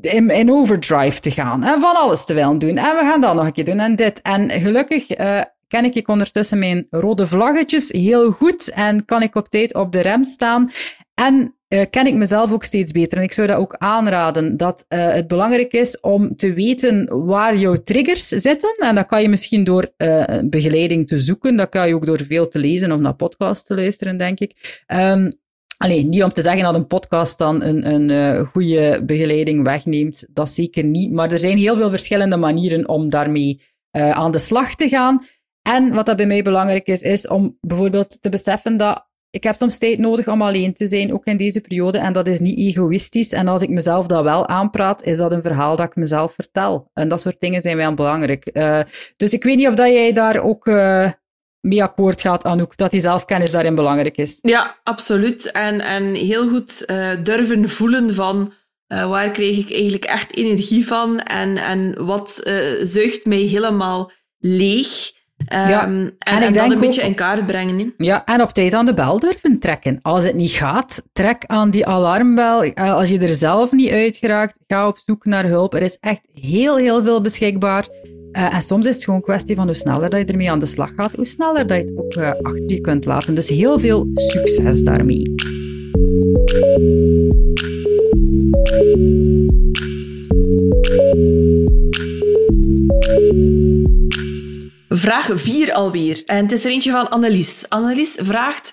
in, 0.00 0.50
overdrive 0.50 1.20
te 1.20 1.30
gaan. 1.30 1.64
En 1.64 1.80
van 1.80 1.96
alles 1.96 2.24
te 2.24 2.34
willen 2.34 2.58
doen. 2.58 2.76
En 2.76 2.96
we 2.96 3.00
gaan 3.00 3.20
dat 3.20 3.34
nog 3.34 3.44
een 3.44 3.52
keer 3.52 3.64
doen 3.64 3.78
en 3.78 3.96
dit. 3.96 4.22
En 4.22 4.50
gelukkig 4.50 5.18
uh, 5.18 5.40
ken 5.68 5.94
ik 5.94 6.08
ondertussen 6.08 6.58
mijn 6.58 6.86
rode 6.90 7.26
vlaggetjes 7.26 7.88
heel 7.88 8.30
goed 8.30 8.70
en 8.70 9.04
kan 9.04 9.22
ik 9.22 9.34
op 9.34 9.48
tijd 9.48 9.74
op 9.74 9.92
de 9.92 10.00
rem 10.00 10.24
staan. 10.24 10.70
En 11.14 11.56
uh, 11.68 11.82
ken 11.90 12.06
ik 12.06 12.14
mezelf 12.14 12.52
ook 12.52 12.64
steeds 12.64 12.92
beter. 12.92 13.18
En 13.18 13.24
ik 13.24 13.32
zou 13.32 13.46
dat 13.46 13.56
ook 13.56 13.74
aanraden, 13.78 14.56
dat 14.56 14.84
uh, 14.88 15.12
het 15.12 15.26
belangrijk 15.26 15.72
is 15.72 16.00
om 16.00 16.36
te 16.36 16.52
weten 16.52 17.24
waar 17.26 17.56
jouw 17.56 17.74
triggers 17.74 18.28
zitten. 18.28 18.76
En 18.78 18.94
dat 18.94 19.06
kan 19.06 19.22
je 19.22 19.28
misschien 19.28 19.64
door 19.64 19.92
begeleiding 20.44 21.06
te 21.06 21.18
zoeken. 21.18 21.56
Dat 21.56 21.68
kan 21.68 21.88
je 21.88 21.94
ook 21.94 22.06
door 22.06 22.24
veel 22.28 22.48
te 22.48 22.58
lezen 22.58 22.92
of 22.92 22.98
naar 22.98 23.14
podcasts 23.14 23.66
te 23.66 23.74
luisteren, 23.74 24.16
denk 24.16 24.40
ik. 24.40 24.82
Um, 24.86 25.42
Alleen, 25.84 26.08
niet 26.08 26.22
om 26.22 26.32
te 26.32 26.42
zeggen 26.42 26.62
dat 26.62 26.74
een 26.74 26.86
podcast 26.86 27.38
dan 27.38 27.62
een, 27.62 27.92
een 27.94 28.08
uh, 28.10 28.48
goede 28.48 29.02
begeleiding 29.06 29.64
wegneemt. 29.64 30.24
Dat 30.30 30.50
zeker 30.50 30.84
niet. 30.84 31.12
Maar 31.12 31.32
er 31.32 31.38
zijn 31.38 31.58
heel 31.58 31.76
veel 31.76 31.90
verschillende 31.90 32.36
manieren 32.36 32.88
om 32.88 33.10
daarmee 33.10 33.60
uh, 33.96 34.10
aan 34.10 34.30
de 34.30 34.38
slag 34.38 34.74
te 34.74 34.88
gaan. 34.88 35.24
En 35.62 35.94
wat 35.94 36.06
dat 36.06 36.16
bij 36.16 36.26
mij 36.26 36.42
belangrijk 36.42 36.86
is, 36.86 37.00
is 37.00 37.28
om 37.28 37.58
bijvoorbeeld 37.60 38.22
te 38.22 38.28
beseffen 38.28 38.76
dat 38.76 39.08
ik 39.30 39.42
heb 39.42 39.54
soms 39.54 39.78
tijd 39.78 39.98
nodig 39.98 40.28
om 40.28 40.42
alleen 40.42 40.72
te 40.72 40.86
zijn, 40.86 41.12
ook 41.12 41.24
in 41.24 41.36
deze 41.36 41.60
periode. 41.60 41.98
En 41.98 42.12
dat 42.12 42.26
is 42.26 42.40
niet 42.40 42.58
egoïstisch. 42.58 43.32
En 43.32 43.48
als 43.48 43.62
ik 43.62 43.68
mezelf 43.68 44.06
dat 44.06 44.22
wel 44.22 44.48
aanpraat, 44.48 45.02
is 45.02 45.16
dat 45.16 45.32
een 45.32 45.42
verhaal 45.42 45.76
dat 45.76 45.86
ik 45.86 45.96
mezelf 45.96 46.32
vertel. 46.32 46.90
En 46.92 47.08
dat 47.08 47.20
soort 47.20 47.40
dingen 47.40 47.62
zijn 47.62 47.76
wel 47.76 47.94
belangrijk. 47.94 48.50
Uh, 48.52 48.80
dus 49.16 49.32
ik 49.32 49.44
weet 49.44 49.56
niet 49.56 49.68
of 49.68 49.74
dat 49.74 49.88
jij 49.88 50.12
daar 50.12 50.38
ook 50.38 50.66
mee 51.64 51.82
akkoord 51.82 52.20
gaat, 52.20 52.44
Anouk, 52.44 52.76
dat 52.76 52.90
die 52.90 53.00
zelfkennis 53.00 53.50
daarin 53.50 53.74
belangrijk 53.74 54.16
is. 54.16 54.38
Ja, 54.40 54.76
absoluut. 54.82 55.50
En, 55.50 55.80
en 55.80 56.14
heel 56.14 56.48
goed 56.48 56.84
uh, 56.86 57.10
durven 57.22 57.68
voelen 57.68 58.14
van 58.14 58.52
uh, 58.88 59.08
waar 59.08 59.28
krijg 59.28 59.58
ik 59.58 59.72
eigenlijk 59.72 60.04
echt 60.04 60.36
energie 60.36 60.86
van 60.86 61.20
en, 61.20 61.56
en 61.56 62.04
wat 62.04 62.40
uh, 62.44 62.54
zuigt 62.82 63.24
mij 63.24 63.38
helemaal 63.38 64.10
leeg. 64.38 65.12
Um, 65.52 65.58
ja, 65.58 65.84
en, 65.84 66.14
en, 66.18 66.42
en 66.42 66.52
dan 66.52 66.72
een 66.72 66.78
beetje 66.78 67.02
in 67.02 67.14
kaart 67.14 67.46
brengen. 67.46 67.94
Ja, 67.96 68.24
en 68.24 68.42
op 68.42 68.50
tijd 68.50 68.72
aan 68.72 68.86
de 68.86 68.94
bel 68.94 69.18
durven 69.18 69.58
trekken. 69.58 69.98
Als 70.02 70.24
het 70.24 70.34
niet 70.34 70.50
gaat, 70.50 71.02
trek 71.12 71.44
aan 71.46 71.70
die 71.70 71.86
alarmbel. 71.86 72.74
Als 72.74 73.08
je 73.08 73.18
er 73.18 73.34
zelf 73.34 73.72
niet 73.72 73.90
uit 73.90 74.16
geraakt, 74.16 74.58
ga 74.66 74.86
op 74.86 74.98
zoek 75.04 75.24
naar 75.24 75.44
hulp. 75.44 75.74
Er 75.74 75.82
is 75.82 75.96
echt 76.00 76.20
heel, 76.32 76.76
heel 76.76 77.02
veel 77.02 77.20
beschikbaar. 77.20 77.88
Uh, 78.36 78.54
en 78.54 78.62
soms 78.62 78.86
is 78.86 78.94
het 78.94 79.04
gewoon 79.04 79.18
een 79.18 79.26
kwestie 79.26 79.56
van 79.56 79.66
hoe 79.66 79.74
sneller 79.74 80.10
dat 80.10 80.20
je 80.20 80.26
ermee 80.26 80.50
aan 80.50 80.58
de 80.58 80.66
slag 80.66 80.92
gaat, 80.96 81.14
hoe 81.14 81.26
sneller 81.26 81.66
dat 81.66 81.76
je 81.76 81.84
het 81.84 81.98
ook 81.98 82.14
uh, 82.14 82.30
achter 82.42 82.70
je 82.70 82.80
kunt 82.80 83.04
laten. 83.04 83.34
Dus 83.34 83.48
heel 83.48 83.78
veel 83.78 84.10
succes 84.14 84.82
daarmee. 84.82 85.34
Vraag 94.88 95.30
4 95.34 95.72
alweer. 95.72 96.22
En 96.24 96.42
het 96.42 96.52
is 96.52 96.64
er 96.64 96.70
eentje 96.70 96.90
van 96.90 97.10
Annelies. 97.10 97.64
Annelies 97.68 98.18
vraagt... 98.22 98.72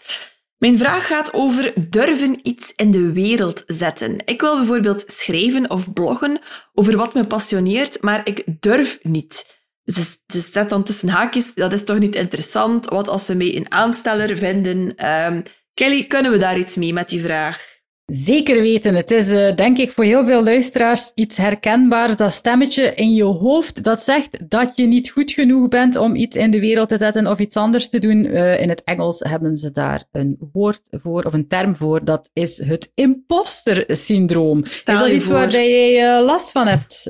Mijn 0.62 0.78
vraag 0.78 1.08
gaat 1.08 1.34
over 1.34 1.74
durven 1.90 2.40
iets 2.44 2.74
in 2.76 2.92
de 2.92 3.12
wereld 3.12 3.64
zetten. 3.66 4.22
Ik 4.26 4.42
wil 4.42 4.58
bijvoorbeeld 4.58 5.04
schrijven 5.08 5.70
of 5.70 5.94
bloggen 5.94 6.40
over 6.74 6.98
wat 6.98 7.14
me 7.14 7.28
passioneert, 7.28 8.02
maar 8.02 8.22
ik 8.28 8.44
durf 8.60 9.00
niet. 9.02 9.60
Ze, 9.84 10.04
ze 10.28 10.66
dan 10.66 10.84
tussen 10.84 11.10
haakjes, 11.10 11.54
dat 11.54 11.74
is 11.74 11.84
toch 11.84 12.00
niet 12.00 12.16
interessant? 12.16 12.86
Wat 12.86 13.08
als 13.08 13.26
ze 13.26 13.36
mij 13.36 13.56
een 13.56 13.72
aansteller 13.72 14.38
vinden? 14.38 15.08
Um, 15.10 15.44
Kelly, 15.74 16.08
kunnen 16.08 16.32
we 16.32 16.38
daar 16.38 16.58
iets 16.58 16.76
mee 16.76 16.94
met 16.94 17.10
die 17.10 17.22
vraag? 17.22 17.71
Zeker 18.14 18.62
weten. 18.62 18.96
Het 18.96 19.12
is 19.12 19.32
uh, 19.32 19.56
denk 19.56 19.78
ik 19.78 19.92
voor 19.92 20.04
heel 20.04 20.26
veel 20.26 20.44
luisteraars 20.44 21.12
iets 21.16 21.38
herkenbaars. 21.38 22.16
Dat 22.16 22.34
stemmetje 22.34 22.94
in 22.96 23.14
je 23.14 23.24
hoofd 23.24 23.84
dat 23.84 24.02
zegt 24.02 24.50
dat 24.50 24.76
je 24.76 24.86
niet 24.86 25.10
goed 25.10 25.32
genoeg 25.32 25.68
bent 25.68 25.96
om 25.96 26.16
iets 26.16 26.36
in 26.36 26.52
de 26.52 26.60
wereld 26.60 26.90
te 26.90 26.98
zetten 26.98 27.28
of 27.28 27.40
iets 27.40 27.56
anders 27.56 27.90
te 27.90 28.00
doen. 28.00 28.26
Uh, 28.26 28.62
in 28.62 28.70
het 28.70 28.84
Engels 28.84 29.20
hebben 29.20 29.58
ze 29.58 29.72
daar 29.72 30.04
een 30.12 30.38
woord 30.52 30.82
voor 30.90 31.24
of 31.24 31.34
een 31.34 31.48
term 31.48 31.76
voor. 31.76 32.04
Dat 32.04 32.30
is 32.34 32.64
het 32.64 32.92
imposter 32.96 33.84
syndroom. 33.88 34.62
is 34.64 34.84
dat 34.84 35.08
iets 35.08 35.26
voor. 35.26 35.34
waar 35.34 35.52
jij 35.52 36.18
uh, 36.18 36.26
last 36.26 36.52
van 36.52 36.68
hebt, 36.68 37.08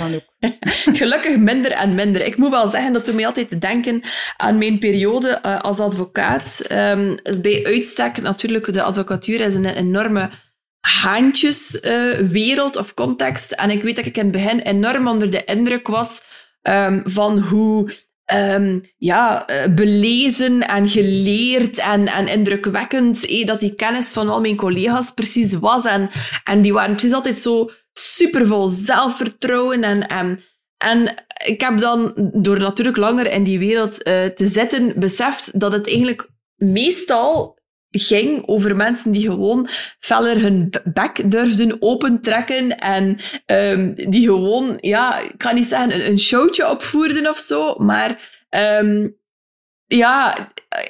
Anouk? 0.00 0.33
Gelukkig 1.00 1.36
minder 1.36 1.72
en 1.72 1.94
minder. 1.94 2.26
Ik 2.26 2.36
moet 2.36 2.50
wel 2.50 2.68
zeggen 2.68 2.92
dat 2.92 3.04
doet 3.04 3.14
mij 3.14 3.26
altijd 3.26 3.48
te 3.48 3.58
denken 3.58 4.02
aan 4.36 4.58
mijn 4.58 4.78
periode 4.78 5.42
als 5.42 5.80
advocaat. 5.80 6.62
Is 7.22 7.40
bij 7.40 7.64
uitstek 7.64 8.22
natuurlijk, 8.22 8.72
de 8.72 8.82
advocatuur 8.82 9.40
is 9.40 9.54
een 9.54 9.64
enorme 9.64 10.30
haantjeswereld 10.84 12.76
uh, 12.76 12.80
of 12.80 12.94
context. 12.94 13.52
En 13.52 13.70
ik 13.70 13.82
weet 13.82 13.96
dat 13.96 14.06
ik 14.06 14.16
in 14.16 14.22
het 14.22 14.32
begin 14.32 14.58
enorm 14.58 15.08
onder 15.08 15.30
de 15.30 15.44
indruk 15.44 15.86
was 15.86 16.22
um, 16.62 17.02
van 17.04 17.38
hoe 17.38 17.92
um, 18.32 18.82
ja, 18.96 19.50
uh, 19.50 19.74
belezen 19.74 20.68
en 20.68 20.88
geleerd 20.88 21.78
en, 21.78 22.06
en 22.06 22.28
indrukwekkend 22.28 23.26
eh, 23.26 23.46
dat 23.46 23.60
die 23.60 23.74
kennis 23.74 24.12
van 24.12 24.28
al 24.28 24.40
mijn 24.40 24.56
collega's 24.56 25.10
precies 25.10 25.54
was. 25.54 25.84
En, 25.84 26.10
en 26.44 26.62
die 26.62 26.72
waren 26.72 26.94
precies 26.94 27.12
altijd 27.12 27.38
zo 27.38 27.70
supervol 27.94 28.68
zelfvertrouwen. 28.68 29.82
En, 29.82 30.06
en, 30.06 30.40
en 30.76 31.14
ik 31.46 31.60
heb 31.60 31.78
dan, 31.78 32.30
door 32.34 32.58
natuurlijk 32.58 32.96
langer 32.96 33.32
in 33.32 33.44
die 33.44 33.58
wereld 33.58 34.08
uh, 34.08 34.24
te 34.24 34.46
zitten, 34.46 34.92
beseft 34.96 35.60
dat 35.60 35.72
het 35.72 35.86
eigenlijk 35.86 36.28
meestal 36.56 37.58
ging 37.90 38.46
over 38.46 38.76
mensen 38.76 39.12
die 39.12 39.30
gewoon 39.30 39.68
feller 39.98 40.40
hun 40.40 40.72
bek 40.84 41.30
durfden 41.30 41.76
opentrekken 41.82 42.78
en 42.78 43.16
um, 43.46 43.94
die 43.94 44.24
gewoon, 44.24 44.76
ja, 44.80 45.18
ik 45.18 45.34
kan 45.36 45.54
niet 45.54 45.66
zeggen 45.66 45.94
een, 45.94 46.06
een 46.06 46.18
showtje 46.18 46.70
opvoerden 46.70 47.28
of 47.28 47.38
zo, 47.38 47.74
maar 47.74 48.18
um, 48.80 49.16
ja, 49.86 50.36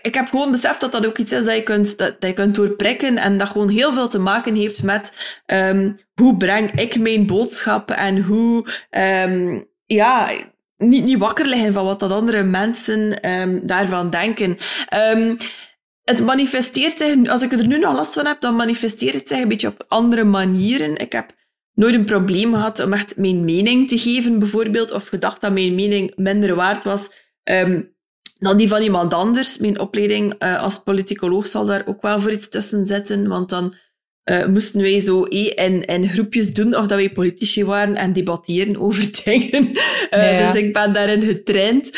ik 0.03 0.15
heb 0.15 0.29
gewoon 0.29 0.51
beseft 0.51 0.81
dat 0.81 0.93
dat 0.93 1.07
ook 1.07 1.19
iets 1.19 1.33
is 1.33 1.45
dat 1.45 1.55
je 1.55 1.63
kunt, 1.63 1.99
dat, 1.99 2.17
je 2.19 2.33
kunt 2.33 2.55
doorprikken 2.55 3.17
en 3.17 3.39
dat 3.39 3.49
gewoon 3.49 3.69
heel 3.69 3.93
veel 3.93 4.09
te 4.09 4.19
maken 4.19 4.55
heeft 4.55 4.83
met 4.83 5.13
um, 5.47 5.99
hoe 6.15 6.37
breng 6.37 6.71
ik 6.71 6.99
mijn 6.99 7.27
boodschap 7.27 7.91
en 7.91 8.23
hoe, 8.23 8.67
um, 8.91 9.67
ja, 9.87 10.33
niet, 10.77 11.05
niet 11.05 11.19
wakker 11.19 11.47
liggen 11.47 11.73
van 11.73 11.85
wat 11.85 12.01
dat 12.01 12.11
andere 12.11 12.43
mensen 12.43 13.31
um, 13.31 13.67
daarvan 13.67 14.11
denken. 14.11 14.57
Het 16.05 16.25
manifesteert 16.25 16.99
zich, 16.99 17.29
als 17.29 17.43
ik 17.43 17.53
er 17.53 17.67
nu 17.67 17.79
nog 17.79 17.95
last 17.95 18.13
van 18.13 18.27
heb, 18.27 18.41
dan 18.41 18.57
manifesteert 18.57 19.15
het 19.15 19.29
zich 19.29 19.39
een 19.39 19.49
beetje 19.49 19.69
op 19.69 19.85
andere 19.89 20.25
manieren. 20.25 20.97
Ik 20.97 21.13
heb 21.13 21.35
nooit 21.75 21.95
een 21.95 22.05
probleem 22.05 22.53
gehad 22.53 22.81
om 22.81 22.93
echt 22.93 23.17
mijn 23.17 23.45
mening 23.45 23.89
te 23.89 23.99
geven, 23.99 24.39
bijvoorbeeld, 24.39 24.93
of 24.93 25.07
gedacht 25.07 25.41
dat 25.41 25.53
mijn 25.53 25.75
mening 25.75 26.13
minder 26.17 26.55
waard 26.55 26.85
was 26.85 27.11
um, 27.45 27.94
dan 28.39 28.57
die 28.57 28.69
van 28.69 28.83
iemand 28.83 29.15
anders. 29.15 29.59
Mijn 29.59 29.81
opleiding 29.81 30.43
uh, 30.43 30.63
als 30.63 30.79
politicoloog 30.79 31.47
zal 31.47 31.67
daar 31.67 31.83
ook 31.87 32.03
wel 32.03 32.21
voor 32.21 32.33
iets 32.33 32.49
tussen 32.49 32.87
zitten, 32.87 33.29
want 33.29 33.49
dan 33.49 33.75
uh, 34.25 34.47
moesten 34.47 34.81
wij 34.81 35.01
zo 35.01 35.25
eh, 35.25 35.65
in, 35.65 35.85
in 35.85 36.09
groepjes 36.09 36.53
doen 36.53 36.77
of 36.77 36.87
dat 36.87 36.99
wij 36.99 37.13
politici 37.13 37.65
waren 37.65 37.97
en 37.97 38.13
debatteren 38.13 38.81
over 38.81 39.11
dingen. 39.25 39.71
Uh, 40.11 40.47
Dus 40.47 40.63
ik 40.63 40.73
ben 40.73 40.93
daarin 40.93 41.23
getraind. 41.23 41.91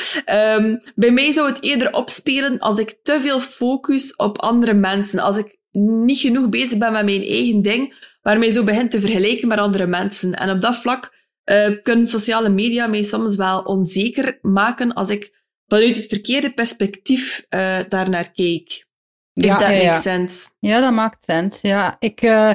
Um, 0.59 0.81
bij 0.95 1.11
mij 1.11 1.33
zou 1.33 1.49
het 1.49 1.63
eerder 1.63 1.93
opspelen 1.93 2.59
als 2.59 2.79
ik 2.79 2.99
te 3.03 3.21
veel 3.21 3.41
focus 3.41 4.17
op 4.17 4.39
andere 4.39 4.75
mensen. 4.75 5.19
Als 5.19 5.37
ik 5.37 5.59
niet 5.73 6.19
genoeg 6.19 6.49
bezig 6.49 6.79
ben 6.79 6.93
met 6.93 7.05
mijn 7.05 7.23
eigen 7.23 7.63
ding, 7.63 7.95
waarmee 8.23 8.51
zo 8.51 8.63
begint 8.63 8.91
te 8.91 9.01
vergelijken 9.01 9.49
met 9.49 9.59
andere 9.59 9.87
mensen. 9.87 10.35
En 10.35 10.51
op 10.51 10.61
dat 10.61 10.77
vlak 10.77 11.15
uh, 11.45 11.69
kunnen 11.83 12.07
sociale 12.07 12.49
media 12.49 12.87
mij 12.87 13.03
soms 13.03 13.37
wel 13.37 13.61
onzeker 13.61 14.39
maken 14.43 14.93
als 14.93 15.11
ik 15.11 15.46
vanuit 15.67 15.97
het 15.97 16.07
verkeerde 16.07 16.55
perspectief 16.55 17.45
uh, 17.51 17.81
daarnaar 17.89 18.31
kijk. 18.33 18.87
If 19.33 19.45
ja, 19.45 19.59
that 19.59 19.69
ja, 19.69 19.85
makes 19.85 20.03
sense. 20.03 20.49
Ja, 20.59 20.81
dat 20.81 20.93
maakt 20.93 21.25
sens. 21.25 21.61
Ja, 21.61 21.97
ik, 21.99 22.23
uh, 22.23 22.53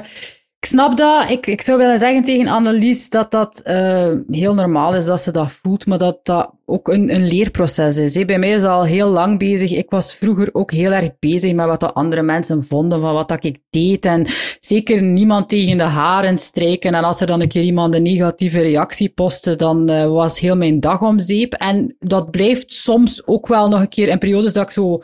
ik 0.62 0.68
snap 0.68 0.96
dat. 0.96 1.30
Ik, 1.30 1.46
ik 1.46 1.60
zou 1.60 1.78
willen 1.78 1.98
zeggen 1.98 2.22
tegen 2.22 2.46
Annelies 2.46 3.08
dat 3.08 3.30
dat 3.30 3.60
uh, 3.64 4.12
heel 4.30 4.54
normaal 4.54 4.94
is 4.94 5.04
dat 5.04 5.20
ze 5.20 5.30
dat 5.30 5.52
voelt, 5.52 5.86
maar 5.86 5.98
dat 5.98 6.18
dat 6.22 6.50
ook 6.66 6.88
een, 6.88 7.14
een 7.14 7.26
leerproces 7.28 7.96
is. 7.96 8.24
Bij 8.24 8.38
mij 8.38 8.50
is 8.50 8.62
al 8.62 8.84
heel 8.84 9.08
lang 9.08 9.38
bezig. 9.38 9.72
Ik 9.72 9.90
was 9.90 10.14
vroeger 10.14 10.48
ook 10.52 10.70
heel 10.70 10.92
erg 10.92 11.18
bezig 11.18 11.52
met 11.54 11.66
wat 11.66 11.80
de 11.80 11.92
andere 11.92 12.22
mensen 12.22 12.64
vonden 12.64 13.00
van 13.00 13.14
wat 13.14 13.28
dat 13.28 13.44
ik 13.44 13.58
deed. 13.70 14.04
En 14.04 14.26
zeker 14.60 15.02
niemand 15.02 15.48
tegen 15.48 15.76
de 15.76 15.82
haren 15.82 16.38
strijken. 16.38 16.94
En 16.94 17.04
als 17.04 17.20
er 17.20 17.26
dan 17.26 17.40
een 17.40 17.48
keer 17.48 17.62
iemand 17.62 17.94
een 17.94 18.02
negatieve 18.02 18.60
reactie 18.60 19.08
postte, 19.08 19.56
dan 19.56 19.90
uh, 19.90 20.06
was 20.06 20.40
heel 20.40 20.56
mijn 20.56 20.80
dag 20.80 21.00
om 21.00 21.18
zeep. 21.18 21.52
En 21.52 21.96
dat 21.98 22.30
blijft 22.30 22.72
soms 22.72 23.26
ook 23.26 23.46
wel 23.46 23.68
nog 23.68 23.80
een 23.80 23.88
keer 23.88 24.08
in 24.08 24.18
periodes 24.18 24.52
dat 24.52 24.62
ik 24.62 24.70
zo 24.70 25.02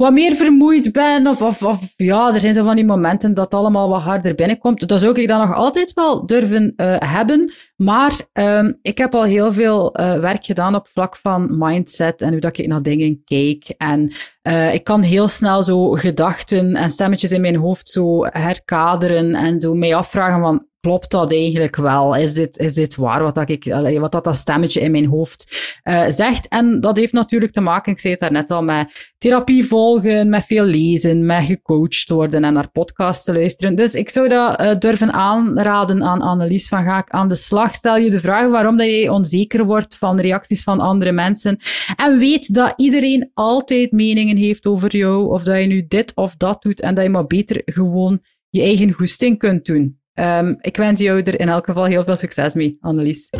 wat 0.00 0.12
meer 0.12 0.34
vermoeid 0.34 0.92
ben. 0.92 1.26
Of, 1.26 1.42
of, 1.42 1.62
of 1.62 1.92
ja, 1.96 2.34
er 2.34 2.40
zijn 2.40 2.54
zo 2.54 2.64
van 2.64 2.76
die 2.76 2.84
momenten 2.84 3.34
dat 3.34 3.54
allemaal 3.54 3.88
wat 3.88 4.02
harder 4.02 4.34
binnenkomt. 4.34 4.88
Dat 4.88 5.00
zou 5.00 5.20
ik 5.20 5.28
dan 5.28 5.48
nog 5.48 5.56
altijd 5.56 5.92
wel 5.92 6.26
durven 6.26 6.72
uh, 6.76 6.96
hebben. 6.98 7.52
Maar 7.76 8.20
um, 8.32 8.78
ik 8.82 8.98
heb 8.98 9.14
al 9.14 9.22
heel 9.22 9.52
veel 9.52 10.00
uh, 10.00 10.14
werk 10.14 10.44
gedaan 10.44 10.74
op 10.74 10.88
vlak 10.88 11.16
van 11.16 11.58
mindset 11.58 12.22
en 12.22 12.30
hoe 12.30 12.40
dat 12.40 12.58
ik 12.58 12.66
naar 12.66 12.82
dingen 12.82 13.22
kijk. 13.24 13.74
En 13.76 14.12
uh, 14.42 14.74
ik 14.74 14.84
kan 14.84 15.02
heel 15.02 15.28
snel 15.28 15.62
zo 15.62 15.90
gedachten 15.90 16.74
en 16.74 16.90
stemmetjes 16.90 17.32
in 17.32 17.40
mijn 17.40 17.56
hoofd 17.56 17.88
zo 17.88 18.24
herkaderen 18.24 19.34
en 19.34 19.60
zo 19.60 19.74
mij 19.74 19.94
afvragen 19.94 20.40
van 20.40 20.66
klopt 20.80 21.10
dat 21.10 21.32
eigenlijk 21.32 21.76
wel? 21.76 22.16
Is 22.16 22.34
dit, 22.34 22.58
is 22.58 22.74
dit 22.74 22.96
waar 22.96 23.22
wat, 23.22 23.34
dat 23.34 23.48
ik, 23.48 23.64
wat 23.98 24.12
dat, 24.12 24.24
dat 24.24 24.36
stemmetje 24.36 24.80
in 24.80 24.90
mijn 24.90 25.06
hoofd 25.06 25.78
uh, 25.84 26.06
zegt? 26.08 26.48
En 26.48 26.80
dat 26.80 26.96
heeft 26.96 27.12
natuurlijk 27.12 27.52
te 27.52 27.60
maken, 27.60 27.92
ik 27.92 27.98
zei 27.98 28.12
het 28.12 28.22
daarnet 28.22 28.50
al, 28.50 28.62
met 28.62 29.12
therapie 29.18 29.64
volgen, 29.64 30.28
met 30.28 30.44
veel 30.44 30.64
lezen, 30.64 31.26
met 31.26 31.44
gecoacht 31.44 32.08
worden 32.08 32.44
en 32.44 32.52
naar 32.52 32.70
podcasts 32.70 33.24
te 33.24 33.32
luisteren. 33.32 33.74
Dus 33.74 33.94
ik 33.94 34.08
zou 34.08 34.28
dat 34.28 34.60
uh, 34.60 34.74
durven 34.78 35.12
aanraden 35.12 36.02
aan 36.02 36.20
Annelies 36.20 36.68
van 36.68 36.84
ga 36.84 36.98
ik 36.98 37.10
aan 37.10 37.28
de 37.28 37.34
slag. 37.34 37.74
Stel 37.74 37.96
je 37.96 38.10
de 38.10 38.20
vraag 38.20 38.48
waarom 38.48 38.76
dat 38.76 38.86
je 38.86 39.12
onzeker 39.12 39.64
wordt 39.64 39.96
van 39.96 40.20
reacties 40.20 40.62
van 40.62 40.80
andere 40.80 41.12
mensen. 41.12 41.58
En 41.96 42.18
weet 42.18 42.54
dat 42.54 42.72
iedereen 42.76 43.30
altijd 43.34 43.92
meningen 43.92 44.36
heeft 44.36 44.66
over 44.66 44.96
jou, 44.96 45.30
of 45.30 45.42
dat 45.42 45.60
je 45.60 45.66
nu 45.66 45.86
dit 45.88 46.12
of 46.14 46.36
dat 46.36 46.62
doet 46.62 46.80
en 46.80 46.94
dat 46.94 47.04
je 47.04 47.10
maar 47.10 47.26
beter 47.26 47.62
gewoon 47.64 48.20
je 48.48 48.62
eigen 48.62 48.92
goesting 48.92 49.38
kunt 49.38 49.64
doen. 49.64 49.99
Um, 50.14 50.56
ik 50.60 50.76
wens 50.76 51.00
jou 51.00 51.22
er 51.22 51.40
in 51.40 51.48
elk 51.48 51.64
geval 51.64 51.84
heel 51.84 52.04
veel 52.04 52.16
succes 52.16 52.54
mee, 52.54 52.78
Annelies. 52.80 53.30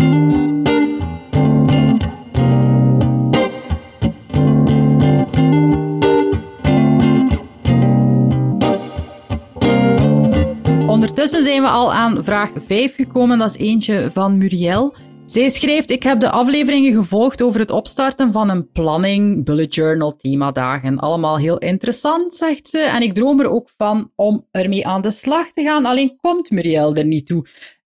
Ondertussen 10.87 11.45
zijn 11.45 11.62
we 11.62 11.68
al 11.68 11.93
aan 11.93 12.25
vraag 12.25 12.51
5 12.66 12.95
gekomen. 12.95 13.39
Dat 13.39 13.49
is 13.49 13.57
eentje 13.57 14.11
van 14.12 14.39
Muriel. 14.39 14.95
Zij 15.31 15.49
schrijft: 15.49 15.91
Ik 15.91 16.03
heb 16.03 16.20
de 16.20 16.31
afleveringen 16.31 16.93
gevolgd 16.93 17.43
over 17.43 17.61
het 17.61 17.70
opstarten 17.70 18.33
van 18.33 18.51
een 18.51 18.70
planning, 18.70 19.45
bullet 19.45 19.74
journal, 19.74 20.16
themadagen. 20.16 20.99
Allemaal 20.99 21.39
heel 21.39 21.59
interessant, 21.59 22.35
zegt 22.35 22.68
ze. 22.68 22.78
En 22.78 23.03
ik 23.03 23.14
droom 23.14 23.41
er 23.41 23.51
ook 23.51 23.70
van 23.76 24.12
om 24.16 24.47
ermee 24.51 24.87
aan 24.87 25.01
de 25.01 25.11
slag 25.11 25.53
te 25.53 25.62
gaan. 25.62 25.85
Alleen 25.85 26.16
komt 26.20 26.51
Muriel 26.51 26.95
er 26.95 27.05
niet 27.05 27.26
toe. 27.26 27.47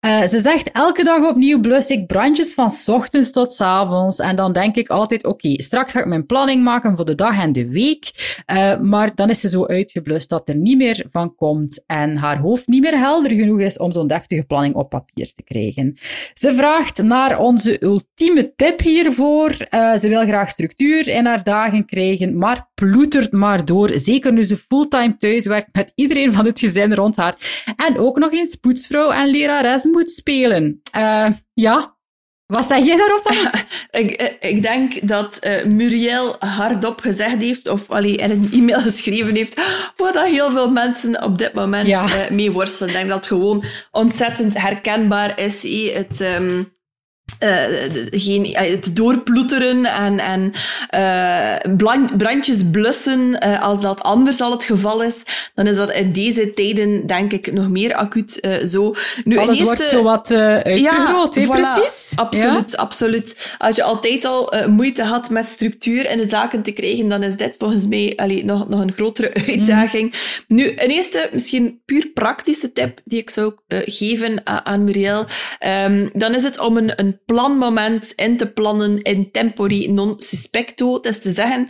Uh, 0.07 0.27
ze 0.27 0.41
zegt, 0.41 0.71
elke 0.71 1.03
dag 1.03 1.29
opnieuw 1.29 1.59
blus 1.59 1.89
ik 1.89 2.07
brandjes 2.07 2.53
van 2.53 2.71
ochtends 2.85 3.31
tot 3.31 3.61
avonds. 3.61 4.19
En 4.19 4.35
dan 4.35 4.51
denk 4.51 4.75
ik 4.75 4.89
altijd, 4.89 5.25
oké, 5.25 5.61
straks 5.61 5.91
ga 5.91 5.99
ik 5.99 6.05
mijn 6.05 6.25
planning 6.25 6.63
maken 6.63 6.95
voor 6.95 7.05
de 7.05 7.15
dag 7.15 7.39
en 7.39 7.51
de 7.51 7.67
week. 7.69 8.11
Uh, 8.53 8.79
maar 8.79 9.15
dan 9.15 9.29
is 9.29 9.39
ze 9.39 9.49
zo 9.49 9.65
uitgeblust 9.65 10.29
dat 10.29 10.49
er 10.49 10.55
niet 10.55 10.77
meer 10.77 11.05
van 11.11 11.35
komt. 11.35 11.83
En 11.85 12.15
haar 12.15 12.37
hoofd 12.37 12.67
niet 12.67 12.81
meer 12.81 12.97
helder 12.97 13.31
genoeg 13.31 13.59
is 13.59 13.77
om 13.77 13.91
zo'n 13.91 14.07
deftige 14.07 14.43
planning 14.43 14.75
op 14.75 14.89
papier 14.89 15.31
te 15.33 15.43
krijgen. 15.43 15.97
Ze 16.33 16.53
vraagt 16.53 17.01
naar 17.01 17.39
onze 17.39 17.83
ultieme 17.83 18.53
tip 18.55 18.81
hiervoor. 18.81 19.55
Uh, 19.69 19.95
ze 19.95 20.07
wil 20.09 20.25
graag 20.25 20.49
structuur 20.49 21.07
in 21.07 21.25
haar 21.25 21.43
dagen 21.43 21.85
krijgen, 21.85 22.37
maar 22.37 22.69
ploetert 22.73 23.31
maar 23.31 23.65
door. 23.65 23.91
Zeker 23.95 24.33
nu 24.33 24.43
ze 24.43 24.57
fulltime 24.57 25.17
thuis 25.17 25.45
werkt 25.45 25.75
met 25.75 25.91
iedereen 25.95 26.31
van 26.31 26.45
het 26.45 26.59
gezin 26.59 26.93
rond 26.93 27.15
haar. 27.15 27.63
En 27.87 27.97
ook 27.97 28.17
nog 28.17 28.31
eens 28.31 28.55
poetsvrouw 28.55 29.11
en 29.11 29.27
lerares 29.27 29.85
moet 29.97 30.11
spelen. 30.11 30.81
Uh, 30.97 31.27
ja, 31.53 31.97
wat 32.45 32.65
zeg 32.65 32.85
jij 32.85 32.97
daarop? 32.97 33.31
ik, 34.01 34.11
eh, 34.11 34.49
ik 34.51 34.61
denk 34.61 35.07
dat 35.07 35.39
uh, 35.41 35.65
Muriel 35.65 36.35
hardop 36.39 36.99
gezegd 36.99 37.41
heeft, 37.41 37.67
of 37.67 37.89
allee, 37.89 38.15
in 38.15 38.31
een 38.31 38.49
e-mail 38.51 38.81
geschreven 38.91 39.35
heeft, 39.35 39.61
wat 39.97 40.13
dat 40.13 40.27
heel 40.27 40.51
veel 40.51 40.71
mensen 40.71 41.23
op 41.23 41.37
dit 41.37 41.53
moment 41.53 41.87
ja. 41.87 42.03
uh, 42.03 42.29
mee 42.29 42.51
worstelen. 42.51 42.89
Ik 42.89 42.95
denk 42.95 43.09
dat 43.09 43.17
het 43.17 43.27
gewoon 43.27 43.63
ontzettend 43.91 44.61
herkenbaar 44.61 45.39
is. 45.39 45.63
Het, 45.93 46.21
um, 46.21 46.47
uh, 46.57 46.63
geen, 48.11 48.55
het 48.55 48.95
doorploeteren 48.95 49.85
en, 49.85 50.19
en 50.19 50.51
uh, 50.95 52.07
brandjes 52.17 52.63
blussen, 52.71 53.39
als 53.39 53.81
dat 53.81 54.01
anders 54.01 54.41
al 54.41 54.51
het 54.51 54.63
geval 54.63 55.03
is, 55.03 55.23
dan 55.53 55.67
is 55.67 55.75
dat 55.75 55.91
in 55.91 56.11
deze 56.11 56.53
tijden, 56.53 57.05
denk 57.05 57.33
ik, 57.33 57.51
nog 57.51 57.69
meer 57.69 57.93
acuut 57.93 58.59
zo. 58.65 58.95
Nu, 59.23 59.37
Alles 59.37 59.59
eerste, 59.59 59.75
wordt 59.75 59.89
zo 59.89 60.03
wat 60.03 60.31
uitgegroot, 60.31 61.35
ja, 61.35 61.47
precies? 61.47 62.11
Absoluut, 62.15 62.71
ja? 62.71 62.77
absoluut. 62.77 63.55
Als 63.57 63.75
je 63.75 63.83
altijd 63.83 64.25
al 64.25 64.53
moeite 64.67 65.03
had 65.03 65.29
met 65.29 65.47
structuur 65.47 66.09
in 66.09 66.17
de 66.17 66.29
zaken 66.29 66.61
te 66.61 66.71
krijgen, 66.71 67.07
dan 67.07 67.23
is 67.23 67.35
dit 67.35 67.55
volgens 67.59 67.87
mij 67.87 68.13
allee, 68.15 68.45
nog, 68.45 68.67
nog 68.67 68.79
een 68.79 68.91
grotere 68.91 69.33
uitdaging. 69.53 70.13
Mm. 70.47 70.57
Nu, 70.57 70.69
een 70.75 70.89
eerste, 70.89 71.29
misschien 71.33 71.81
puur 71.85 72.07
praktische 72.13 72.73
tip 72.73 72.99
die 73.05 73.19
ik 73.19 73.29
zou 73.29 73.53
geven 73.67 74.41
aan 74.43 74.83
Muriel, 74.83 75.25
um, 75.85 76.09
dan 76.13 76.35
is 76.35 76.43
het 76.43 76.59
om 76.59 76.77
een, 76.77 76.91
een 76.95 77.16
planmoment 77.25 78.13
in 78.15 78.37
te 78.37 78.51
plannen 78.51 79.01
in 79.01 79.31
tempori 79.31 79.91
non 79.91 80.15
suspecto. 80.17 80.99
Dat 80.99 81.05
is 81.05 81.19
te 81.21 81.31
zeggen, 81.31 81.67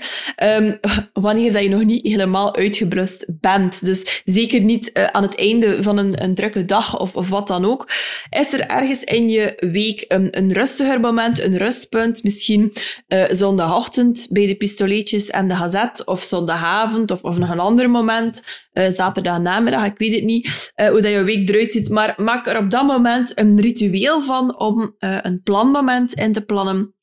um, 0.64 0.80
wanneer 1.14 1.52
dat 1.52 1.64
je 1.64 1.70
nog 1.70 1.84
niet 1.84 2.08
helemaal 2.08 2.56
uitgeblust 2.56 3.26
bent. 3.40 3.86
Dus 3.86 4.22
zeker 4.26 4.62
niet 4.62 4.90
uh, 4.94 5.04
aan 5.04 5.24
het 5.24 5.38
einde 5.38 5.84
van 5.84 5.98
een, 5.98 6.24
een 6.24 6.36
drukke 6.36 6.66
dag 6.66 7.00
of, 7.00 7.16
of 7.16 7.30
wat 7.30 7.48
dan 7.48 7.66
ook. 7.66 7.90
Is 8.30 8.54
er 8.54 8.68
ergens 8.68 9.04
in 9.04 9.30
je 9.30 9.70
week 9.72 10.06
een, 10.08 10.38
een 10.38 10.54
rustiger 10.54 11.00
moment, 11.00 11.42
een 11.42 11.58
rustpunt? 11.58 12.24
Misschien 12.24 12.74
uh, 13.08 13.24
zondagochtend 13.30 14.28
bij 14.30 14.48
de 14.48 14.56
pistoletjes 14.56 15.30
en 15.30 15.48
de 15.48 15.56
gazet, 15.56 16.06
of 16.06 16.24
zondagavond, 16.24 17.12
of, 17.12 17.22
of 17.22 17.38
nog 17.38 17.50
een 17.50 17.60
ander 17.60 17.90
moment, 17.90 18.44
uh, 18.74 18.90
zaterdag 18.90 19.40
namiddag, 19.40 19.86
ik 19.86 19.98
weet 19.98 20.16
het 20.16 20.24
niet, 20.24 20.72
hoe 20.76 21.02
dat 21.02 21.12
je 21.12 21.24
week 21.24 21.50
eruit 21.50 21.72
ziet. 21.72 21.90
Maar 21.90 22.14
maak 22.18 22.48
er 22.48 22.58
op 22.58 22.72
dat 22.72 22.86
moment 22.86 23.40
een 23.40 23.62
ritueel 23.62 24.24
van 24.24 24.60
om 24.60 24.96
een 25.00 25.37
planmoment 25.44 26.14
in 26.14 26.34
te 26.34 26.42
plannen. 26.42 26.96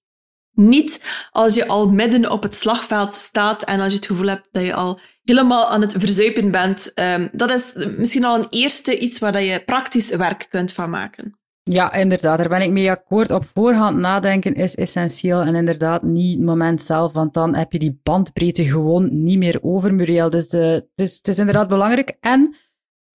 Niet 0.52 1.28
als 1.30 1.54
je 1.54 1.66
al 1.66 1.88
midden 1.88 2.30
op 2.30 2.42
het 2.42 2.56
slagveld 2.56 3.14
staat 3.14 3.64
en 3.64 3.80
als 3.80 3.92
je 3.92 3.98
het 3.98 4.06
gevoel 4.06 4.26
hebt 4.26 4.48
dat 4.50 4.64
je 4.64 4.74
al 4.74 4.98
helemaal 5.22 5.68
aan 5.68 5.80
het 5.80 5.94
verzuipen 5.98 6.50
bent. 6.50 6.92
Um, 6.94 7.28
dat 7.32 7.50
is 7.50 7.72
misschien 7.96 8.24
al 8.24 8.38
een 8.38 8.46
eerste 8.50 8.98
iets 8.98 9.18
waar 9.18 9.42
je 9.42 9.64
praktisch 9.64 10.10
werk 10.10 10.46
kunt 10.50 10.72
van 10.72 10.90
maken. 10.90 11.38
Ja, 11.70 11.92
inderdaad, 11.92 12.38
daar 12.38 12.48
ben 12.48 12.60
ik 12.60 12.70
mee 12.70 12.90
akkoord. 12.90 13.30
Op 13.30 13.44
voorhand 13.54 13.98
nadenken 13.98 14.54
is 14.54 14.74
essentieel 14.74 15.40
en 15.40 15.54
inderdaad 15.54 16.02
niet 16.02 16.36
het 16.36 16.44
moment 16.44 16.82
zelf, 16.82 17.12
want 17.12 17.34
dan 17.34 17.54
heb 17.54 17.72
je 17.72 17.78
die 17.78 18.00
bandbreedte 18.02 18.64
gewoon 18.64 19.22
niet 19.22 19.38
meer 19.38 19.58
over, 19.62 19.94
Muriel. 19.94 20.30
Dus 20.30 20.48
de, 20.48 20.58
het, 20.58 20.88
is, 20.94 21.16
het 21.16 21.28
is 21.28 21.38
inderdaad 21.38 21.68
belangrijk. 21.68 22.16
En 22.20 22.56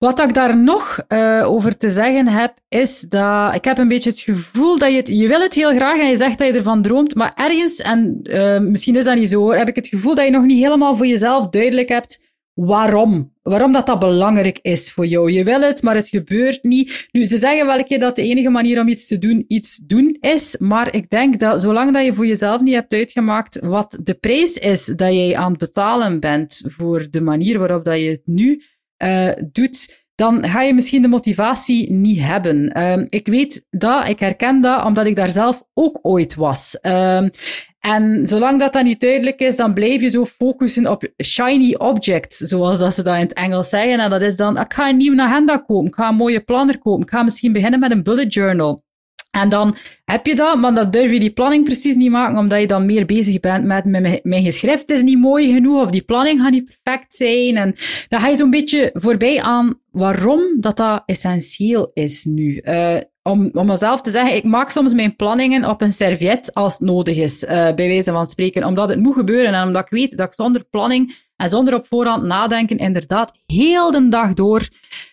wat 0.00 0.20
ik 0.20 0.34
daar 0.34 0.56
nog 0.56 1.00
uh, 1.08 1.42
over 1.46 1.76
te 1.76 1.90
zeggen 1.90 2.26
heb, 2.26 2.54
is 2.68 3.00
dat 3.00 3.54
ik 3.54 3.64
heb 3.64 3.78
een 3.78 3.88
beetje 3.88 4.10
het 4.10 4.20
gevoel 4.20 4.78
dat 4.78 4.90
je 4.90 4.96
het, 4.96 5.08
je 5.08 5.28
wil 5.28 5.40
het 5.40 5.54
heel 5.54 5.74
graag 5.74 6.00
en 6.00 6.08
je 6.08 6.16
zegt 6.16 6.38
dat 6.38 6.46
je 6.46 6.52
ervan 6.52 6.82
droomt, 6.82 7.14
maar 7.14 7.32
ergens, 7.34 7.78
en 7.78 8.20
uh, 8.22 8.58
misschien 8.58 8.96
is 8.96 9.04
dat 9.04 9.16
niet 9.16 9.28
zo, 9.28 9.52
heb 9.52 9.68
ik 9.68 9.76
het 9.76 9.88
gevoel 9.88 10.14
dat 10.14 10.24
je 10.24 10.30
nog 10.30 10.44
niet 10.44 10.62
helemaal 10.62 10.96
voor 10.96 11.06
jezelf 11.06 11.48
duidelijk 11.48 11.88
hebt 11.88 12.18
waarom. 12.54 13.32
Waarom 13.42 13.72
dat 13.72 13.86
dat 13.86 13.98
belangrijk 13.98 14.58
is 14.62 14.92
voor 14.92 15.06
jou. 15.06 15.32
Je 15.32 15.44
wil 15.44 15.60
het, 15.60 15.82
maar 15.82 15.94
het 15.94 16.08
gebeurt 16.08 16.62
niet. 16.62 17.08
Nu, 17.12 17.24
ze 17.24 17.38
zeggen 17.38 17.66
wel 17.66 17.78
een 17.78 17.84
keer 17.84 17.98
dat 17.98 18.16
de 18.16 18.22
enige 18.22 18.50
manier 18.50 18.80
om 18.80 18.88
iets 18.88 19.06
te 19.06 19.18
doen, 19.18 19.44
iets 19.46 19.76
doen 19.76 20.16
is. 20.20 20.56
Maar 20.58 20.94
ik 20.94 21.10
denk 21.10 21.38
dat 21.38 21.60
zolang 21.60 21.92
dat 21.92 22.04
je 22.04 22.14
voor 22.14 22.26
jezelf 22.26 22.60
niet 22.60 22.74
hebt 22.74 22.92
uitgemaakt 22.92 23.58
wat 23.60 23.98
de 24.02 24.14
prijs 24.14 24.56
is 24.56 24.84
dat 24.84 25.12
jij 25.12 25.36
aan 25.36 25.50
het 25.50 25.58
betalen 25.58 26.20
bent 26.20 26.62
voor 26.66 27.06
de 27.10 27.20
manier 27.20 27.58
waarop 27.58 27.84
dat 27.84 27.98
je 27.98 28.08
het 28.10 28.22
nu 28.24 28.62
uh, 29.02 29.30
doet, 29.52 30.08
dan 30.14 30.48
ga 30.48 30.62
je 30.62 30.74
misschien 30.74 31.02
de 31.02 31.08
motivatie 31.08 31.92
niet 31.92 32.20
hebben. 32.20 32.82
Um, 32.82 33.06
ik 33.08 33.26
weet 33.26 33.66
dat, 33.70 34.08
ik 34.08 34.20
herken 34.20 34.60
dat, 34.60 34.84
omdat 34.84 35.06
ik 35.06 35.16
daar 35.16 35.30
zelf 35.30 35.62
ook 35.74 35.98
ooit 36.02 36.34
was. 36.34 36.78
Um, 36.82 37.30
en 37.80 38.26
zolang 38.26 38.58
dat 38.58 38.72
dan 38.72 38.84
niet 38.84 39.00
duidelijk 39.00 39.40
is, 39.40 39.56
dan 39.56 39.74
blijf 39.74 40.00
je 40.00 40.08
zo 40.08 40.24
focussen 40.24 40.86
op 40.86 41.08
shiny 41.24 41.74
objects, 41.74 42.36
zoals 42.36 42.78
dat 42.78 42.94
ze 42.94 43.02
dat 43.02 43.14
in 43.14 43.20
het 43.20 43.32
Engels 43.32 43.68
zeggen. 43.68 44.00
En 44.00 44.10
dat 44.10 44.22
is 44.22 44.36
dan, 44.36 44.58
ik 44.58 44.72
ga 44.72 44.88
een 44.88 44.96
nieuwe 44.96 45.22
agenda 45.22 45.56
kopen, 45.56 45.86
ik 45.86 45.94
ga 45.94 46.08
een 46.08 46.14
mooie 46.14 46.40
planner 46.40 46.78
kopen, 46.78 47.02
ik 47.02 47.10
ga 47.10 47.22
misschien 47.22 47.52
beginnen 47.52 47.80
met 47.80 47.90
een 47.90 48.02
bullet 48.02 48.34
journal. 48.34 48.84
En 49.30 49.48
dan 49.48 49.76
heb 50.04 50.26
je 50.26 50.34
dat, 50.34 50.56
maar 50.56 50.74
dan 50.74 50.90
durf 50.90 51.10
je 51.10 51.20
die 51.20 51.32
planning 51.32 51.64
precies 51.64 51.94
niet 51.94 52.10
maken, 52.10 52.38
omdat 52.38 52.60
je 52.60 52.66
dan 52.66 52.86
meer 52.86 53.06
bezig 53.06 53.40
bent 53.40 53.64
met, 53.64 53.84
met 53.84 54.20
mijn 54.22 54.44
geschrift 54.44 54.90
is 54.90 55.02
niet 55.02 55.18
mooi 55.18 55.52
genoeg, 55.52 55.82
of 55.82 55.90
die 55.90 56.02
planning 56.02 56.40
gaat 56.40 56.50
niet 56.50 56.78
perfect 56.82 57.14
zijn. 57.14 57.56
En 57.56 57.74
dan 58.08 58.20
ga 58.20 58.28
je 58.28 58.36
zo'n 58.36 58.50
beetje 58.50 58.90
voorbij 58.94 59.42
aan 59.42 59.80
waarom 59.90 60.40
dat 60.60 60.76
dat 60.76 61.02
essentieel 61.06 61.90
is 61.92 62.24
nu. 62.24 62.60
Uh, 62.64 62.96
om, 63.22 63.50
om 63.52 63.66
mezelf 63.66 64.00
te 64.00 64.10
zeggen, 64.10 64.36
ik 64.36 64.44
maak 64.44 64.70
soms 64.70 64.94
mijn 64.94 65.16
planningen 65.16 65.64
op 65.64 65.80
een 65.80 65.92
serviet 65.92 66.52
als 66.52 66.72
het 66.72 66.82
nodig 66.82 67.16
is, 67.16 67.44
uh, 67.44 67.50
bij 67.50 67.74
wijze 67.74 68.12
van 68.12 68.26
spreken, 68.26 68.64
omdat 68.64 68.88
het 68.88 69.00
moet 69.00 69.14
gebeuren 69.14 69.54
en 69.54 69.66
omdat 69.66 69.82
ik 69.82 69.90
weet 69.90 70.16
dat 70.16 70.26
ik 70.26 70.32
zonder 70.32 70.64
planning 70.70 71.16
en 71.36 71.48
zonder 71.48 71.74
op 71.74 71.86
voorhand 71.86 72.22
nadenken 72.22 72.76
inderdaad 72.76 73.32
heel 73.46 73.90
de 73.90 74.08
dag 74.08 74.34
door 74.34 74.68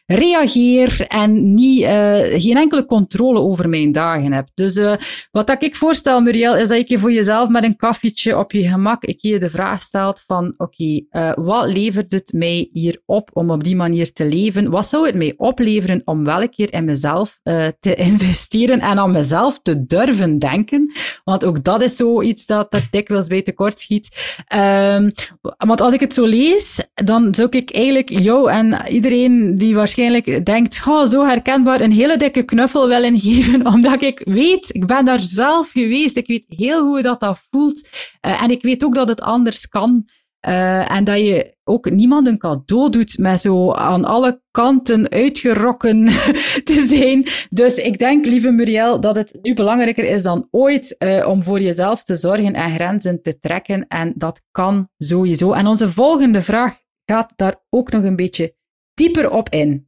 reageer 0.07 1.05
en 1.07 1.53
niet, 1.53 1.81
uh, 1.81 1.89
geen 2.19 2.57
enkele 2.57 2.85
controle 2.85 3.39
over 3.39 3.69
mijn 3.69 3.91
dagen 3.91 4.31
heb. 4.31 4.47
Dus 4.53 4.75
uh, 4.75 4.93
wat 5.31 5.47
dat 5.47 5.63
ik 5.63 5.75
voorstel, 5.75 6.21
Muriel, 6.21 6.55
is 6.55 6.67
dat 6.67 6.89
je 6.89 6.99
voor 6.99 7.11
jezelf 7.11 7.49
met 7.49 7.63
een 7.63 7.75
koffietje 7.75 8.37
op 8.37 8.51
je 8.51 8.67
gemak 8.67 9.03
ik 9.03 9.21
je 9.21 9.39
de 9.39 9.49
vraag 9.49 9.81
stelt 9.81 10.23
van 10.27 10.53
oké, 10.57 10.83
uh, 10.83 11.31
wat 11.35 11.67
levert 11.67 12.11
het 12.11 12.33
mij 12.33 12.69
hier 12.71 13.01
op 13.05 13.29
om 13.33 13.51
op 13.51 13.63
die 13.63 13.75
manier 13.75 14.11
te 14.11 14.25
leven? 14.25 14.69
Wat 14.69 14.87
zou 14.87 15.05
het 15.05 15.15
mij 15.15 15.33
opleveren 15.37 16.01
om 16.05 16.23
welke 16.23 16.49
keer 16.49 16.73
in 16.73 16.85
mezelf 16.85 17.39
te 17.79 17.95
investeren 18.11 18.79
en 18.79 18.97
aan 18.97 19.11
mezelf 19.11 19.59
te 19.61 19.85
durven 19.85 20.39
denken? 20.39 20.91
Want 21.23 21.45
ook 21.45 21.63
dat 21.63 21.81
is 21.81 21.95
zoiets 21.95 22.45
dat, 22.45 22.71
dat 22.71 22.83
dikwijls 22.91 23.27
bij 23.27 23.41
tekort 23.41 23.79
schiet. 23.79 24.35
Um, 24.55 25.11
want 25.57 25.81
als 25.81 25.93
ik 25.93 25.99
het 25.99 26.13
zo 26.13 26.25
lees, 26.25 26.81
dan 26.93 27.35
zou 27.35 27.49
ik 27.49 27.71
eigenlijk 27.71 28.09
jou 28.09 28.51
en 28.51 28.87
iedereen 28.89 29.55
die 29.55 29.75
waarschijnlijk 29.75 29.96
denkt, 30.43 30.81
oh, 30.87 31.05
zo 31.05 31.25
herkenbaar, 31.25 31.81
een 31.81 31.91
hele 31.91 32.17
dikke 32.17 32.43
knuffel 32.43 32.87
willen 32.87 33.19
geven, 33.19 33.65
omdat 33.73 34.01
ik 34.01 34.21
weet, 34.25 34.75
ik 34.75 34.85
ben 34.85 35.05
daar 35.05 35.19
zelf 35.19 35.71
geweest, 35.71 36.17
ik 36.17 36.27
weet 36.27 36.45
heel 36.47 36.85
hoe 36.85 37.01
dat 37.01 37.19
dat 37.19 37.39
voelt. 37.49 37.87
Uh, 38.25 38.41
en 38.41 38.49
ik 38.49 38.61
weet 38.61 38.83
ook 38.83 38.95
dat 38.95 39.07
het 39.07 39.21
anders 39.21 39.67
kan. 39.67 40.05
Uh, 40.47 40.91
en 40.91 41.03
dat 41.03 41.19
je 41.19 41.55
ook 41.63 41.89
niemand 41.91 42.27
een 42.27 42.37
cadeau 42.37 42.89
doet 42.89 43.17
met 43.17 43.41
zo 43.41 43.71
aan 43.71 44.05
alle 44.05 44.41
kanten 44.51 45.09
uitgerokken 45.09 46.05
te 46.69 46.85
zijn. 46.87 47.25
Dus 47.49 47.75
ik 47.75 47.99
denk, 47.99 48.25
lieve 48.25 48.51
Muriel, 48.51 48.99
dat 48.99 49.15
het 49.15 49.39
nu 49.41 49.53
belangrijker 49.53 50.03
is 50.03 50.23
dan 50.23 50.47
ooit 50.51 50.95
uh, 50.99 51.27
om 51.27 51.43
voor 51.43 51.61
jezelf 51.61 52.03
te 52.03 52.15
zorgen 52.15 52.53
en 52.53 52.75
grenzen 52.75 53.21
te 53.21 53.39
trekken. 53.39 53.87
En 53.87 54.13
dat 54.15 54.41
kan 54.51 54.89
sowieso. 54.97 55.51
En 55.51 55.67
onze 55.67 55.89
volgende 55.89 56.41
vraag 56.41 56.77
gaat 57.05 57.33
daar 57.35 57.55
ook 57.69 57.91
nog 57.91 58.03
een 58.03 58.15
beetje 58.15 58.55
dieper 58.97 59.31
op 59.31 59.49
in. 59.49 59.87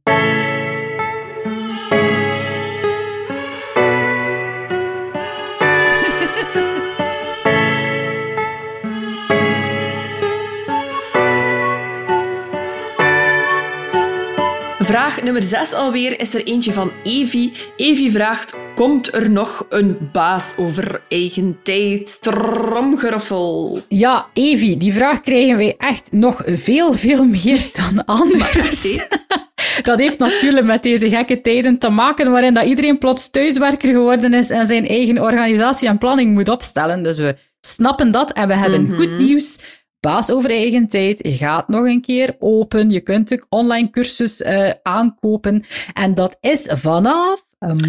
Vraag 14.90 15.22
nummer 15.22 15.42
6 15.42 15.72
alweer 15.72 16.20
is 16.20 16.34
er 16.34 16.44
eentje 16.44 16.72
van 16.72 16.92
Evi. 17.02 17.52
Evi 17.76 18.10
vraagt: 18.10 18.56
Komt 18.74 19.14
er 19.14 19.30
nog 19.30 19.66
een 19.68 20.10
baas 20.12 20.52
over 20.56 21.02
eigen 21.08 21.58
tijd? 21.62 22.20
Tromgeroffel. 22.20 23.80
Ja, 23.88 24.26
Evi, 24.32 24.76
die 24.76 24.92
vraag 24.92 25.20
krijgen 25.20 25.56
wij 25.56 25.74
echt 25.78 26.12
nog 26.12 26.42
veel, 26.46 26.92
veel 26.92 27.24
meer 27.24 27.70
dan 27.72 28.04
anders. 28.18 29.06
dat 29.82 29.98
heeft 29.98 30.18
natuurlijk 30.18 30.66
met 30.66 30.82
deze 30.82 31.08
gekke 31.08 31.40
tijden 31.40 31.78
te 31.78 31.88
maken 31.88 32.30
waarin 32.30 32.54
dat 32.54 32.64
iedereen 32.64 32.98
plots 32.98 33.30
thuiswerker 33.30 33.92
geworden 33.92 34.34
is 34.34 34.50
en 34.50 34.66
zijn 34.66 34.88
eigen 34.88 35.22
organisatie 35.22 35.88
en 35.88 35.98
planning 35.98 36.34
moet 36.34 36.48
opstellen. 36.48 37.02
Dus 37.02 37.16
we 37.16 37.36
snappen 37.60 38.10
dat 38.10 38.32
en 38.32 38.48
we 38.48 38.54
hebben 38.54 38.82
mm 38.86 38.94
goed 38.94 39.18
nieuws. 39.18 39.58
Baas 40.00 40.30
over 40.30 40.50
eigen 40.50 40.88
tijd 40.88 41.20
gaat 41.22 41.68
nog 41.68 41.84
een 41.84 42.00
keer 42.00 42.36
open. 42.38 42.90
Je 42.90 43.00
kunt 43.00 43.30
een 43.30 43.44
online 43.48 43.90
cursus 43.90 44.40
uh, 44.40 44.70
aankopen. 44.82 45.64
En 45.92 46.14
dat 46.14 46.36
is 46.40 46.68
vanaf 46.70 47.42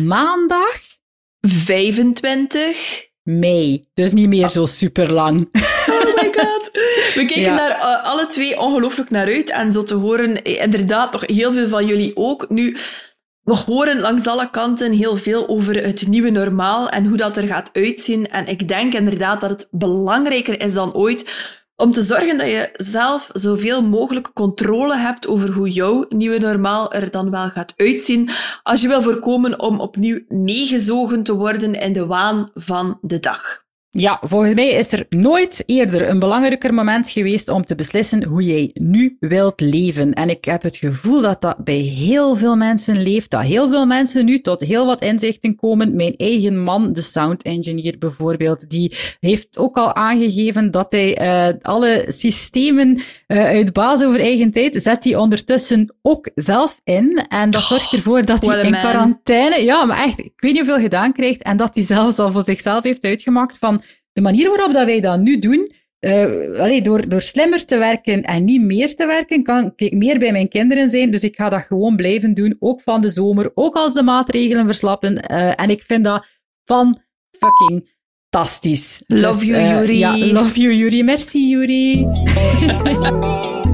maandag 0.04 0.80
25 1.42 3.10
mei. 3.24 3.86
Dus 3.94 4.14
niet 4.14 4.28
meer 4.28 4.50
zo 4.50 4.66
super 4.66 5.14
lang. 5.14 5.50
Oh 5.90 6.16
my 6.16 6.32
god. 6.38 6.70
We 7.14 7.26
kijken 7.26 7.42
ja. 7.42 7.58
daar 7.58 7.78
uh, 7.78 8.06
alle 8.06 8.28
twee 8.28 8.60
ongelooflijk 8.60 9.10
naar 9.10 9.28
uit. 9.28 9.50
En 9.50 9.74
zo 9.74 9.84
te 9.84 9.96
horen, 9.96 10.44
eh, 10.44 10.62
inderdaad, 10.62 11.12
nog 11.12 11.24
heel 11.26 11.54
veel 11.54 11.68
van 11.68 11.86
jullie 11.86 12.16
ook. 12.16 12.50
Nu, 12.50 12.76
we 13.42 13.56
horen 13.56 14.00
langs 14.00 14.28
alle 14.28 14.50
kanten 14.50 14.92
heel 14.92 15.16
veel 15.16 15.48
over 15.48 15.84
het 15.84 16.08
nieuwe 16.08 16.30
normaal 16.30 16.90
en 16.90 17.06
hoe 17.06 17.18
dat 17.18 17.38
er 17.38 17.48
gaat 17.48 17.70
uitzien. 17.74 18.30
En 18.30 18.48
ik 18.48 18.68
denk 18.68 18.94
inderdaad 18.94 19.42
dat 19.42 19.50
het 19.50 19.68
belangrijker 19.72 20.62
is 20.62 20.74
dan 20.74 20.94
ooit 20.94 21.52
om 21.82 21.92
te 21.92 22.02
zorgen 22.02 22.38
dat 22.38 22.48
je 22.48 22.70
zelf 22.74 23.30
zoveel 23.34 23.82
mogelijk 23.82 24.32
controle 24.34 24.98
hebt 24.98 25.28
over 25.28 25.52
hoe 25.52 25.70
jouw 25.70 26.06
nieuwe 26.10 26.40
normaal 26.40 26.92
er 26.94 27.12
dan 27.12 27.32
wel 27.32 27.50
gaat 27.50 27.74
uitzien, 27.78 28.30
als 28.64 28.82
je 28.82 28.88
wil 28.88 29.02
voorkomen 29.02 29.60
om 29.60 29.80
opnieuw 29.80 30.20
meegezogen 30.28 31.24
te 31.24 31.36
worden 31.36 31.74
in 31.74 31.94
de 31.94 32.06
waan 32.06 32.52
van 32.54 32.98
de 33.02 33.20
dag. 33.20 33.64
Ja, 33.94 34.20
volgens 34.22 34.54
mij 34.54 34.70
is 34.70 34.92
er 34.92 35.06
nooit 35.10 35.64
eerder 35.66 36.10
een 36.10 36.20
belangrijker 36.20 36.74
moment 36.74 37.10
geweest 37.10 37.50
om 37.50 37.66
te 37.66 37.76
beslissen 37.76 38.24
hoe 38.24 38.44
jij 38.44 38.70
nu 38.74 39.18
wilt 39.20 39.60
leven. 39.60 40.14
En 40.14 40.30
ik 40.30 40.46
heb 40.46 40.62
het 40.62 40.78
gevoel 40.78 41.22
dat 41.22 41.42
dat 41.42 41.64
bij 41.64 41.78
heel 41.78 42.36
veel 42.36 42.56
mensen 42.56 43.02
leeft, 43.02 43.30
dat 43.30 43.42
heel 43.42 43.70
veel 43.70 43.86
mensen 43.86 44.26
nu 44.26 44.40
tot 44.40 44.62
heel 44.62 44.86
wat 44.86 45.02
inzichten 45.02 45.56
komen. 45.56 45.96
Mijn 45.96 46.16
eigen 46.16 46.64
man, 46.64 46.94
de 46.94 47.02
sound 47.02 47.44
engineer 47.44 47.96
bijvoorbeeld, 48.00 48.70
die 48.70 48.96
heeft 49.20 49.58
ook 49.58 49.78
al 49.78 49.96
aangegeven 49.96 50.72
dat 50.72 50.92
hij 50.92 51.22
uh, 51.22 51.54
alle 51.62 52.06
systemen 52.08 53.02
uh, 53.28 53.44
uit 53.44 53.74
baas 53.74 54.04
over 54.04 54.20
eigen 54.20 54.52
tijd 54.52 54.82
zet 54.82 55.04
hij 55.04 55.16
ondertussen 55.16 55.96
ook 56.02 56.30
zelf 56.36 56.80
in. 56.84 57.26
En 57.28 57.50
dat 57.50 57.62
zorgt 57.62 57.94
ervoor 57.94 58.26
dat 58.26 58.46
hij 58.46 58.62
in 58.62 58.72
quarantaine, 58.72 59.64
ja, 59.64 59.86
maar 59.86 60.04
echt, 60.04 60.20
ik 60.20 60.34
weet 60.36 60.54
niet 60.54 60.66
hoeveel 60.66 60.84
gedaan 60.84 61.14
krijgt 61.14 61.42
en 61.42 61.58
dat 61.58 61.76
hij 61.76 61.84
zelfs 61.84 62.20
al 62.20 62.32
voor 62.32 62.44
zichzelf 62.44 62.84
heeft 62.84 63.04
uitgemaakt 63.04 63.58
van 63.58 63.81
de 64.14 64.22
manier 64.22 64.50
waarop 64.50 64.74
dat 64.74 64.86
wij 64.86 65.00
dat 65.00 65.20
nu 65.20 65.40
doen, 65.40 65.72
uh, 66.00 66.82
door, 66.82 67.10
door 67.10 67.22
slimmer 67.22 67.66
te 67.66 67.78
werken 67.78 68.22
en 68.22 68.44
niet 68.44 68.62
meer 68.62 68.96
te 68.96 69.06
werken, 69.06 69.44
kan 69.44 69.74
ik 69.76 69.94
meer 69.94 70.20
bij 70.20 70.32
mijn 70.32 70.48
kinderen 70.48 70.90
zijn. 70.90 71.12
Dus 71.12 71.24
ik 71.24 71.36
ga 71.36 71.50
dat 71.50 71.62
gewoon 71.62 71.96
blijven 71.96 72.34
doen, 72.34 72.56
ook 72.60 72.82
van 72.82 73.02
de 73.02 73.10
zomer, 73.10 73.52
ook 73.54 73.76
als 73.76 73.94
de 73.94 74.04
maatregelen 74.04 74.66
verslappen. 74.66 75.32
Uh, 75.32 75.62
en 75.62 75.70
ik 75.70 75.82
vind 75.82 76.04
dat 76.04 76.28
van 76.66 77.02
fucking 77.38 77.90
fantastisch. 78.30 79.04
Love 79.08 79.40
dus, 79.40 79.48
you, 79.48 79.62
Yuri. 79.62 79.98
Ja, 79.98 80.18
love 80.18 80.60
you, 80.60 80.74
Yuri. 80.74 81.04
Merci, 81.04 81.50
Yuri. 81.50 82.08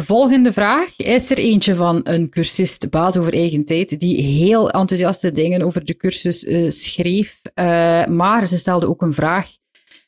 De 0.00 0.06
volgende 0.06 0.52
vraag 0.52 0.96
is 0.96 1.30
er 1.30 1.38
eentje 1.38 1.74
van 1.74 2.00
een 2.04 2.30
cursist 2.30 2.90
baas 2.90 3.16
over 3.16 3.32
eigen 3.32 3.64
tijd, 3.64 4.00
die 4.00 4.22
heel 4.22 4.70
enthousiaste 4.70 5.32
dingen 5.32 5.62
over 5.62 5.84
de 5.84 5.96
cursus 5.96 6.44
uh, 6.44 6.70
schreef. 6.70 7.40
Uh, 7.54 8.06
maar 8.06 8.46
ze 8.46 8.58
stelde 8.58 8.88
ook 8.88 9.02
een 9.02 9.12
vraag. 9.12 9.48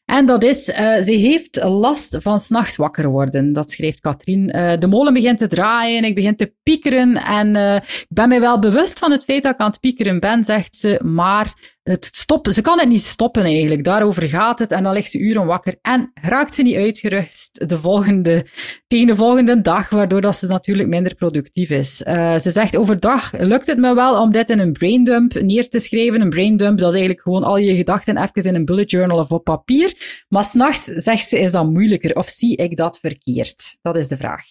En 0.05 0.27
dat 0.27 0.43
is, 0.43 0.69
uh, 0.69 0.77
ze 0.77 1.13
heeft 1.13 1.65
last 1.65 2.17
van 2.19 2.41
s'nachts 2.41 2.77
wakker 2.77 3.09
worden. 3.09 3.53
Dat 3.53 3.71
schrijft 3.71 4.01
Katrien. 4.01 4.47
de 4.79 4.87
molen 4.89 5.13
begint 5.13 5.39
te 5.39 5.47
draaien, 5.47 6.05
ik 6.05 6.15
begin 6.15 6.37
te 6.37 6.55
piekeren 6.63 7.17
en 7.17 7.57
ik 7.83 8.07
ben 8.09 8.29
mij 8.29 8.41
wel 8.41 8.59
bewust 8.59 8.99
van 8.99 9.11
het 9.11 9.25
feit 9.25 9.43
dat 9.43 9.53
ik 9.53 9.61
aan 9.61 9.71
het 9.71 9.81
piekeren 9.81 10.21
ben, 10.21 10.45
zegt 10.45 10.77
ze, 10.77 11.01
maar 11.05 11.72
het 11.83 12.09
stoppen. 12.13 12.55
Ze 12.55 12.61
kan 12.61 12.79
het 12.79 12.89
niet 12.89 13.03
stoppen 13.03 13.45
eigenlijk. 13.45 13.85
Daarover 13.85 14.29
gaat 14.29 14.59
het. 14.59 14.73
En 14.73 14.83
dan 14.83 14.93
ligt 14.93 15.11
ze 15.11 15.19
uren 15.19 15.47
wakker 15.47 15.79
en 15.83 16.11
raakt 16.15 16.55
ze 16.55 16.63
niet 16.63 16.77
uitgerust 16.77 17.69
de 17.69 17.79
volgende, 17.79 18.47
tegen 18.87 19.07
de 19.07 19.17
volgende 19.17 19.61
dag, 19.61 19.89
waardoor 19.89 20.21
dat 20.21 20.37
ze 20.37 20.47
natuurlijk 20.47 20.89
minder 20.89 21.15
productief 21.15 21.71
is. 21.71 22.03
Uh, 22.07 22.39
ze 22.39 22.51
zegt 22.51 22.77
overdag 22.77 23.33
lukt 23.33 23.67
het 23.67 23.79
me 23.79 23.95
wel 23.95 24.21
om 24.21 24.33
dit 24.33 24.51
in 24.51 24.59
een 24.59 24.73
braindump 24.73 25.41
neer 25.41 25.69
te 25.69 25.81
schrijven. 25.81 26.21
Een 26.21 26.31
braindump, 26.31 26.79
dat 26.79 26.89
is 26.89 26.95
eigenlijk 26.95 27.23
gewoon 27.23 27.45
al 27.45 27.57
je 27.57 27.77
gedachten 27.77 28.17
even 28.17 28.43
in 28.43 28.55
een 28.55 28.65
bullet 28.65 28.91
journal 28.91 29.19
of 29.19 29.31
op 29.31 29.45
papier. 29.45 30.25
Maar 30.29 30.45
s'nachts, 30.45 30.85
zegt 30.85 31.29
ze, 31.29 31.39
is 31.39 31.53
dat 31.53 31.71
moeilijker. 31.71 32.17
Of 32.17 32.29
zie 32.29 32.57
ik 32.57 32.77
dat 32.77 32.99
verkeerd? 32.99 33.79
Dat 33.83 33.97
is 33.97 34.09
de 34.09 34.17
vraag. 34.17 34.45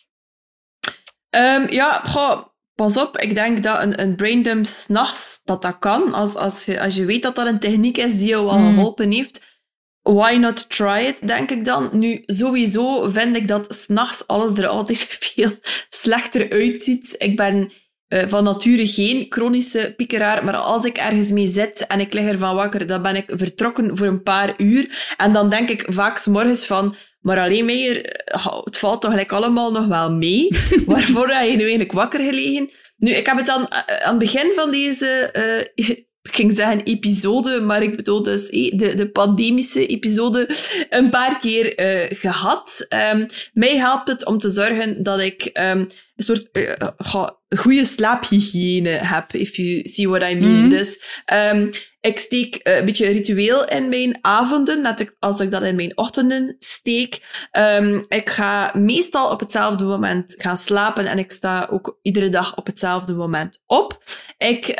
Um, 1.36 1.70
ja, 1.70 2.02
goh, 2.06 2.51
Pas 2.82 2.98
op, 2.98 3.18
ik 3.18 3.34
denk 3.34 3.64
dat 3.64 3.82
een, 3.82 4.02
een 4.02 4.16
braindump 4.16 4.66
s'nachts, 4.66 5.42
dat 5.44 5.62
dat 5.62 5.76
kan. 5.80 6.14
Als, 6.14 6.36
als, 6.36 6.66
je, 6.66 6.82
als 6.82 6.96
je 6.96 7.06
weet 7.06 7.22
dat 7.22 7.36
dat 7.36 7.48
een 7.48 7.60
techniek 7.60 7.98
is 7.98 8.18
die 8.18 8.28
jou 8.28 8.48
al 8.48 8.58
hmm. 8.58 8.74
geholpen 8.74 9.12
heeft, 9.12 9.42
why 10.02 10.36
not 10.40 10.70
try 10.70 11.06
it, 11.08 11.28
denk 11.28 11.52
ik 11.52 11.66
dan. 11.66 11.90
Nu, 11.92 12.24
sowieso 12.26 13.10
vind 13.10 13.36
ik 13.36 13.48
dat 13.48 13.76
s'nachts 13.76 14.28
alles 14.28 14.54
er 14.54 14.68
altijd 14.68 14.98
veel 15.20 15.52
slechter 15.90 16.52
uitziet. 16.52 17.16
Ik 17.18 17.36
ben 17.36 17.72
uh, 18.08 18.24
van 18.28 18.44
nature 18.44 18.88
geen 18.88 19.26
chronische 19.30 19.94
piekeraar, 19.96 20.44
maar 20.46 20.56
als 20.56 20.86
ik 20.86 20.98
ergens 20.98 21.32
mee 21.32 21.48
zit 21.48 21.88
en 21.88 22.00
ik 22.00 22.14
lig 22.14 22.26
ervan 22.26 22.56
wakker, 22.56 22.88
dan 22.88 23.02
ben 23.02 23.16
ik 23.16 23.32
vertrokken 23.36 23.98
voor 23.98 24.08
een 24.08 24.24
paar 24.24 24.54
uur. 24.58 25.14
En 25.18 25.34
dan 25.34 25.50
denk 25.50 25.70
ik 25.70 25.86
vaak 25.90 26.18
s 26.18 26.26
morgens 26.26 26.66
van, 26.66 26.96
maar 27.22 27.40
alleen 27.40 27.66
meer, 27.66 28.06
eh, 28.06 28.58
het 28.64 28.78
valt 28.78 29.02
toch 29.02 29.12
gelijk 29.12 29.32
allemaal 29.32 29.72
nog 29.72 29.88
wel 29.88 30.12
mee. 30.12 30.48
Waarvoor 30.86 31.30
heb 31.30 31.50
je 31.50 31.56
nu 31.56 31.62
eigenlijk 31.62 31.92
wakker 31.92 32.20
gelegen? 32.20 32.70
Nu, 32.98 33.12
ik 33.12 33.26
heb 33.26 33.38
het 33.38 33.46
dan 33.46 33.68
eh, 33.68 34.06
aan 34.06 34.10
het 34.10 34.20
begin 34.20 34.52
van 34.56 34.72
deze, 34.72 35.30
uh, 35.76 35.96
ik 36.22 36.36
ging 36.36 36.54
zeggen 36.54 36.84
episode, 36.84 37.62
maar 37.62 37.84
ik 37.84 37.96
bedoel 37.96 38.24
dus 38.24 38.48
de, 38.50 38.94
de 38.96 39.10
pandemische 39.12 39.86
episode, 39.86 40.50
een 40.90 41.10
paar 41.10 41.40
keer 41.40 41.80
uh, 41.80 42.18
gehad. 42.20 42.86
Um, 43.14 43.26
mij 43.54 43.78
helpt 43.78 44.08
het 44.08 44.26
om 44.26 44.38
te 44.38 44.50
zorgen 44.50 45.04
dat 45.04 45.20
ik 45.20 45.50
um, 45.54 45.88
een 46.16 46.24
soort 46.24 46.48
uh, 46.52 47.28
goede 47.50 47.86
slaaphygiëne 47.86 48.90
heb, 48.90 49.34
if 49.34 49.56
you 49.56 49.82
see 49.84 50.10
what 50.10 50.22
I 50.30 50.36
mean. 50.36 50.64
Mm. 50.64 50.70
Dus 50.70 51.22
um, 51.54 51.70
ik 52.00 52.20
steek 52.20 52.60
uh, 52.64 52.76
een 52.76 52.86
beetje 52.86 53.08
ritueel 53.08 53.68
in 53.68 53.90
mijn 53.90 54.18
avonden, 54.22 54.82
net 54.82 55.16
als 55.20 55.40
ik 55.40 55.52
dat 55.52 55.62
in 55.62 55.76
mijn 55.76 55.98
ochtenden 55.98 56.56
steek. 56.60 57.16
Ik 58.08 58.30
ga 58.30 58.72
meestal 58.74 59.32
op 59.32 59.40
hetzelfde 59.40 59.84
moment 59.84 60.36
gaan 60.38 60.58
slapen 60.58 61.06
en 61.06 61.18
ik 61.18 61.32
sta 61.32 61.68
ook 61.72 62.00
iedere 62.02 62.30
dag 62.30 62.58
op 62.58 62.66
hetzelfde 62.66 63.14
moment 63.14 63.62
op. 63.66 64.04
Ik 64.38 64.74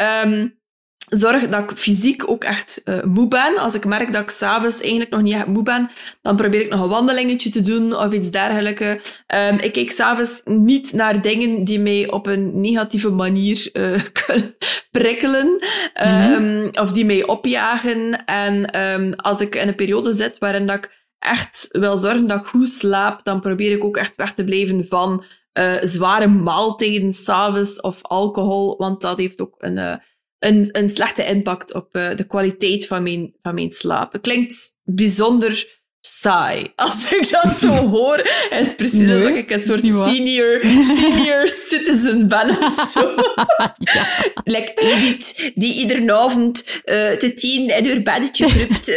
zorg 1.18 1.48
dat 1.48 1.72
ik 1.72 1.78
fysiek 1.78 2.30
ook 2.30 2.44
echt 2.44 2.82
uh, 2.86 3.04
moe 3.04 3.28
ben. 3.28 3.58
Als 3.58 3.74
ik 3.76 3.86
merk 3.86 4.14
dat 4.14 4.22
ik 4.22 4.30
s'avonds 4.30 4.80
eigenlijk 4.80 5.12
nog 5.12 5.22
niet 5.22 5.34
echt 5.34 5.48
moe 5.48 5.64
ben, 5.64 5.90
dan 6.22 6.36
probeer 6.36 6.62
ik 6.62 6.70
nog 6.70 6.82
een 6.82 6.90
wandelingetje 6.90 7.50
te 7.50 7.62
doen 7.62 7.96
of 7.96 8.14
iets 8.14 8.30
dergelijks. 8.30 9.24
Um, 9.50 9.60
ik 9.60 9.74
kijk 9.74 9.92
s'avonds 9.92 10.42
niet 10.46 10.94
naar 10.94 11.22
dingen 11.22 11.64
die 11.64 11.80
mij 11.80 12.12
op 12.12 12.28
een 12.28 12.62
negatieve 12.62 13.10
manier 13.10 13.70
uh, 13.74 14.02
kunnen 14.26 14.56
prikkelen 14.92 15.64
um, 16.04 16.70
of 16.74 16.92
die 16.92 17.06
mij 17.06 17.26
opjagen. 17.26 18.26
En 18.26 18.82
um, 18.82 19.14
als 19.14 19.42
ik 19.42 19.56
in 19.56 19.68
een 19.68 19.76
periode 19.76 20.14
zit 20.14 20.38
waarin 20.38 20.68
dat 20.68 20.78
ik 20.78 21.06
echt 21.20 21.68
wil 21.72 21.98
zorgen 21.98 22.28
dat 22.28 22.40
ik 22.40 22.46
goed 22.46 22.70
slaap, 22.70 23.24
dan 23.24 23.40
probeer 23.40 23.72
ik 23.72 23.84
ook 23.84 23.98
echt 23.98 24.16
weg 24.16 24.34
te 24.34 24.44
blijven 24.44 24.86
van 24.86 25.24
uh, 25.54 25.74
zware 25.82 26.28
maaltijden 26.28 27.14
s'avonds 27.14 27.82
of 27.82 28.00
alcohol, 28.02 28.78
want 28.78 29.02
dat 29.02 29.18
heeft 29.18 29.42
ook 29.42 29.56
een 29.58 30.02
een, 30.42 30.70
een 30.72 30.90
slechte 30.90 31.26
impact 31.26 31.74
op 31.74 31.96
uh, 31.96 32.16
de 32.16 32.24
kwaliteit 32.24 32.88
van 32.88 33.04
mijn, 33.04 33.34
van 33.42 33.54
mijn 33.54 33.72
slaap. 33.72 34.12
Het 34.12 34.22
klinkt 34.22 34.76
bijzonder 34.84 35.81
saai. 36.02 36.72
Als 36.76 37.12
ik 37.12 37.30
dat 37.30 37.52
zo 37.60 37.68
hoor, 37.68 38.18
is 38.50 38.68
het 38.68 38.76
precies 38.76 39.08
nee, 39.08 39.22
alsof 39.22 39.38
ik 39.38 39.52
een 39.52 39.64
soort 39.64 39.80
senior, 39.80 40.60
senior 40.98 41.48
citizen 41.70 42.28
ben 42.28 42.50
of 42.50 42.90
zo. 42.94 43.14
ja. 43.94 44.06
Like 44.44 44.74
Edith, 44.76 45.52
die 45.56 45.74
iedere 45.74 46.14
avond 46.14 46.64
uh, 46.86 47.10
te 47.12 47.34
tien 47.34 47.70
in 47.70 47.88
haar 47.88 48.02
beddetje 48.02 48.46
kruipt. 48.46 48.92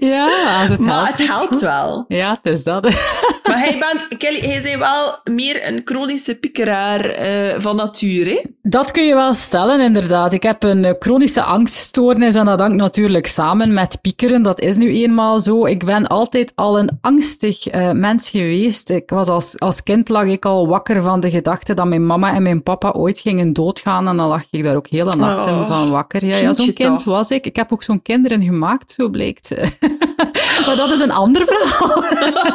ja, 0.00 0.66
het 0.68 0.80
maar 0.80 1.08
het 1.08 1.26
helpt 1.26 1.60
wel. 1.60 2.04
Ja, 2.08 2.40
het 2.42 2.52
is 2.52 2.62
dat. 2.62 2.82
maar 3.42 3.58
hij 3.58 3.78
bent, 3.78 4.18
Kelly, 4.18 4.40
hij 4.40 4.60
is 4.62 4.76
wel 4.76 5.20
meer 5.24 5.66
een 5.66 5.80
chronische 5.84 6.34
piekeraar 6.34 7.26
uh, 7.26 7.54
van 7.56 7.76
nature, 7.76 8.30
hè? 8.30 8.40
Dat 8.62 8.90
kun 8.90 9.04
je 9.04 9.14
wel 9.14 9.34
stellen, 9.34 9.80
inderdaad. 9.80 10.32
Ik 10.32 10.42
heb 10.42 10.62
een 10.62 10.96
chronische 10.98 11.42
angststoornis 11.42 12.34
en 12.34 12.44
dat 12.44 12.60
hangt 12.60 12.76
natuurlijk 12.76 13.26
samen 13.26 13.72
met 13.72 13.98
piekeren. 14.00 14.42
Dat 14.42 14.60
is 14.60 14.76
nu 14.82 14.94
eenmaal 14.94 15.40
zo. 15.40 15.66
Ik 15.66 15.84
ben 15.84 16.06
altijd 16.06 16.52
al 16.54 16.78
een 16.78 16.90
angstig 17.00 17.74
uh, 17.74 17.90
mens 17.90 18.30
geweest. 18.30 18.90
Ik 18.90 19.10
was 19.10 19.28
als, 19.28 19.58
als 19.58 19.82
kind 19.82 20.08
lag 20.08 20.24
ik 20.24 20.44
al 20.44 20.66
wakker 20.66 21.02
van 21.02 21.20
de 21.20 21.30
gedachte 21.30 21.74
dat 21.74 21.86
mijn 21.86 22.06
mama 22.06 22.34
en 22.34 22.42
mijn 22.42 22.62
papa 22.62 22.90
ooit 22.90 23.18
gingen 23.18 23.52
doodgaan. 23.52 24.08
En 24.08 24.16
dan 24.16 24.28
lag 24.28 24.44
ik 24.50 24.62
daar 24.62 24.76
ook 24.76 24.86
hele 24.86 25.16
nachten 25.16 25.52
oh, 25.52 25.68
van 25.68 25.90
wakker. 25.90 26.24
Ja, 26.24 26.36
ja 26.36 26.52
zo'n 26.52 26.72
kind 26.72 27.04
was 27.04 27.30
ik. 27.30 27.46
Ik 27.46 27.56
heb 27.56 27.72
ook 27.72 27.82
zo'n 27.82 28.02
kinderen 28.02 28.42
gemaakt, 28.42 28.92
zo 28.92 29.08
blijkt. 29.08 29.50
maar 30.66 30.76
dat 30.76 30.90
is 30.90 31.00
een 31.00 31.12
ander 31.12 31.42
verhaal. 31.46 32.02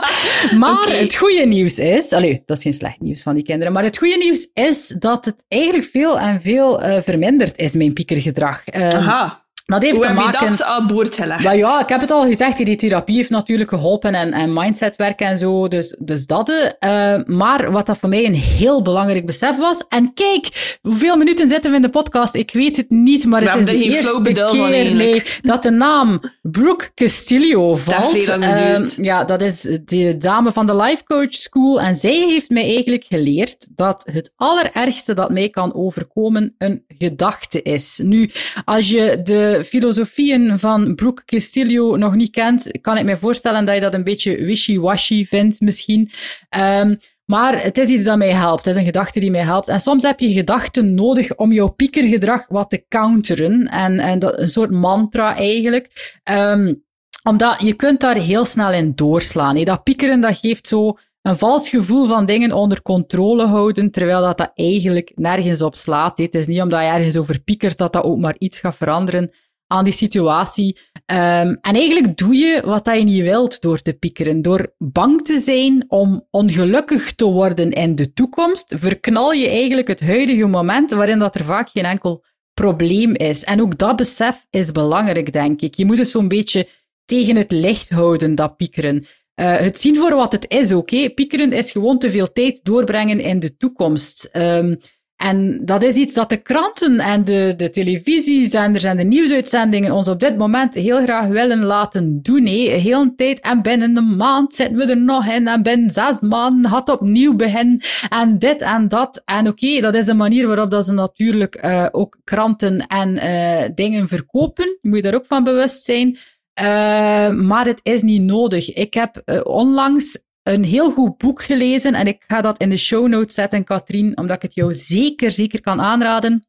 maar 0.59 0.97
het 0.99 1.15
goede 1.15 1.45
nieuws 1.45 1.79
is... 1.79 2.13
Allee, 2.13 2.43
dat 2.45 2.57
is 2.57 2.63
geen 2.63 2.73
slecht 2.73 2.99
nieuws 2.99 3.23
van 3.23 3.33
die 3.33 3.43
kinderen. 3.43 3.73
Maar 3.73 3.83
het 3.83 3.97
goede 3.97 4.17
nieuws 4.17 4.47
is 4.53 4.95
dat 4.99 5.25
het 5.25 5.43
eigenlijk 5.47 5.89
veel 5.91 6.19
en 6.19 6.41
veel 6.41 6.83
uh, 6.83 7.01
verminderd 7.01 7.57
is, 7.57 7.75
mijn 7.75 7.93
piekergedrag. 7.93 8.61
Uh, 8.73 8.87
Aha. 8.87 9.45
Dat 9.67 9.81
heeft 9.81 9.97
Hoe 9.97 10.05
te 10.05 10.13
maken... 10.13 10.31
heb 10.31 10.41
je 10.41 10.57
dat 10.57 10.63
aan 10.63 10.87
boord 10.87 11.15
gelegd? 11.15 11.43
Ja, 11.43 11.51
ja, 11.51 11.81
ik 11.81 11.89
heb 11.89 12.01
het 12.01 12.11
al 12.11 12.25
gezegd, 12.25 12.65
die 12.65 12.75
therapie 12.75 13.15
heeft 13.15 13.29
natuurlijk 13.29 13.69
geholpen 13.69 14.15
en, 14.15 14.33
en 14.33 14.53
mindsetwerk 14.53 15.19
en 15.19 15.37
zo, 15.37 15.67
dus, 15.67 15.95
dus 15.99 16.25
dat. 16.25 16.49
Uh, 16.49 17.15
maar 17.25 17.71
wat 17.71 17.85
dat 17.85 17.97
voor 17.97 18.09
mij 18.09 18.25
een 18.25 18.33
heel 18.33 18.81
belangrijk 18.81 19.25
besef 19.25 19.57
was, 19.57 19.83
en 19.89 20.13
kijk, 20.13 20.77
hoeveel 20.81 21.17
minuten 21.17 21.49
zitten 21.49 21.69
we 21.69 21.75
in 21.75 21.81
de 21.81 21.89
podcast? 21.89 22.33
Ik 22.33 22.51
weet 22.51 22.77
het 22.77 22.89
niet, 22.89 23.25
maar 23.25 23.41
het 23.41 23.55
is 23.55 23.65
de 23.65 23.83
eerste 23.83 24.21
keer 24.51 24.93
nee, 24.95 25.23
dat 25.41 25.63
de 25.63 25.69
naam 25.69 26.21
Brooke 26.41 26.91
Castillo 26.93 27.75
valt. 27.75 28.25
Dat 28.25 28.39
uh, 28.39 28.87
ja, 29.05 29.23
dat 29.23 29.41
is 29.41 29.61
de 29.85 30.17
dame 30.17 30.51
van 30.51 30.65
de 30.65 30.75
Life 30.75 31.03
Coach 31.03 31.33
School 31.33 31.81
en 31.81 31.95
zij 31.95 32.25
heeft 32.27 32.49
mij 32.49 32.63
eigenlijk 32.63 33.03
geleerd 33.03 33.67
dat 33.75 34.03
het 34.11 34.33
allerergste 34.35 35.13
dat 35.13 35.29
mij 35.29 35.49
kan 35.49 35.73
overkomen 35.73 36.55
een 36.57 36.83
gedachte 36.97 37.61
is. 37.61 37.99
Nu, 38.03 38.29
als 38.65 38.89
je 38.89 39.19
de 39.23 39.63
filosofieën 39.65 40.59
van 40.59 40.95
Brooke 40.95 41.25
Castillo 41.25 41.95
nog 41.95 42.15
niet 42.15 42.31
kent, 42.31 42.81
kan 42.81 42.97
ik 42.97 43.05
me 43.05 43.17
voorstellen 43.17 43.65
dat 43.65 43.75
je 43.75 43.81
dat 43.81 43.93
een 43.93 44.03
beetje 44.03 44.43
wishy-washy 44.43 45.25
vindt, 45.25 45.61
misschien. 45.61 46.09
Um, 46.57 46.97
maar 47.27 47.63
het 47.63 47.77
is 47.77 47.89
iets 47.89 48.03
dat 48.03 48.17
mij 48.17 48.33
helpt. 48.33 48.65
Het 48.65 48.73
is 48.73 48.79
een 48.79 48.85
gedachte 48.85 49.19
die 49.19 49.31
mij 49.31 49.41
helpt. 49.41 49.67
En 49.67 49.79
soms 49.79 50.03
heb 50.03 50.19
je 50.19 50.31
gedachten 50.31 50.93
nodig 50.93 51.35
om 51.35 51.51
jouw 51.51 51.67
piekergedrag 51.67 52.45
wat 52.47 52.69
te 52.69 52.85
counteren. 52.89 53.67
En, 53.67 53.99
en 53.99 54.19
dat, 54.19 54.39
een 54.39 54.49
soort 54.49 54.71
mantra 54.71 55.35
eigenlijk. 55.35 56.19
Um, 56.23 56.85
omdat 57.23 57.61
je 57.61 57.73
kunt 57.73 57.99
daar 57.99 58.15
heel 58.15 58.45
snel 58.45 58.71
in 58.71 58.95
doorslaan. 58.95 59.63
Dat 59.63 59.83
piekeren 59.83 60.21
dat 60.21 60.37
geeft 60.37 60.67
zo 60.67 60.97
een 61.27 61.37
vals 61.37 61.69
gevoel 61.69 62.07
van 62.07 62.25
dingen 62.25 62.51
onder 62.51 62.81
controle 62.81 63.45
houden, 63.45 63.91
terwijl 63.91 64.21
dat, 64.21 64.37
dat 64.37 64.51
eigenlijk 64.55 65.11
nergens 65.15 65.61
op 65.61 65.75
slaat. 65.75 66.17
Het 66.17 66.35
is 66.35 66.47
niet 66.47 66.61
omdat 66.61 66.81
je 66.81 66.87
ergens 66.87 67.17
over 67.17 67.41
piekert 67.41 67.77
dat 67.77 67.93
dat 67.93 68.03
ook 68.03 68.17
maar 68.17 68.35
iets 68.37 68.59
gaat 68.59 68.75
veranderen 68.75 69.31
aan 69.67 69.83
die 69.83 69.93
situatie. 69.93 70.77
Um, 71.05 71.57
en 71.61 71.75
eigenlijk 71.75 72.17
doe 72.17 72.35
je 72.35 72.61
wat 72.65 72.85
je 72.85 73.03
niet 73.03 73.21
wilt 73.21 73.61
door 73.61 73.81
te 73.81 73.93
piekeren. 73.93 74.41
Door 74.41 74.73
bang 74.77 75.21
te 75.21 75.39
zijn 75.39 75.85
om 75.87 76.27
ongelukkig 76.31 77.15
te 77.15 77.25
worden 77.25 77.71
in 77.71 77.95
de 77.95 78.13
toekomst, 78.13 78.73
verknal 78.77 79.31
je 79.31 79.47
eigenlijk 79.47 79.87
het 79.87 80.01
huidige 80.01 80.45
moment 80.45 80.91
waarin 80.91 81.19
dat 81.19 81.35
er 81.35 81.45
vaak 81.45 81.69
geen 81.69 81.85
enkel 81.85 82.23
probleem 82.53 83.15
is. 83.15 83.43
En 83.43 83.61
ook 83.61 83.77
dat 83.77 83.95
besef 83.95 84.45
is 84.49 84.71
belangrijk, 84.71 85.33
denk 85.33 85.61
ik. 85.61 85.75
Je 85.75 85.85
moet 85.85 85.97
het 85.97 86.09
zo'n 86.09 86.27
beetje 86.27 86.67
tegen 87.05 87.35
het 87.35 87.51
licht 87.51 87.89
houden, 87.89 88.35
dat 88.35 88.57
piekeren. 88.57 89.05
Uh, 89.39 89.55
het 89.57 89.79
zien 89.79 89.95
voor 89.95 90.15
wat 90.15 90.31
het 90.31 90.45
is, 90.49 90.71
oké? 90.71 91.09
Piekeren 91.09 91.51
is 91.51 91.71
gewoon 91.71 91.99
te 91.99 92.11
veel 92.11 92.31
tijd 92.31 92.59
doorbrengen 92.63 93.19
in 93.19 93.39
de 93.39 93.57
toekomst. 93.57 94.29
Um, 94.33 94.77
en 95.17 95.65
dat 95.65 95.83
is 95.83 95.95
iets 95.95 96.13
dat 96.13 96.29
de 96.29 96.37
kranten 96.37 96.99
en 96.99 97.23
de, 97.23 97.53
de 97.57 97.69
televisiezenders 97.69 98.83
en 98.83 98.97
de 98.97 99.03
nieuwsuitzendingen 99.03 99.91
ons 99.91 100.07
op 100.07 100.19
dit 100.19 100.37
moment 100.37 100.73
heel 100.73 101.01
graag 101.01 101.27
willen 101.27 101.63
laten 101.63 102.21
doen. 102.21 102.45
Hé. 102.45 102.69
Heel 102.79 103.01
een 103.01 103.15
tijd 103.15 103.39
en 103.39 103.61
binnen 103.61 103.97
een 103.97 104.15
maand 104.15 104.53
zitten 104.53 104.77
we 104.77 104.85
er 104.85 104.97
nog 104.97 105.25
in 105.25 105.47
en 105.47 105.63
binnen 105.63 105.89
zes 105.89 106.19
maanden 106.19 106.71
gaat 106.71 106.89
opnieuw 106.89 107.35
beginnen 107.35 107.79
en 108.09 108.39
dit 108.39 108.61
en 108.61 108.87
dat. 108.87 109.21
En 109.25 109.47
oké, 109.47 109.79
dat 109.81 109.95
is 109.95 110.07
een 110.07 110.17
manier 110.17 110.47
waarop 110.47 110.71
dat 110.71 110.85
ze 110.85 110.93
natuurlijk 110.93 111.63
uh, 111.65 111.87
ook 111.91 112.17
kranten 112.23 112.79
en 112.87 113.09
uh, 113.09 113.69
dingen 113.75 114.07
verkopen. 114.07 114.77
Je 114.81 114.89
moet 114.89 114.97
je 114.97 115.03
daar 115.03 115.15
ook 115.15 115.25
van 115.25 115.43
bewust 115.43 115.83
zijn. 115.83 116.17
Uh, 116.59 117.29
maar 117.29 117.65
het 117.65 117.79
is 117.83 118.01
niet 118.01 118.21
nodig. 118.21 118.73
Ik 118.73 118.93
heb 118.93 119.41
onlangs 119.43 120.17
een 120.43 120.63
heel 120.63 120.91
goed 120.91 121.17
boek 121.17 121.41
gelezen 121.41 121.93
en 121.93 122.07
ik 122.07 122.23
ga 122.27 122.41
dat 122.41 122.59
in 122.59 122.69
de 122.69 122.77
show 122.77 123.07
notes 123.07 123.33
zetten, 123.33 123.63
Katrien, 123.63 124.17
omdat 124.17 124.35
ik 124.35 124.41
het 124.41 124.53
jou 124.53 124.73
zeker, 124.73 125.31
zeker 125.31 125.61
kan 125.61 125.81
aanraden. 125.81 126.45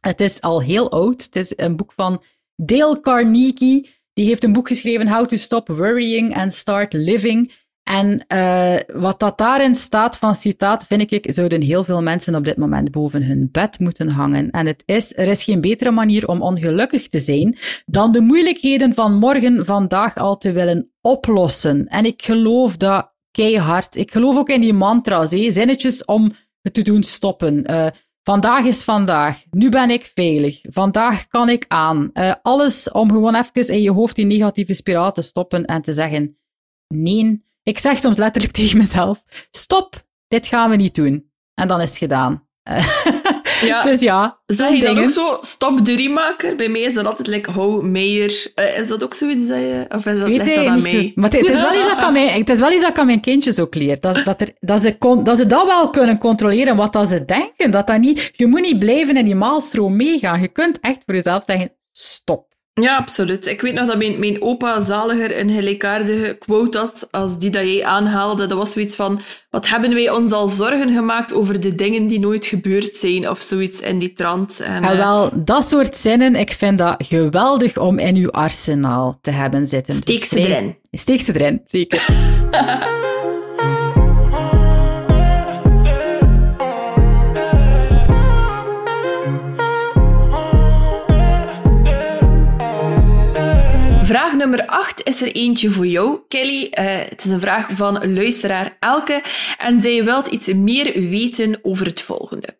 Het 0.00 0.20
is 0.20 0.40
al 0.40 0.62
heel 0.62 0.90
oud. 0.90 1.22
Het 1.22 1.36
is 1.36 1.52
een 1.56 1.76
boek 1.76 1.92
van 1.92 2.22
Dale 2.56 3.00
Carnegie. 3.00 3.96
Die 4.12 4.26
heeft 4.26 4.44
een 4.44 4.52
boek 4.52 4.68
geschreven, 4.68 5.08
How 5.08 5.26
to 5.26 5.36
Stop 5.36 5.68
Worrying 5.68 6.36
and 6.36 6.52
Start 6.52 6.92
Living. 6.92 7.52
En 7.88 8.24
uh, 8.28 9.00
wat 9.00 9.20
dat 9.20 9.38
daarin 9.38 9.74
staat 9.74 10.18
van 10.18 10.34
citaat, 10.34 10.86
vind 10.86 11.12
ik, 11.12 11.32
zouden 11.32 11.62
heel 11.62 11.84
veel 11.84 12.02
mensen 12.02 12.34
op 12.34 12.44
dit 12.44 12.56
moment 12.56 12.90
boven 12.90 13.22
hun 13.22 13.48
bed 13.52 13.78
moeten 13.78 14.10
hangen. 14.10 14.50
En 14.50 14.66
het 14.66 14.82
is, 14.86 15.16
er 15.16 15.28
is 15.28 15.44
geen 15.44 15.60
betere 15.60 15.90
manier 15.90 16.28
om 16.28 16.42
ongelukkig 16.42 17.08
te 17.08 17.20
zijn 17.20 17.56
dan 17.86 18.10
de 18.10 18.20
moeilijkheden 18.20 18.94
van 18.94 19.14
morgen 19.14 19.66
vandaag 19.66 20.16
al 20.16 20.36
te 20.36 20.52
willen 20.52 20.90
oplossen. 21.00 21.86
En 21.86 22.04
ik 22.04 22.22
geloof 22.22 22.76
dat 22.76 23.12
keihard. 23.30 23.96
Ik 23.96 24.10
geloof 24.10 24.36
ook 24.36 24.48
in 24.48 24.60
die 24.60 24.72
mantra's, 24.72 25.30
hè? 25.30 25.52
zinnetjes 25.52 26.04
om 26.04 26.32
het 26.62 26.74
te 26.74 26.82
doen 26.82 27.02
stoppen. 27.02 27.70
Uh, 27.70 27.86
vandaag 28.22 28.64
is 28.64 28.82
vandaag. 28.82 29.42
Nu 29.50 29.68
ben 29.68 29.90
ik 29.90 30.12
veilig. 30.14 30.60
Vandaag 30.62 31.26
kan 31.26 31.48
ik 31.48 31.64
aan. 31.68 32.10
Uh, 32.12 32.34
alles 32.42 32.90
om 32.90 33.10
gewoon 33.10 33.34
even 33.34 33.74
in 33.74 33.82
je 33.82 33.90
hoofd 33.90 34.16
die 34.16 34.26
negatieve 34.26 34.74
spiraal 34.74 35.12
te 35.12 35.22
stoppen 35.22 35.64
en 35.64 35.82
te 35.82 35.92
zeggen: 35.92 36.38
nee. 36.94 37.46
Ik 37.68 37.78
zeg 37.78 37.98
soms 37.98 38.16
letterlijk 38.16 38.54
tegen 38.54 38.78
mezelf: 38.78 39.24
stop, 39.50 40.06
dit 40.28 40.46
gaan 40.46 40.70
we 40.70 40.76
niet 40.76 40.94
doen. 40.94 41.30
En 41.54 41.68
dan 41.68 41.80
is 41.80 41.88
het 41.88 41.98
gedaan. 41.98 42.46
Ja. 43.60 43.82
dus 43.82 44.00
ja. 44.00 44.40
Zeg 44.46 44.70
je 44.70 44.80
dan 44.80 44.98
ook 44.98 45.10
zo, 45.10 45.38
stop 45.40 45.84
de 45.84 45.96
remaker? 45.96 46.56
Bij 46.56 46.68
mij 46.68 46.80
is 46.80 46.94
dat 46.94 47.06
altijd 47.06 47.26
like, 47.26 47.50
hou 47.50 47.86
Meijer. 47.88 48.52
Uh, 48.54 48.78
is 48.78 48.86
dat 48.86 49.02
ook 49.02 49.14
zoiets 49.14 49.46
dat 49.46 49.56
je... 49.56 49.84
Of 49.88 50.06
is 50.06 50.18
dat, 50.18 50.28
ligt 50.28 50.54
dat 50.54 50.66
aan 50.66 50.82
mij? 50.82 51.12
Maar 51.14 51.30
het, 51.30 51.50
is 51.50 51.60
wel 51.60 51.74
iets 51.74 52.00
dat 52.00 52.12
mijn, 52.12 52.38
het 52.38 52.50
is 52.50 52.58
wel 52.58 52.72
iets 52.72 52.80
dat 52.80 52.90
ik 52.90 52.98
aan 52.98 53.06
mijn 53.06 53.20
kindjes 53.20 53.58
ook 53.58 53.74
leer. 53.74 54.00
Dat, 54.00 54.24
dat, 54.24 54.40
er, 54.40 54.50
dat, 54.60 54.80
ze 54.80 54.98
kon, 54.98 55.24
dat 55.24 55.36
ze 55.36 55.46
dat 55.46 55.66
wel 55.66 55.90
kunnen 55.90 56.18
controleren, 56.18 56.76
wat 56.76 56.92
dat 56.92 57.08
ze 57.08 57.24
denken. 57.24 57.70
Dat 57.70 57.86
dat 57.86 57.98
niet, 57.98 58.30
je 58.32 58.46
moet 58.46 58.60
niet 58.60 58.78
blijven 58.78 59.16
in 59.16 59.24
die 59.24 59.34
maalstroom 59.34 59.96
meegaan. 59.96 60.40
Je 60.40 60.48
kunt 60.48 60.80
echt 60.80 60.98
voor 61.04 61.14
jezelf 61.14 61.44
zeggen, 61.46 61.72
stop. 61.92 62.47
Ja, 62.82 62.96
absoluut. 62.96 63.46
Ik 63.46 63.60
weet 63.60 63.74
nog 63.74 63.86
dat 63.86 63.98
mijn, 63.98 64.18
mijn 64.18 64.42
opa 64.42 64.80
zaliger 64.80 65.38
een 65.38 65.50
gelijkaardige 65.50 66.36
quote 66.38 66.78
had 66.78 67.08
als 67.10 67.38
die 67.38 67.50
dat 67.50 67.62
jij 67.62 67.84
aanhaalde. 67.84 68.46
Dat 68.46 68.58
was 68.58 68.72
zoiets 68.72 68.96
van, 68.96 69.20
wat 69.50 69.68
hebben 69.68 69.94
wij 69.94 70.10
ons 70.10 70.32
al 70.32 70.48
zorgen 70.48 70.94
gemaakt 70.94 71.34
over 71.34 71.60
de 71.60 71.74
dingen 71.74 72.06
die 72.06 72.18
nooit 72.18 72.46
gebeurd 72.46 72.96
zijn, 72.96 73.30
of 73.30 73.40
zoiets 73.40 73.80
in 73.80 73.98
die 73.98 74.12
trant. 74.12 74.60
En, 74.60 74.82
en 74.82 74.96
wel, 74.96 75.30
dat 75.34 75.68
soort 75.68 75.96
zinnen, 75.96 76.36
ik 76.36 76.52
vind 76.52 76.78
dat 76.78 76.94
geweldig 76.98 77.76
om 77.76 77.98
in 77.98 78.16
uw 78.16 78.30
arsenaal 78.30 79.18
te 79.20 79.30
hebben 79.30 79.66
zitten. 79.66 79.94
Steek 79.94 80.24
ze 80.24 80.38
erin. 80.38 80.76
Steek 80.90 81.20
ze 81.20 81.34
erin, 81.34 81.60
zeker. 81.64 82.06
nummer 94.38 94.66
8 94.66 95.02
is 95.02 95.22
er 95.22 95.32
eentje 95.32 95.70
voor 95.70 95.86
jou, 95.86 96.18
Kelly. 96.28 96.62
Uh, 96.62 96.84
het 97.08 97.24
is 97.24 97.30
een 97.30 97.40
vraag 97.40 97.66
van 97.70 98.14
luisteraar 98.14 98.76
Elke 98.80 99.22
en 99.58 99.80
zij 99.80 100.04
wilt 100.04 100.26
iets 100.26 100.46
meer 100.46 100.92
weten 101.08 101.58
over 101.62 101.86
het 101.86 102.00
volgende. 102.00 102.58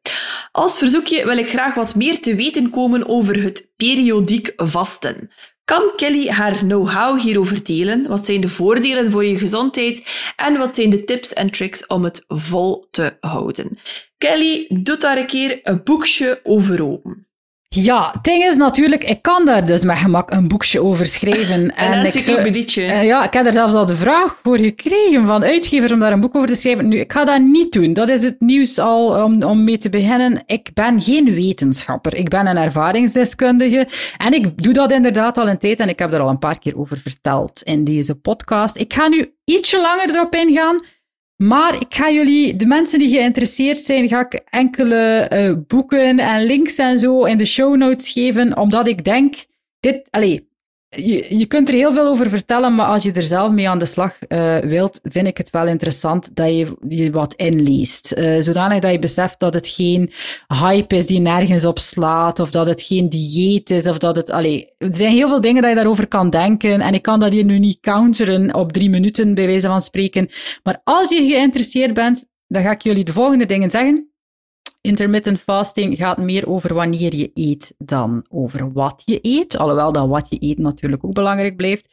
Als 0.53 0.79
verzoekje 0.79 1.25
wil 1.25 1.39
ik 1.39 1.49
graag 1.49 1.75
wat 1.75 1.95
meer 1.95 2.21
te 2.21 2.35
weten 2.35 2.71
komen 2.71 3.09
over 3.09 3.43
het 3.43 3.71
periodiek 3.77 4.53
vasten. 4.57 5.31
Kan 5.65 5.93
Kelly 5.97 6.29
haar 6.29 6.57
know-how 6.57 7.21
hierover 7.21 7.65
delen? 7.65 8.09
Wat 8.09 8.27
zijn 8.27 8.41
de 8.41 8.49
voordelen 8.49 9.11
voor 9.11 9.25
je 9.25 9.39
gezondheid 9.39 10.03
en 10.37 10.59
wat 10.59 10.75
zijn 10.75 10.91
de 10.91 11.05
tips 11.05 11.33
en 11.33 11.51
tricks 11.51 11.87
om 11.87 12.05
het 12.05 12.25
vol 12.29 12.89
te 12.91 13.17
houden? 13.21 13.79
Kelly, 14.19 14.67
doet 14.69 15.01
daar 15.01 15.19
een 15.19 15.27
keer 15.27 15.61
een 15.63 15.83
boekje 15.83 16.41
over 16.43 16.83
open. 16.83 17.28
Ja, 17.71 18.11
het 18.13 18.25
ding 18.25 18.45
is 18.45 18.57
natuurlijk, 18.57 19.05
ik 19.05 19.23
kan 19.23 19.45
daar 19.45 19.67
dus 19.67 19.85
met 19.85 19.97
gemak 19.97 20.31
een 20.31 20.49
boekje 20.49 20.83
over 20.83 21.07
schrijven. 21.07 21.75
en 21.77 21.93
encyclopedietje. 21.93 22.83
Uh, 22.83 23.05
ja, 23.05 23.25
ik 23.25 23.33
heb 23.33 23.47
er 23.47 23.53
zelfs 23.53 23.75
al 23.75 23.87
de 23.87 23.95
vraag 23.95 24.39
voor 24.43 24.59
gekregen 24.59 25.27
van 25.27 25.45
uitgevers 25.45 25.93
om 25.93 25.99
daar 25.99 26.13
een 26.13 26.21
boek 26.21 26.37
over 26.37 26.49
te 26.49 26.55
schrijven. 26.55 26.89
Nu, 26.89 26.99
ik 26.99 27.13
ga 27.13 27.25
dat 27.25 27.41
niet 27.41 27.73
doen. 27.73 27.93
Dat 27.93 28.09
is 28.09 28.23
het 28.23 28.41
nieuws 28.41 28.79
al 28.79 29.25
om, 29.25 29.43
om 29.43 29.65
mee 29.65 29.79
te 29.79 29.89
beginnen. 29.89 30.43
Ik 30.47 30.71
ben 30.75 31.01
geen 31.01 31.35
wetenschapper. 31.35 32.15
Ik 32.15 32.29
ben 32.29 32.47
een 32.47 32.57
ervaringsdeskundige. 32.57 33.89
En 34.17 34.33
ik 34.33 34.63
doe 34.63 34.73
dat 34.73 34.93
inderdaad 34.93 35.39
al 35.39 35.49
een 35.49 35.59
tijd 35.59 35.81
en 35.81 35.89
ik 35.89 35.99
heb 35.99 36.13
er 36.13 36.21
al 36.21 36.29
een 36.29 36.39
paar 36.39 36.59
keer 36.59 36.79
over 36.79 36.99
verteld 36.99 37.63
in 37.63 37.85
deze 37.85 38.15
podcast. 38.15 38.77
Ik 38.77 38.95
ga 38.95 39.09
nu 39.09 39.33
ietsje 39.45 39.81
langer 39.81 40.11
erop 40.11 40.35
ingaan. 40.35 40.81
Maar 41.43 41.75
ik 41.75 41.95
ga 41.95 42.11
jullie, 42.11 42.57
de 42.57 42.67
mensen 42.67 42.99
die 42.99 43.09
geïnteresseerd 43.09 43.79
zijn, 43.79 44.09
ga 44.09 44.21
ik 44.21 44.35
enkele 44.35 45.31
uh, 45.33 45.55
boeken 45.67 46.19
en 46.19 46.45
links 46.45 46.77
en 46.77 46.99
zo 46.99 47.25
in 47.25 47.39
de 47.39 47.45
show 47.45 47.77
notes 47.77 48.13
geven, 48.13 48.57
omdat 48.57 48.89
ik 48.89 49.05
denk, 49.05 49.35
dit, 49.81 50.09
allez, 50.11 50.41
je, 51.07 51.37
je 51.39 51.47
kunt 51.47 51.69
er 51.69 51.75
heel 51.75 51.93
veel 51.93 52.07
over 52.07 52.29
vertellen, 52.29 52.75
maar 52.75 52.87
als 52.87 53.03
je 53.03 53.13
er 53.13 53.23
zelf 53.23 53.53
mee 53.53 53.69
aan 53.69 53.79
de 53.79 53.87
slag 53.87 54.19
uh, 54.29 54.57
wilt, 54.57 55.01
vind 55.03 55.27
ik 55.27 55.37
het 55.37 55.51
wel 55.51 55.67
interessant 55.67 56.37
dat 56.37 56.47
je 56.47 56.77
je 56.89 57.11
wat 57.11 57.35
inleest. 57.35 58.15
Uh, 58.17 58.41
zodanig 58.41 58.79
dat 58.79 58.93
je 58.93 58.99
beseft 58.99 59.41
dat 59.41 59.55
het 59.55 59.69
geen 59.69 60.11
hype 60.63 60.97
is 60.97 61.07
die 61.07 61.21
nergens 61.21 61.65
op 61.65 61.79
slaat, 61.79 62.41
of 62.41 62.51
dat 62.51 62.67
het 62.67 62.83
geen 62.83 63.09
dieet 63.09 63.71
is, 63.71 63.87
of 63.87 63.99
dat 63.99 64.17
het... 64.17 64.31
Allee, 64.31 64.73
er 64.79 64.95
zijn 64.95 65.13
heel 65.13 65.29
veel 65.29 65.41
dingen 65.41 65.63
dat 65.63 65.71
je 65.71 65.77
daarover 65.77 66.07
kan 66.07 66.31
denken, 66.31 66.81
en 66.81 66.95
ik 66.95 67.03
kan 67.03 67.21
dat 67.21 67.33
hier 67.33 67.45
nu 67.45 67.59
niet 67.59 67.81
counteren 67.81 68.55
op 68.55 68.73
drie 68.73 68.91
minuten, 68.91 69.35
bij 69.35 69.47
wijze 69.47 69.67
van 69.67 69.81
spreken. 69.81 70.29
Maar 70.63 70.81
als 70.85 71.09
je 71.09 71.27
geïnteresseerd 71.27 71.95
bent, 71.95 72.25
dan 72.47 72.63
ga 72.63 72.71
ik 72.71 72.83
jullie 72.83 73.05
de 73.05 73.13
volgende 73.13 73.47
dingen 73.47 73.71
zeggen. 73.71 74.08
Intermittent 74.89 75.41
fasting 75.41 75.97
gaat 75.97 76.19
meer 76.19 76.49
over 76.49 76.75
wanneer 76.75 77.15
je 77.15 77.31
eet 77.35 77.75
dan 77.79 78.25
over 78.31 78.73
wat 78.73 79.03
je 79.05 79.19
eet. 79.23 79.59
Alhoewel 79.59 79.93
dat 79.93 80.09
wat 80.09 80.27
je 80.31 80.37
eet 80.41 80.59
natuurlijk 80.59 81.05
ook 81.05 81.15
belangrijk 81.15 81.57
blijft. 81.57 81.89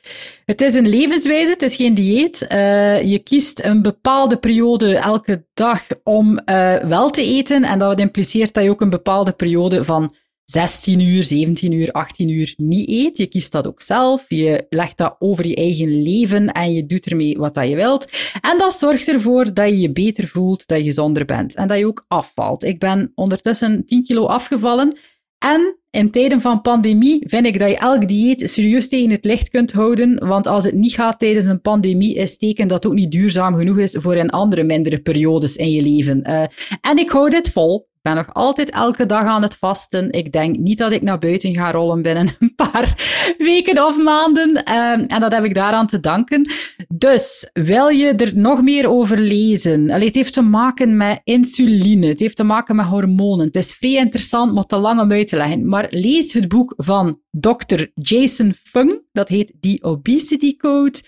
Het 0.45 0.61
is 0.61 0.73
een 0.73 0.87
levenswijze, 0.87 1.49
het 1.49 1.61
is 1.61 1.75
geen 1.75 1.93
dieet. 1.93 2.47
Uh, 2.51 3.01
je 3.01 3.19
kiest 3.19 3.63
een 3.63 3.81
bepaalde 3.81 4.37
periode 4.37 4.95
elke 4.95 5.45
dag 5.53 5.85
om 6.03 6.39
uh, 6.45 6.75
wel 6.75 7.09
te 7.09 7.21
eten. 7.21 7.63
En 7.63 7.79
dat 7.79 7.99
impliceert 7.99 8.53
dat 8.53 8.63
je 8.63 8.69
ook 8.69 8.81
een 8.81 8.89
bepaalde 8.89 9.31
periode 9.31 9.83
van 9.83 10.13
16 10.45 10.99
uur, 10.99 11.23
17 11.23 11.71
uur, 11.71 11.91
18 11.91 12.29
uur 12.29 12.53
niet 12.57 12.89
eet. 12.89 13.17
Je 13.17 13.25
kiest 13.25 13.51
dat 13.51 13.67
ook 13.67 13.81
zelf. 13.81 14.25
Je 14.27 14.65
legt 14.69 14.97
dat 14.97 15.15
over 15.19 15.47
je 15.47 15.55
eigen 15.55 16.01
leven 16.01 16.51
en 16.51 16.73
je 16.73 16.85
doet 16.85 17.05
ermee 17.05 17.37
wat 17.37 17.53
dat 17.53 17.69
je 17.69 17.75
wilt. 17.75 18.05
En 18.41 18.57
dat 18.57 18.73
zorgt 18.73 19.07
ervoor 19.07 19.53
dat 19.53 19.69
je 19.69 19.79
je 19.79 19.91
beter 19.91 20.27
voelt, 20.27 20.67
dat 20.67 20.77
je 20.77 20.83
gezonder 20.83 21.25
bent 21.25 21.55
en 21.55 21.67
dat 21.67 21.77
je 21.77 21.87
ook 21.87 22.05
afvalt. 22.07 22.63
Ik 22.63 22.79
ben 22.79 23.11
ondertussen 23.15 23.85
10 23.85 24.03
kilo 24.03 24.25
afgevallen 24.25 24.97
en 25.37 25.79
in 25.89 26.11
tijden 26.11 26.41
van 26.41 26.61
pandemie 26.61 27.23
vind 27.27 27.45
ik 27.45 27.59
dat 27.59 27.69
je 27.69 27.77
elk 27.77 28.07
dieet 28.07 28.49
serieus 28.49 28.89
tegen 28.89 29.09
het 29.09 29.25
licht 29.25 29.49
kunt 29.49 29.71
houden. 29.71 30.27
Want 30.27 30.47
als 30.47 30.63
het 30.63 30.73
niet 30.73 30.93
gaat 30.93 31.19
tijdens 31.19 31.47
een 31.47 31.61
pandemie, 31.61 32.15
is 32.15 32.37
teken 32.37 32.67
dat 32.67 32.83
het 32.83 32.91
ook 32.91 32.97
niet 32.97 33.11
duurzaam 33.11 33.55
genoeg 33.55 33.77
is 33.77 33.97
voor 33.99 34.15
in 34.15 34.29
andere 34.29 34.63
mindere 34.63 35.01
periodes 35.01 35.55
in 35.55 35.71
je 35.71 35.81
leven. 35.81 36.19
Uh, 36.29 36.41
en 36.81 36.97
ik 36.97 37.09
hou 37.09 37.29
dit 37.29 37.49
vol 37.49 37.87
ben 38.05 38.15
nog 38.15 38.33
altijd 38.33 38.71
elke 38.71 39.05
dag 39.05 39.23
aan 39.23 39.41
het 39.41 39.55
vasten. 39.55 40.11
Ik 40.11 40.31
denk 40.31 40.57
niet 40.57 40.77
dat 40.77 40.91
ik 40.91 41.01
naar 41.01 41.19
buiten 41.19 41.55
ga 41.55 41.71
rollen 41.71 42.01
binnen 42.01 42.35
een 42.39 42.55
paar 42.55 42.93
weken 43.37 43.85
of 43.85 43.97
maanden. 43.97 44.63
Ehm, 44.63 44.99
en 44.99 45.19
dat 45.19 45.31
heb 45.31 45.43
ik 45.43 45.53
daaraan 45.53 45.87
te 45.87 45.99
danken. 45.99 46.49
Dus, 46.93 47.49
wil 47.53 47.87
je 47.87 48.13
er 48.13 48.37
nog 48.37 48.61
meer 48.61 48.89
over 48.89 49.19
lezen? 49.19 49.89
Allee, 49.89 50.05
het 50.05 50.15
heeft 50.15 50.33
te 50.33 50.41
maken 50.41 50.97
met 50.97 51.21
insuline. 51.23 52.07
Het 52.07 52.19
heeft 52.19 52.35
te 52.35 52.43
maken 52.43 52.75
met 52.75 52.85
hormonen. 52.85 53.45
Het 53.45 53.55
is 53.55 53.73
vrij 53.73 53.95
interessant, 53.95 54.53
maar 54.53 54.63
te 54.63 54.77
lang 54.77 54.99
om 54.99 55.11
uit 55.11 55.27
te 55.27 55.35
leggen. 55.35 55.67
Maar 55.67 55.87
lees 55.89 56.33
het 56.33 56.47
boek 56.47 56.73
van 56.77 57.19
Dr. 57.31 57.85
Jason 57.93 58.53
Fung. 58.53 59.01
Dat 59.11 59.29
heet 59.29 59.53
The 59.59 59.77
Obesity 59.81 60.55
Code. 60.55 60.99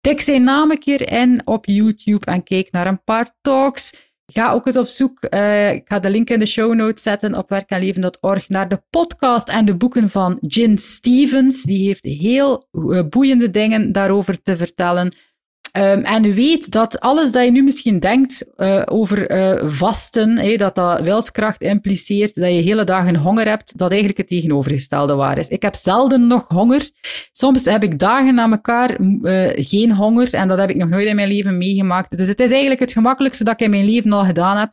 Tik 0.00 0.20
zijn 0.20 0.42
naam 0.42 0.70
een 0.70 0.78
keer 0.78 1.12
in 1.12 1.40
op 1.44 1.66
YouTube 1.66 2.26
en 2.26 2.42
kijk 2.42 2.70
naar 2.70 2.86
een 2.86 3.04
paar 3.04 3.30
talks. 3.40 3.92
Ga 4.32 4.52
ook 4.52 4.66
eens 4.66 4.76
op 4.76 4.86
zoek. 4.86 5.26
Uh, 5.30 5.72
ik 5.72 5.82
ga 5.84 5.98
de 5.98 6.10
link 6.10 6.30
in 6.30 6.38
de 6.38 6.46
show 6.46 6.74
notes 6.74 7.02
zetten 7.02 7.34
op 7.34 7.48
werkenleven.org 7.48 8.48
naar 8.48 8.68
de 8.68 8.82
podcast 8.90 9.48
en 9.48 9.64
de 9.64 9.76
boeken 9.76 10.10
van 10.10 10.38
Jin 10.40 10.78
Stevens. 10.78 11.62
Die 11.62 11.86
heeft 11.86 12.04
heel 12.04 12.68
uh, 12.72 13.02
boeiende 13.08 13.50
dingen 13.50 13.92
daarover 13.92 14.42
te 14.42 14.56
vertellen. 14.56 15.12
Um, 15.72 16.02
en 16.02 16.34
weet 16.34 16.70
dat 16.70 17.00
alles 17.00 17.32
dat 17.32 17.44
je 17.44 17.50
nu 17.50 17.62
misschien 17.62 17.98
denkt 17.98 18.44
uh, 18.56 18.82
over 18.84 19.30
uh, 19.30 19.70
vasten, 19.70 20.58
dat 20.58 20.74
dat 20.74 21.00
wilskracht 21.00 21.62
impliceert, 21.62 22.34
dat 22.34 22.48
je 22.48 22.60
hele 22.60 22.84
dagen 22.84 23.16
honger 23.16 23.48
hebt, 23.48 23.78
dat 23.78 23.88
eigenlijk 23.88 24.18
het 24.18 24.28
tegenovergestelde 24.28 25.14
waar 25.14 25.38
is. 25.38 25.48
Ik 25.48 25.62
heb 25.62 25.74
zelden 25.74 26.26
nog 26.26 26.44
honger. 26.48 26.90
Soms 27.32 27.64
heb 27.64 27.82
ik 27.82 27.98
dagen 27.98 28.34
na 28.34 28.50
elkaar 28.50 29.00
uh, 29.00 29.48
geen 29.54 29.92
honger 29.92 30.34
en 30.34 30.48
dat 30.48 30.58
heb 30.58 30.70
ik 30.70 30.76
nog 30.76 30.88
nooit 30.88 31.06
in 31.06 31.16
mijn 31.16 31.28
leven 31.28 31.56
meegemaakt. 31.56 32.18
Dus 32.18 32.28
het 32.28 32.40
is 32.40 32.50
eigenlijk 32.50 32.80
het 32.80 32.92
gemakkelijkste 32.92 33.44
dat 33.44 33.54
ik 33.54 33.60
in 33.60 33.70
mijn 33.70 33.84
leven 33.84 34.12
al 34.12 34.24
gedaan 34.24 34.56
heb. 34.56 34.72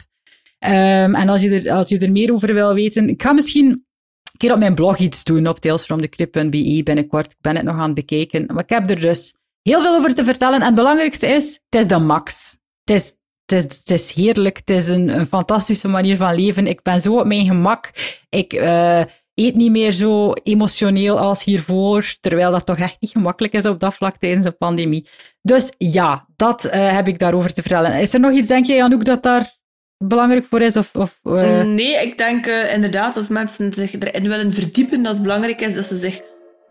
Um, 0.60 1.16
en 1.16 1.30
als 1.30 1.41
je, 1.41 1.62
er, 1.62 1.72
als 1.72 1.89
je 1.89 2.00
er 2.00 2.12
meer 2.12 2.34
over 2.34 2.54
wil 2.54 2.74
weten, 2.74 3.10
ik 3.10 3.22
ga 3.22 3.34
misschien 3.34 3.66
een 3.68 4.38
keer 4.38 4.54
op 4.54 4.60
mijn 4.60 4.76
blog 4.76 4.98
iets 4.98 5.24
doen 5.24 5.48
op 5.48 5.60
talesfromthecrip.be 5.60 6.82
binnenkort. 6.84 7.32
Ik 7.32 7.38
ben 7.41 7.56
het 7.56 7.66
nog 7.66 7.76
aan 7.76 7.86
het 7.86 7.93
bekijken. 7.93 8.46
Maar 8.48 8.64
ik 8.64 8.70
heb 8.70 8.89
er 8.89 9.00
dus 9.00 9.36
heel 9.70 9.82
veel 9.82 9.95
over 9.95 10.13
te 10.13 10.24
vertellen. 10.24 10.59
En 10.59 10.66
het 10.66 10.76
belangrijkste 10.76 11.28
is, 11.28 11.59
het 11.70 11.82
is 11.82 11.88
de 11.88 11.97
max. 11.97 12.57
Het 12.84 12.95
is, 12.95 13.13
het 13.45 13.61
is, 13.61 13.82
het 13.84 14.11
heerlijk. 14.11 14.57
Het 14.57 14.70
is 14.70 14.88
een, 14.88 15.26
fantastische 15.26 15.88
manier 15.88 16.18
van 16.18 16.36
leven. 16.36 16.68
Ik 16.68 16.82
ben 16.82 17.01
zo 17.01 17.20
op 17.20 17.26
mijn 17.26 17.45
gemak. 17.45 17.91
Ik 18.30 18.53
uh, 18.53 18.99
eet 19.34 19.55
niet 19.55 19.72
meer 19.72 19.91
zo 19.91 20.34
emotioneel 20.43 21.20
als 21.20 21.43
hiervoor, 21.43 22.16
terwijl 22.20 22.51
dat 22.51 22.66
toch 22.66 22.78
echt 22.78 22.97
niet 22.99 23.11
gemakkelijk 23.11 23.53
is 23.53 23.66
op 23.66 23.80
dat 23.80 23.93
vlak 23.93 24.18
tijdens 24.18 24.45
de 24.45 24.51
pandemie. 24.51 25.07
Dus 25.41 25.72
ja, 25.78 26.28
dat 26.36 26.66
uh, 26.66 26.72
heb 26.91 27.07
ik 27.07 27.20
daarover 27.20 27.53
te 27.53 27.61
vertellen. 27.61 27.93
Is 27.93 28.13
er 28.13 28.20
nog 28.20 28.32
iets, 28.32 28.47
denk 28.47 28.66
je, 28.66 28.84
Anouk, 28.84 29.05
dat 29.05 29.24
daar 29.24 29.57
belangrijk 29.97 30.45
voor 30.45 30.61
is? 30.61 30.78
Of, 30.78 30.95
of 30.95 31.20
uh... 31.24 31.63
Nee, 31.63 32.01
ik 32.01 32.18
denk 32.18 32.45
inderdaad, 32.45 33.16
als 33.16 33.28
mensen 33.28 33.74
zich 33.74 33.93
erin 33.93 34.28
willen 34.28 34.53
verdiepen, 34.53 35.03
dat 35.03 35.13
het 35.13 35.22
belangrijk 35.22 35.61
is 35.61 35.76
dat 35.76 35.86
ze 35.86 35.95
zich 35.95 36.22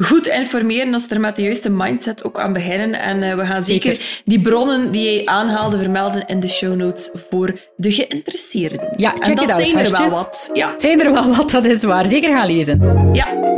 goed 0.04 0.26
informeren 0.26 0.92
als 0.92 1.10
er 1.10 1.20
met 1.20 1.36
de 1.36 1.42
juiste 1.42 1.70
mindset 1.70 2.24
ook 2.24 2.40
aan 2.40 2.52
beginnen. 2.52 3.00
En 3.00 3.22
uh, 3.22 3.34
we 3.34 3.46
gaan 3.46 3.64
zeker, 3.64 4.22
die 4.24 4.40
bronnen 4.40 4.92
die 4.92 5.12
jij 5.12 5.26
aanhaalde 5.26 5.78
vermelden 5.78 6.26
in 6.26 6.40
de 6.40 6.48
show 6.48 6.74
notes 6.74 7.10
voor 7.30 7.60
de 7.76 7.92
geïnteresseerden. 7.92 8.94
Ja, 8.96 9.10
check 9.10 9.26
en 9.26 9.34
dat 9.34 9.50
out, 9.50 9.60
zijn 9.60 9.78
er 9.78 9.90
wel 9.90 10.08
wat. 10.08 10.50
Ja. 10.52 10.74
Zijn 10.76 11.00
er 11.00 11.12
wel 11.12 11.34
wat, 11.34 11.50
dat 11.50 11.64
is 11.64 11.82
waar. 11.82 12.06
Zeker 12.06 12.30
gaan 12.30 12.46
lezen. 12.46 13.10
Ja. 13.12 13.52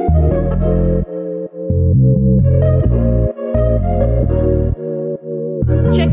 Check. 5.91 6.11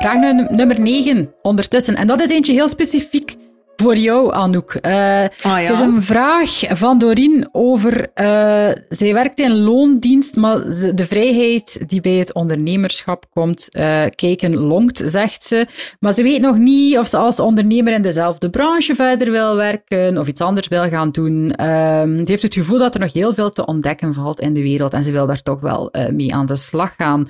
Vraag 0.00 0.48
nummer 0.50 0.80
9 0.80 1.34
ondertussen. 1.42 1.96
En 1.96 2.06
dat 2.06 2.20
is 2.20 2.30
eentje 2.30 2.52
heel 2.52 2.68
specifiek 2.68 3.36
voor 3.80 3.96
jou, 3.96 4.32
Anouk. 4.32 4.78
Uh, 4.82 4.92
ah, 4.92 5.28
ja. 5.42 5.56
Het 5.56 5.70
is 5.70 5.80
een 5.80 6.02
vraag 6.02 6.62
van 6.68 6.98
Doreen 6.98 7.48
over... 7.52 8.10
Uh, 8.14 8.68
zij 8.88 9.12
werkt 9.12 9.38
in 9.38 9.58
loondienst, 9.58 10.36
maar 10.36 10.58
de 10.94 11.06
vrijheid 11.08 11.80
die 11.86 12.00
bij 12.00 12.12
het 12.12 12.34
ondernemerschap 12.34 13.24
komt, 13.30 13.68
uh, 13.72 14.02
kijken 14.14 14.56
longt, 14.58 15.02
zegt 15.04 15.44
ze. 15.44 15.66
Maar 16.00 16.12
ze 16.12 16.22
weet 16.22 16.40
nog 16.40 16.56
niet 16.56 16.98
of 16.98 17.08
ze 17.08 17.16
als 17.16 17.40
ondernemer 17.40 17.92
in 17.92 18.02
dezelfde 18.02 18.50
branche 18.50 18.94
verder 18.94 19.30
wil 19.30 19.56
werken 19.56 20.18
of 20.18 20.28
iets 20.28 20.40
anders 20.40 20.68
wil 20.68 20.88
gaan 20.88 21.10
doen. 21.10 21.50
Ehm, 21.50 22.16
ze 22.18 22.30
heeft 22.30 22.42
het 22.42 22.54
gevoel 22.54 22.78
dat 22.78 22.94
er 22.94 23.00
nog 23.00 23.12
heel 23.12 23.34
veel 23.34 23.50
te 23.50 23.66
ontdekken 23.66 24.14
valt 24.14 24.40
in 24.40 24.52
de 24.52 24.62
wereld 24.62 24.92
en 24.92 25.04
ze 25.04 25.10
wil 25.10 25.26
daar 25.26 25.42
toch 25.42 25.60
wel 25.60 25.92
mee 26.12 26.34
aan 26.34 26.46
de 26.46 26.56
slag 26.56 26.94
gaan. 26.96 27.28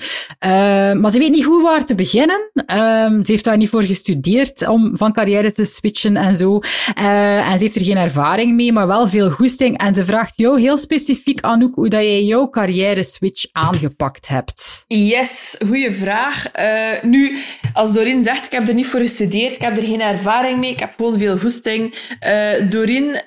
maar 1.00 1.10
ze 1.10 1.18
weet 1.18 1.30
niet 1.30 1.44
hoe 1.44 1.62
waar 1.62 1.84
te 1.84 1.94
beginnen. 1.94 2.50
Ehm, 2.66 3.22
ze 3.22 3.32
heeft 3.32 3.44
daar 3.44 3.56
niet 3.56 3.68
voor 3.68 3.82
gestudeerd 3.82 4.68
om 4.68 4.96
van 4.96 5.12
carrière 5.12 5.52
te 5.52 5.64
switchen 5.64 6.16
en 6.16 6.36
Uh, 6.40 7.50
en 7.50 7.58
ze 7.58 7.64
heeft 7.64 7.76
er 7.76 7.84
geen 7.84 7.96
ervaring 7.96 8.54
mee, 8.54 8.72
maar 8.72 8.86
wel 8.86 9.08
veel 9.08 9.30
goesting. 9.30 9.78
En 9.78 9.94
ze 9.94 10.04
vraagt 10.04 10.32
jou 10.36 10.60
heel 10.60 10.78
specifiek, 10.78 11.40
Anouk, 11.40 11.74
hoe 11.74 11.88
dat 11.88 12.02
jij 12.02 12.22
jouw 12.22 12.50
carrière-switch 12.50 13.44
aangepakt 13.52 14.28
hebt. 14.28 14.84
Yes, 14.86 15.56
goede 15.66 15.92
vraag. 15.92 16.46
Uh, 16.58 17.02
nu, 17.02 17.38
als 17.72 17.92
Doreen 17.92 18.24
zegt, 18.24 18.46
ik 18.46 18.52
heb 18.52 18.68
er 18.68 18.74
niet 18.74 18.86
voor 18.86 19.00
gestudeerd, 19.00 19.54
ik 19.54 19.60
heb 19.60 19.76
er 19.76 19.82
geen 19.82 20.00
ervaring 20.00 20.58
mee, 20.58 20.70
ik 20.70 20.80
heb 20.80 20.92
gewoon 20.96 21.18
veel 21.18 21.38
goesting. 21.38 21.94
Uh, 22.26 22.70
Doreen, 22.70 23.22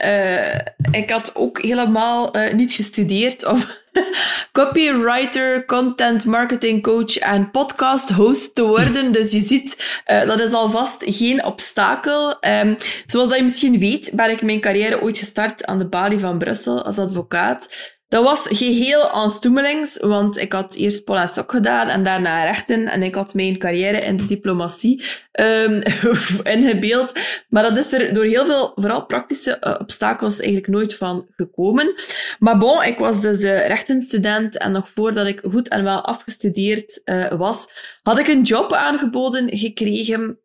ik 0.91 1.09
had 1.09 1.35
ook 1.35 1.61
helemaal 1.61 2.35
niet 2.55 2.71
gestudeerd 2.71 3.45
om 3.45 3.63
copywriter, 4.53 5.65
content 5.65 6.25
marketing 6.25 6.83
coach 6.83 7.17
en 7.17 7.51
podcast 7.51 8.09
host 8.09 8.55
te 8.55 8.63
worden. 8.63 9.11
Dus 9.11 9.31
je 9.31 9.39
ziet, 9.39 10.01
uh, 10.11 10.25
dat 10.25 10.39
is 10.39 10.53
alvast 10.53 11.03
geen 11.05 11.45
obstakel. 11.45 12.37
Um, 12.41 12.75
zoals 13.05 13.29
dat 13.29 13.37
je 13.37 13.43
misschien 13.43 13.79
weet, 13.79 14.11
ben 14.13 14.29
ik 14.29 14.41
mijn 14.41 14.59
carrière 14.59 15.01
ooit 15.01 15.17
gestart 15.17 15.65
aan 15.65 15.77
de 15.77 15.87
Balie 15.87 16.19
van 16.19 16.37
Brussel 16.37 16.83
als 16.83 16.97
advocaat. 16.97 17.69
Dat 18.13 18.23
was 18.23 18.47
geheel 18.49 19.09
aanstoemelings, 19.09 19.97
want 19.99 20.37
ik 20.37 20.53
had 20.53 20.75
eerst 20.75 21.03
Paul 21.03 21.27
Sok 21.27 21.51
gedaan 21.51 21.87
en 21.87 22.03
daarna 22.03 22.43
rechten. 22.43 22.87
En 22.87 23.03
ik 23.03 23.15
had 23.15 23.33
mijn 23.33 23.57
carrière 23.57 23.99
in 23.99 24.17
de 24.17 24.25
diplomatie 24.25 25.03
um, 25.31 25.81
ingebeeld. 26.43 27.13
Maar 27.49 27.63
dat 27.63 27.77
is 27.77 27.93
er 27.93 28.13
door 28.13 28.25
heel 28.25 28.45
veel, 28.45 28.71
vooral 28.75 29.05
praktische 29.05 29.57
uh, 29.61 29.75
obstakels, 29.79 30.39
eigenlijk 30.39 30.67
nooit 30.67 30.95
van 30.95 31.27
gekomen. 31.35 31.93
Maar 32.39 32.57
bon, 32.57 32.83
ik 32.83 32.97
was 32.97 33.19
dus 33.19 33.39
de 33.39 33.57
rechtenstudent 33.57 34.57
en 34.57 34.71
nog 34.71 34.89
voordat 34.95 35.27
ik 35.27 35.41
goed 35.49 35.67
en 35.67 35.83
wel 35.83 36.01
afgestudeerd 36.01 37.01
uh, 37.05 37.31
was, 37.31 37.67
had 38.01 38.19
ik 38.19 38.27
een 38.27 38.41
job 38.41 38.73
aangeboden 38.73 39.57
gekregen 39.57 40.39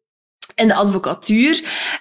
in 0.59 0.69
de 0.69 0.75
advocatuur 0.75 1.61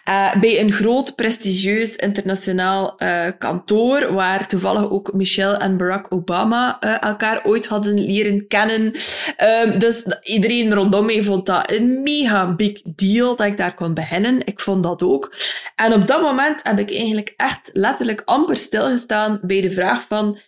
uh, 0.09 0.35
bij 0.35 0.59
een 0.59 0.71
groot, 0.71 1.15
prestigieus 1.15 1.95
internationaal 1.95 2.95
uh, 2.97 3.25
kantoor, 3.37 4.13
waar 4.13 4.47
toevallig 4.47 4.89
ook 4.89 5.13
Michelle 5.13 5.57
en 5.57 5.77
Barack 5.77 6.05
Obama 6.09 6.77
uh, 6.83 7.03
elkaar 7.03 7.41
ooit 7.43 7.67
hadden 7.67 8.05
leren 8.05 8.47
kennen. 8.47 8.93
Um, 9.63 9.79
dus 9.79 10.03
iedereen 10.21 10.73
rondom 10.73 11.05
mij 11.05 11.23
vond 11.23 11.45
dat 11.45 11.71
een 11.71 12.03
mega 12.03 12.55
big 12.55 12.81
deal 12.95 13.35
dat 13.35 13.47
ik 13.47 13.57
daar 13.57 13.73
kon 13.73 13.93
beginnen. 13.93 14.41
Ik 14.45 14.59
vond 14.59 14.83
dat 14.83 15.03
ook. 15.03 15.35
En 15.75 15.93
op 15.93 16.07
dat 16.07 16.21
moment 16.21 16.59
heb 16.63 16.79
ik 16.79 16.91
eigenlijk 16.91 17.33
echt 17.37 17.69
letterlijk 17.73 18.21
amper 18.25 18.57
stilgestaan 18.57 19.39
bij 19.41 19.61
de 19.61 19.71
vraag 19.71 20.05
van 20.07 20.39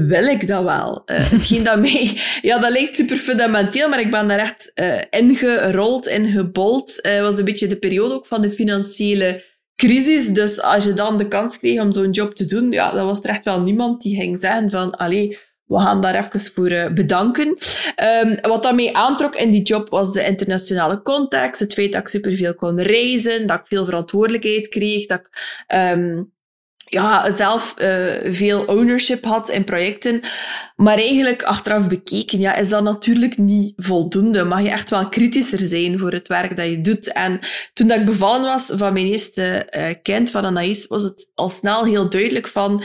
wil 0.00 0.26
ik 0.26 0.46
dat 0.46 0.62
wel? 0.62 1.02
Uh, 1.06 1.16
hetgeen 1.30 1.64
dat 1.64 1.78
mij... 1.78 2.20
Ja, 2.42 2.58
dat 2.58 2.70
lijkt 2.70 2.96
super 2.96 3.16
fundamenteel, 3.16 3.88
maar 3.88 4.00
ik 4.00 4.10
ben 4.10 4.28
daar 4.28 4.38
echt 4.38 4.72
uh, 4.74 5.02
ingerold, 5.10 6.06
ingebold. 6.06 6.98
Het 7.02 7.06
uh, 7.06 7.20
was 7.20 7.38
een 7.38 7.44
beetje 7.44 7.68
de 7.68 7.78
periode 7.78 8.14
ook 8.14 8.26
van 8.26 8.42
de 8.42 8.52
financiële 8.52 9.42
crisis. 9.76 10.28
Dus 10.28 10.60
als 10.60 10.84
je 10.84 10.92
dan 10.92 11.18
de 11.18 11.28
kans 11.28 11.58
kreeg 11.58 11.80
om 11.80 11.92
zo'n 11.92 12.10
job 12.10 12.34
te 12.34 12.44
doen, 12.44 12.72
ja, 12.72 12.92
dan 12.92 13.06
was 13.06 13.20
er 13.22 13.30
echt 13.30 13.44
wel 13.44 13.60
niemand 13.60 14.02
die 14.02 14.16
ging 14.16 14.40
zeggen 14.40 14.70
van, 14.70 14.90
allee, 14.90 15.38
we 15.66 15.78
gaan 15.78 16.00
daar 16.00 16.14
even 16.14 16.40
voor 16.40 16.70
uh, 16.70 16.92
bedanken. 16.92 17.46
Um, 18.24 18.36
wat 18.40 18.62
dat 18.62 18.74
mij 18.74 18.92
aantrok 18.92 19.34
in 19.34 19.50
die 19.50 19.62
job 19.62 19.88
was 19.88 20.12
de 20.12 20.24
internationale 20.24 21.02
context, 21.02 21.60
het 21.60 21.72
feit 21.72 21.92
dat 21.92 22.00
ik 22.00 22.08
superveel 22.08 22.54
kon 22.54 22.80
reizen, 22.80 23.46
dat 23.46 23.58
ik 23.58 23.66
veel 23.66 23.84
verantwoordelijkheid 23.84 24.68
kreeg, 24.68 25.06
dat 25.06 25.18
ik 25.18 25.28
um, 25.76 26.32
ja, 26.92 27.32
zelf 27.36 27.74
uh, 27.78 28.34
veel 28.34 28.62
ownership 28.64 29.24
had 29.24 29.50
in 29.50 29.64
projecten. 29.64 30.20
Maar 30.76 30.98
eigenlijk, 30.98 31.42
achteraf 31.42 31.86
bekeken, 31.88 32.38
ja, 32.38 32.54
is 32.54 32.68
dat 32.68 32.82
natuurlijk 32.82 33.38
niet 33.38 33.72
voldoende. 33.76 34.44
Mag 34.44 34.62
je 34.62 34.70
echt 34.70 34.90
wel 34.90 35.08
kritischer 35.08 35.58
zijn 35.58 35.98
voor 35.98 36.12
het 36.12 36.28
werk 36.28 36.56
dat 36.56 36.66
je 36.66 36.80
doet. 36.80 37.12
En 37.12 37.40
toen 37.72 37.86
dat 37.86 37.98
ik 37.98 38.04
bevallen 38.04 38.42
was 38.42 38.70
van 38.74 38.92
mijn 38.92 39.06
eerste 39.06 39.66
uh, 39.70 39.86
kind, 40.02 40.30
van 40.30 40.44
Anaïs, 40.44 40.86
was 40.86 41.02
het 41.02 41.30
al 41.34 41.48
snel 41.48 41.84
heel 41.84 42.08
duidelijk 42.08 42.48
van... 42.48 42.82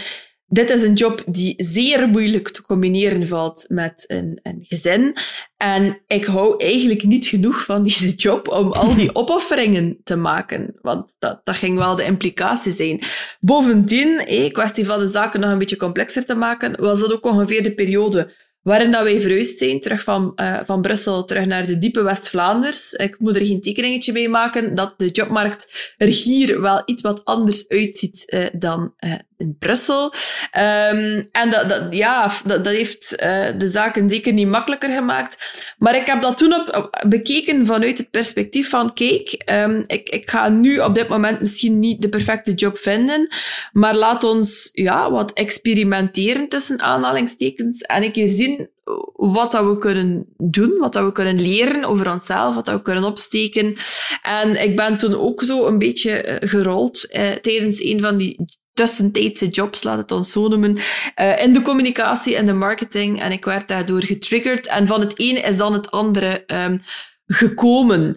dit 0.48 0.70
is 0.70 0.82
een 0.82 0.94
job 0.94 1.24
die 1.26 1.54
zeer 1.58 2.08
moeilijk 2.08 2.50
te 2.50 2.62
combineren 2.62 3.28
valt 3.28 3.66
met 3.68 4.04
een, 4.08 4.40
een 4.44 4.60
gezin. 4.62 5.18
En 5.58 6.02
ik 6.08 6.26
hou 6.26 6.64
eigenlijk 6.64 7.04
niet 7.04 7.28
genoeg 7.28 7.66
van 7.66 7.84
deze 7.84 8.16
job 8.16 8.48
om 8.48 8.72
al 8.72 8.96
die 8.96 9.16
opofferingen 9.22 9.98
te 10.04 10.16
maken. 10.16 10.76
Want 10.82 11.16
dat, 11.20 11.42
dat 11.44 11.56
ging 11.56 11.78
wel 11.78 11.96
de 11.96 12.04
implicatie 12.04 12.72
zijn. 12.72 13.02
Bovendien, 13.40 14.18
eh, 14.20 14.52
kwestie 14.52 14.86
van 14.86 15.00
de 15.00 15.08
zaken 15.08 15.40
nog 15.40 15.52
een 15.52 15.58
beetje 15.58 15.78
complexer 15.78 16.26
te 16.26 16.36
maken, 16.36 16.82
was 16.82 17.00
dat 17.00 17.14
ook 17.14 17.26
ongeveer 17.26 17.64
de 17.64 17.74
periode 17.74 18.32
waarin 18.68 18.92
dat 18.92 19.04
wij 19.04 19.22
verhuisd 19.22 19.58
zijn, 19.58 19.80
terug 19.80 20.04
van, 20.04 20.32
uh, 20.36 20.60
van 20.66 20.82
Brussel 20.82 21.26
terug 21.26 21.46
naar 21.46 21.66
de 21.66 21.78
diepe 21.78 22.04
West-Vlaanders. 22.04 22.94
Ik 22.94 23.20
moet 23.20 23.36
er 23.36 23.46
geen 23.46 23.62
tekeningetje 23.62 24.12
bij 24.12 24.28
maken 24.28 24.76
dat 24.76 24.94
de 24.98 25.10
jobmarkt 25.10 25.94
er 25.98 26.08
hier 26.08 26.62
wel 26.62 26.82
iets 26.86 27.02
wat 27.02 27.26
anders 27.26 27.68
uitziet 27.68 28.24
uh, 28.34 28.46
dan 28.54 28.94
uh, 29.00 29.14
in 29.38 29.56
Brussel. 29.60 30.04
Um, 30.04 31.28
en 31.32 31.50
dat, 31.50 31.70
dat, 31.70 31.88
ja, 31.90 32.32
dat, 32.46 32.64
dat 32.64 32.74
heeft 32.74 33.10
de 33.58 33.68
zaken 33.68 34.10
zeker 34.10 34.34
niet 34.34 34.48
makkelijker 34.48 34.90
gemaakt. 34.90 35.64
Maar 35.78 35.96
ik 35.96 36.06
heb 36.06 36.22
dat 36.22 36.38
toen 36.38 36.54
op, 36.54 37.04
bekeken 37.08 37.66
vanuit 37.66 37.98
het 37.98 38.10
perspectief 38.10 38.70
van, 38.70 38.94
kijk, 38.94 39.44
um, 39.52 39.84
ik, 39.88 40.10
ik 40.10 40.30
ga 40.30 40.50
nu 40.50 40.80
op 40.80 40.96
dit 40.96 41.08
moment 41.08 41.40
misschien 41.40 41.80
niet 41.80 42.02
de 42.02 42.10
perfecte 42.10 42.54
job 42.54 42.78
vinden, 42.78 43.28
maar 43.72 43.96
laat 43.96 44.24
ons 44.24 44.70
ja, 44.74 45.12
wat 45.12 45.34
experimenteren 45.34 46.50
tussen 46.50 46.82
aanhalingstekens 46.82 47.82
en 47.82 48.04
een 48.04 48.12
keer 48.12 48.28
zien 48.28 48.70
wat 49.14 49.52
dat 49.52 49.66
we 49.66 49.78
kunnen 49.78 50.26
doen, 50.38 50.78
wat 50.78 50.94
dat 50.94 51.04
we 51.04 51.12
kunnen 51.12 51.42
leren 51.42 51.84
over 51.84 52.12
onszelf, 52.12 52.56
wat 52.56 52.66
dat 52.66 52.76
we 52.76 52.82
kunnen 52.82 53.04
opsteken. 53.04 53.76
En 54.22 54.64
ik 54.64 54.76
ben 54.76 54.98
toen 54.98 55.14
ook 55.14 55.44
zo 55.44 55.66
een 55.66 55.78
beetje 55.78 56.12
eh, 56.12 56.50
gerold 56.50 57.08
eh, 57.08 57.32
tijdens 57.32 57.84
een 57.84 58.00
van 58.00 58.18
die 58.18 58.46
tussentijdse 58.78 59.48
jobs, 59.48 59.84
laat 59.84 59.98
het 59.98 60.12
ons 60.12 60.32
zo 60.32 60.48
noemen, 60.48 60.78
uh, 61.22 61.44
in 61.44 61.54
de 61.54 61.62
communicatie 61.62 62.36
en 62.36 62.46
de 62.46 62.54
marketing. 62.54 63.22
En 63.22 63.32
ik 63.32 63.46
werd 63.46 63.68
daardoor 63.68 64.04
getriggerd. 64.04 64.68
En 64.68 64.88
van 64.88 65.00
het 65.00 65.20
ene 65.20 65.40
is 65.40 65.58
dan 65.58 65.74
het 65.74 65.92
andere 65.92 66.44
um, 66.48 66.82
gekomen. 67.26 68.16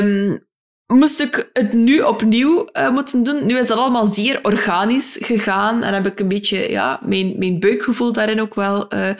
Um, 0.00 0.46
moest 0.86 1.20
ik 1.20 1.50
het 1.52 1.72
nu 1.72 2.00
opnieuw 2.00 2.68
uh, 2.72 2.90
moeten 2.90 3.22
doen. 3.22 3.46
Nu 3.46 3.58
is 3.58 3.66
dat 3.66 3.78
allemaal 3.78 4.06
zeer 4.06 4.38
organisch 4.42 5.16
gegaan 5.20 5.82
en 5.82 5.94
heb 5.94 6.06
ik 6.06 6.20
een 6.20 6.28
beetje 6.28 6.70
ja, 6.70 7.00
mijn, 7.02 7.34
mijn 7.38 7.60
buikgevoel 7.60 8.12
daarin 8.12 8.40
ook 8.40 8.54
wel 8.54 8.94
uh, 8.94 9.10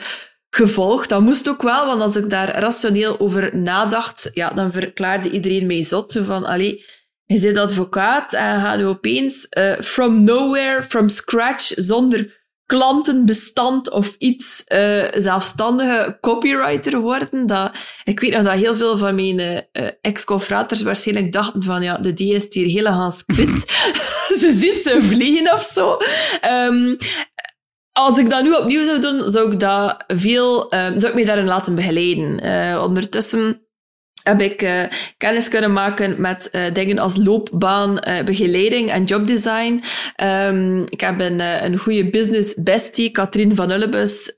gevolgd. 0.49 1.09
Dat 1.09 1.21
moest 1.21 1.49
ook 1.49 1.61
wel, 1.61 1.85
want 1.85 2.01
als 2.01 2.15
ik 2.15 2.29
daar 2.29 2.59
rationeel 2.59 3.19
over 3.19 3.57
nadacht, 3.57 4.29
ja, 4.33 4.49
dan 4.49 4.71
verklaarde 4.71 5.29
iedereen 5.29 5.67
mij 5.67 5.83
zot. 5.83 6.11
Zo 6.11 6.23
van, 6.23 6.45
allee, 6.45 6.85
je 7.33 7.37
zit 7.37 7.57
advocaat 7.57 8.33
en 8.33 8.61
gaat 8.61 8.77
nu 8.77 8.85
opeens 8.85 9.47
uh, 9.57 9.73
from 9.81 10.23
nowhere, 10.23 10.83
from 10.83 11.09
scratch, 11.09 11.71
zonder 11.75 12.37
klantenbestand 12.65 13.89
of 13.89 14.15
iets 14.17 14.63
uh, 14.67 15.05
zelfstandige 15.13 16.17
copywriter 16.21 16.99
worden. 16.99 17.47
Dat, 17.47 17.71
ik 18.03 18.19
weet 18.19 18.31
nog 18.31 18.43
dat 18.43 18.53
heel 18.53 18.75
veel 18.75 18.97
van 18.97 19.15
mijn 19.15 19.39
uh, 19.39 19.87
ex-confraters 20.01 20.81
waarschijnlijk 20.81 21.31
dachten 21.31 21.63
van 21.63 21.81
ja, 21.81 21.97
de 21.97 22.13
D 22.13 22.19
is 22.19 22.45
hier 22.49 22.67
helemaal 22.67 23.13
kwit. 23.25 23.69
ze 24.41 24.55
ziet 24.57 24.83
ze 24.83 25.03
vliegen 25.03 25.53
of 25.53 25.63
zo. 25.63 25.97
Um, 26.67 26.97
als 27.91 28.17
ik 28.17 28.29
dat 28.29 28.43
nu 28.43 28.53
opnieuw 28.53 28.85
zou 28.85 28.99
doen, 28.99 29.29
zou 29.29 29.51
ik 29.51 29.59
dat 29.59 30.03
veel, 30.07 30.73
um, 30.73 30.99
zou 30.99 31.07
ik 31.07 31.13
mij 31.13 31.25
daarin 31.25 31.45
laten 31.45 31.75
begeleiden. 31.75 32.83
Ondertussen 32.83 33.68
heb 34.29 34.41
ik 34.41 34.61
uh, 34.61 34.83
kennis 35.17 35.47
kunnen 35.47 35.73
maken 35.73 36.21
met 36.21 36.49
uh, 36.51 36.61
dingen 36.73 36.99
als 36.99 37.15
loopbaan, 37.17 37.89
uh, 38.07 38.23
begeleiding 38.23 38.91
en 38.91 39.03
jobdesign. 39.03 39.83
Um, 40.23 40.85
ik 40.89 41.01
heb 41.01 41.19
een, 41.19 41.39
een 41.39 41.77
goede 41.77 42.09
business 42.09 42.53
bestie, 42.57 43.09
Katrien 43.09 43.55
van 43.55 43.71
Ullebus, 43.71 44.33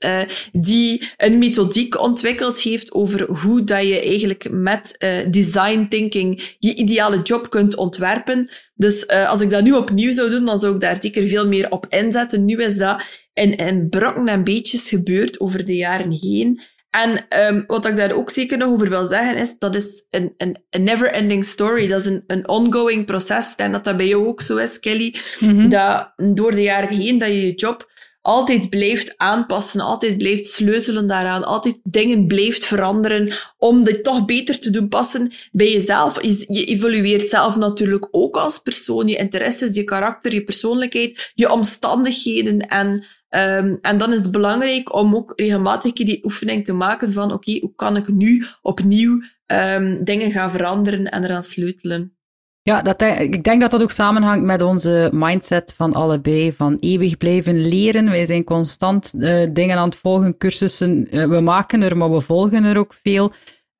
die 0.52 1.10
een 1.16 1.38
methodiek 1.38 2.00
ontwikkeld 2.00 2.60
heeft 2.60 2.92
over 2.92 3.30
hoe 3.30 3.64
dat 3.64 3.86
je 3.86 4.00
eigenlijk 4.00 4.50
met 4.50 4.96
design 5.30 5.86
thinking 5.88 6.56
je 6.58 6.74
ideale 6.74 7.22
job 7.22 7.50
kunt 7.50 7.76
ontwerpen. 7.76 8.50
Dus 8.74 9.08
als 9.08 9.40
ik 9.40 9.50
dat 9.50 9.62
nu 9.62 9.72
opnieuw 9.72 10.12
zou 10.12 10.30
doen, 10.30 10.44
dan 10.44 10.58
zou 10.58 10.74
ik 10.74 10.80
daar 10.80 10.96
zeker 11.00 11.26
veel 11.26 11.46
meer 11.46 11.70
op 11.70 11.86
inzetten. 11.88 12.44
Nu 12.44 12.62
is 12.62 12.76
dat 12.76 13.02
in, 13.34 13.56
in 13.56 13.88
brokken 13.88 14.28
en 14.28 14.44
beetjes 14.44 14.88
gebeurd 14.88 15.40
over 15.40 15.64
de 15.64 15.76
jaren 15.76 16.10
heen. 16.10 16.60
En 16.92 17.26
um, 17.48 17.64
wat 17.66 17.86
ik 17.86 17.96
daar 17.96 18.12
ook 18.12 18.30
zeker 18.30 18.58
nog 18.58 18.72
over 18.72 18.88
wil 18.88 19.06
zeggen 19.06 19.36
is, 19.36 19.58
dat 19.58 19.74
is 19.74 20.04
een, 20.10 20.34
een, 20.36 20.62
een 20.70 20.82
never-ending 20.82 21.44
story. 21.44 21.88
Dat 21.88 22.00
is 22.00 22.06
een, 22.06 22.24
een 22.26 22.48
ongoing 22.48 23.06
proces. 23.06 23.54
En 23.56 23.72
dat 23.72 23.84
dat 23.84 23.96
bij 23.96 24.06
jou 24.06 24.26
ook 24.26 24.40
zo 24.40 24.56
is, 24.56 24.80
Kelly. 24.80 25.14
Mm-hmm. 25.40 25.68
Dat 25.68 26.12
door 26.34 26.50
de 26.50 26.62
jaren 26.62 26.96
heen, 26.96 27.18
dat 27.18 27.28
je 27.28 27.46
je 27.46 27.54
job 27.54 27.90
altijd 28.22 28.70
blijft 28.70 29.14
aanpassen, 29.16 29.80
altijd 29.80 30.18
blijft 30.18 30.48
sleutelen 30.48 31.06
daaraan, 31.06 31.44
altijd 31.44 31.80
dingen 31.82 32.26
blijft 32.26 32.64
veranderen 32.64 33.32
om 33.58 33.84
dit 33.84 34.04
toch 34.04 34.24
beter 34.24 34.60
te 34.60 34.70
doen 34.70 34.88
passen 34.88 35.32
bij 35.52 35.72
jezelf. 35.72 36.22
Je, 36.22 36.44
je 36.48 36.64
evolueert 36.64 37.28
zelf 37.28 37.56
natuurlijk 37.56 38.08
ook 38.10 38.36
als 38.36 38.58
persoon, 38.58 39.08
je 39.08 39.16
interesses, 39.16 39.74
je 39.74 39.84
karakter, 39.84 40.34
je 40.34 40.44
persoonlijkheid, 40.44 41.32
je 41.34 41.50
omstandigheden 41.50 42.60
en 42.60 43.04
Um, 43.34 43.78
en 43.80 43.98
dan 43.98 44.12
is 44.12 44.18
het 44.18 44.30
belangrijk 44.30 44.94
om 44.94 45.14
ook 45.14 45.32
regelmatig 45.36 45.92
die 45.92 46.24
oefening 46.24 46.64
te 46.64 46.72
maken 46.72 47.12
van 47.12 47.24
oké, 47.24 47.34
okay, 47.34 47.58
hoe 47.60 47.74
kan 47.76 47.96
ik 47.96 48.08
nu 48.08 48.44
opnieuw 48.62 49.22
um, 49.46 50.04
dingen 50.04 50.30
gaan 50.30 50.50
veranderen 50.50 51.10
en 51.10 51.24
eraan 51.24 51.42
sleutelen. 51.42 52.16
Ja, 52.62 52.82
dat, 52.82 53.02
ik 53.02 53.44
denk 53.44 53.60
dat 53.60 53.70
dat 53.70 53.82
ook 53.82 53.90
samenhangt 53.90 54.44
met 54.44 54.62
onze 54.62 55.10
mindset 55.12 55.74
van 55.76 55.92
allebei, 55.92 56.52
van 56.52 56.76
eeuwig 56.76 57.16
blijven 57.16 57.68
leren. 57.68 58.10
Wij 58.10 58.26
zijn 58.26 58.44
constant 58.44 59.12
uh, 59.16 59.46
dingen 59.52 59.76
aan 59.76 59.88
het 59.88 59.96
volgen, 59.96 60.36
cursussen. 60.36 61.06
Uh, 61.10 61.24
we 61.26 61.40
maken 61.40 61.82
er, 61.82 61.96
maar 61.96 62.12
we 62.12 62.20
volgen 62.20 62.64
er 62.64 62.78
ook 62.78 62.94
veel. 63.02 63.32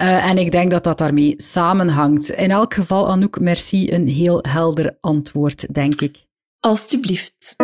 Uh, 0.03 0.28
en 0.28 0.38
ik 0.38 0.50
denk 0.50 0.70
dat 0.70 0.84
dat 0.84 0.98
daarmee 0.98 1.34
samenhangt. 1.36 2.30
In 2.30 2.50
elk 2.50 2.74
geval, 2.74 3.09
Anouk, 3.09 3.40
merci. 3.40 3.92
Een 3.92 4.07
heel 4.07 4.38
helder 4.48 4.96
antwoord, 5.00 5.74
denk 5.74 6.00
ik. 6.00 6.16
Alsjeblieft. 6.61 7.57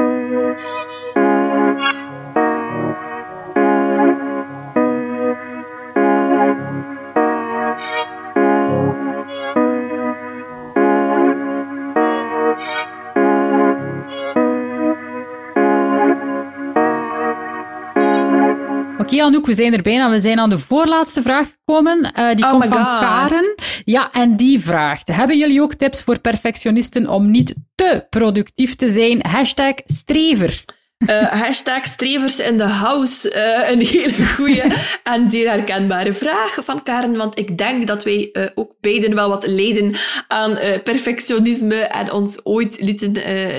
Oké, 19.12 19.22
Anouk, 19.22 19.46
we 19.46 19.54
zijn 19.54 19.72
er 19.72 19.82
bijna. 19.82 20.10
We 20.10 20.20
zijn 20.20 20.38
aan 20.38 20.50
de 20.50 20.58
voorlaatste 20.58 21.22
vraag 21.22 21.46
gekomen. 21.46 22.12
Uh, 22.18 22.34
die 22.34 22.44
oh 22.44 22.50
komt 22.50 22.64
van 22.64 22.84
Karen. 22.84 23.54
Ja, 23.84 24.12
en 24.12 24.36
die 24.36 24.60
vraagt: 24.60 25.08
Hebben 25.08 25.38
jullie 25.38 25.62
ook 25.62 25.74
tips 25.74 26.02
voor 26.02 26.18
perfectionisten 26.18 27.08
om 27.08 27.30
niet 27.30 27.54
te 27.74 28.06
productief 28.10 28.74
te 28.74 28.90
zijn? 28.90 29.26
Hashtag 29.26 29.72
strever. 29.84 30.64
Uh, 30.98 31.22
hashtag 31.22 31.86
strevers 31.86 32.40
in 32.40 32.58
the 32.58 32.64
house. 32.64 33.34
Uh, 33.34 33.70
een 33.70 33.80
hele 33.80 34.26
goede 34.26 34.74
en 35.02 35.30
zeer 35.30 35.50
herkenbare 35.50 36.14
vraag 36.14 36.58
van 36.64 36.82
Karen. 36.82 37.16
Want 37.16 37.38
ik 37.38 37.58
denk 37.58 37.86
dat 37.86 38.04
wij 38.04 38.30
uh, 38.32 38.44
ook 38.54 38.74
beiden 38.80 39.14
wel 39.14 39.28
wat 39.28 39.46
lijden 39.46 39.94
aan 40.28 40.58
perfectionisme 40.84 41.74
en 41.74 42.12
ons 42.12 42.44
ooit 42.44 42.80
lieten 42.80 43.12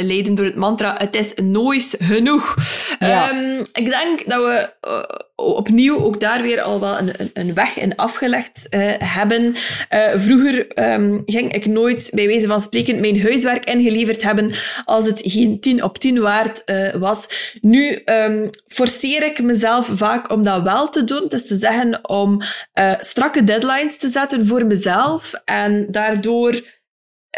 leiden 0.05 0.35
door 0.35 0.45
het 0.45 0.55
mantra 0.55 0.95
het 0.97 1.15
is 1.15 1.33
nooit 1.35 1.95
genoeg. 1.99 2.55
Ja. 2.99 3.29
Um, 3.29 3.65
ik 3.73 3.89
denk 3.89 4.29
dat 4.29 4.43
we 4.43 4.69
opnieuw 5.39 5.99
ook 6.03 6.19
daar 6.19 6.41
weer 6.41 6.61
al 6.61 6.79
wel 6.79 6.97
een, 6.97 7.13
een, 7.33 7.53
weg 7.53 7.79
in 7.79 7.95
afgelegd 7.95 8.67
hebben. 8.99 9.55
vroeger 10.15 10.89
um, 10.93 11.23
ging 11.25 11.53
ik 11.53 11.65
nooit 11.65 12.11
bij 12.13 12.27
wijze 12.27 12.47
van 12.47 12.61
spreken 12.61 12.99
mijn 12.99 13.21
huiswerk 13.21 13.65
ingeleverd 13.65 14.23
hebben 14.23 14.51
als 14.85 15.05
het 15.05 15.21
geen 15.25 15.59
10 15.59 15.83
op 15.83 15.97
10 15.97 16.19
waard 16.19 16.63
was. 16.99 17.27
Nu 17.61 18.01
um, 18.05 18.49
forceer 18.67 19.23
ik 19.23 19.41
mezelf 19.41 19.89
vaak 19.93 20.31
om 20.31 20.43
dat 20.43 20.61
wel 20.61 20.89
te 20.89 21.03
doen. 21.03 21.25
Dus 21.27 21.47
te 21.47 21.55
zeggen 21.55 22.09
om 22.09 22.41
strakke 22.99 23.43
deadlines 23.43 23.97
te 23.97 24.07
zetten 24.07 24.45
voor 24.45 24.65
mezelf. 24.65 25.33
En 25.45 25.87
daardoor 25.91 26.61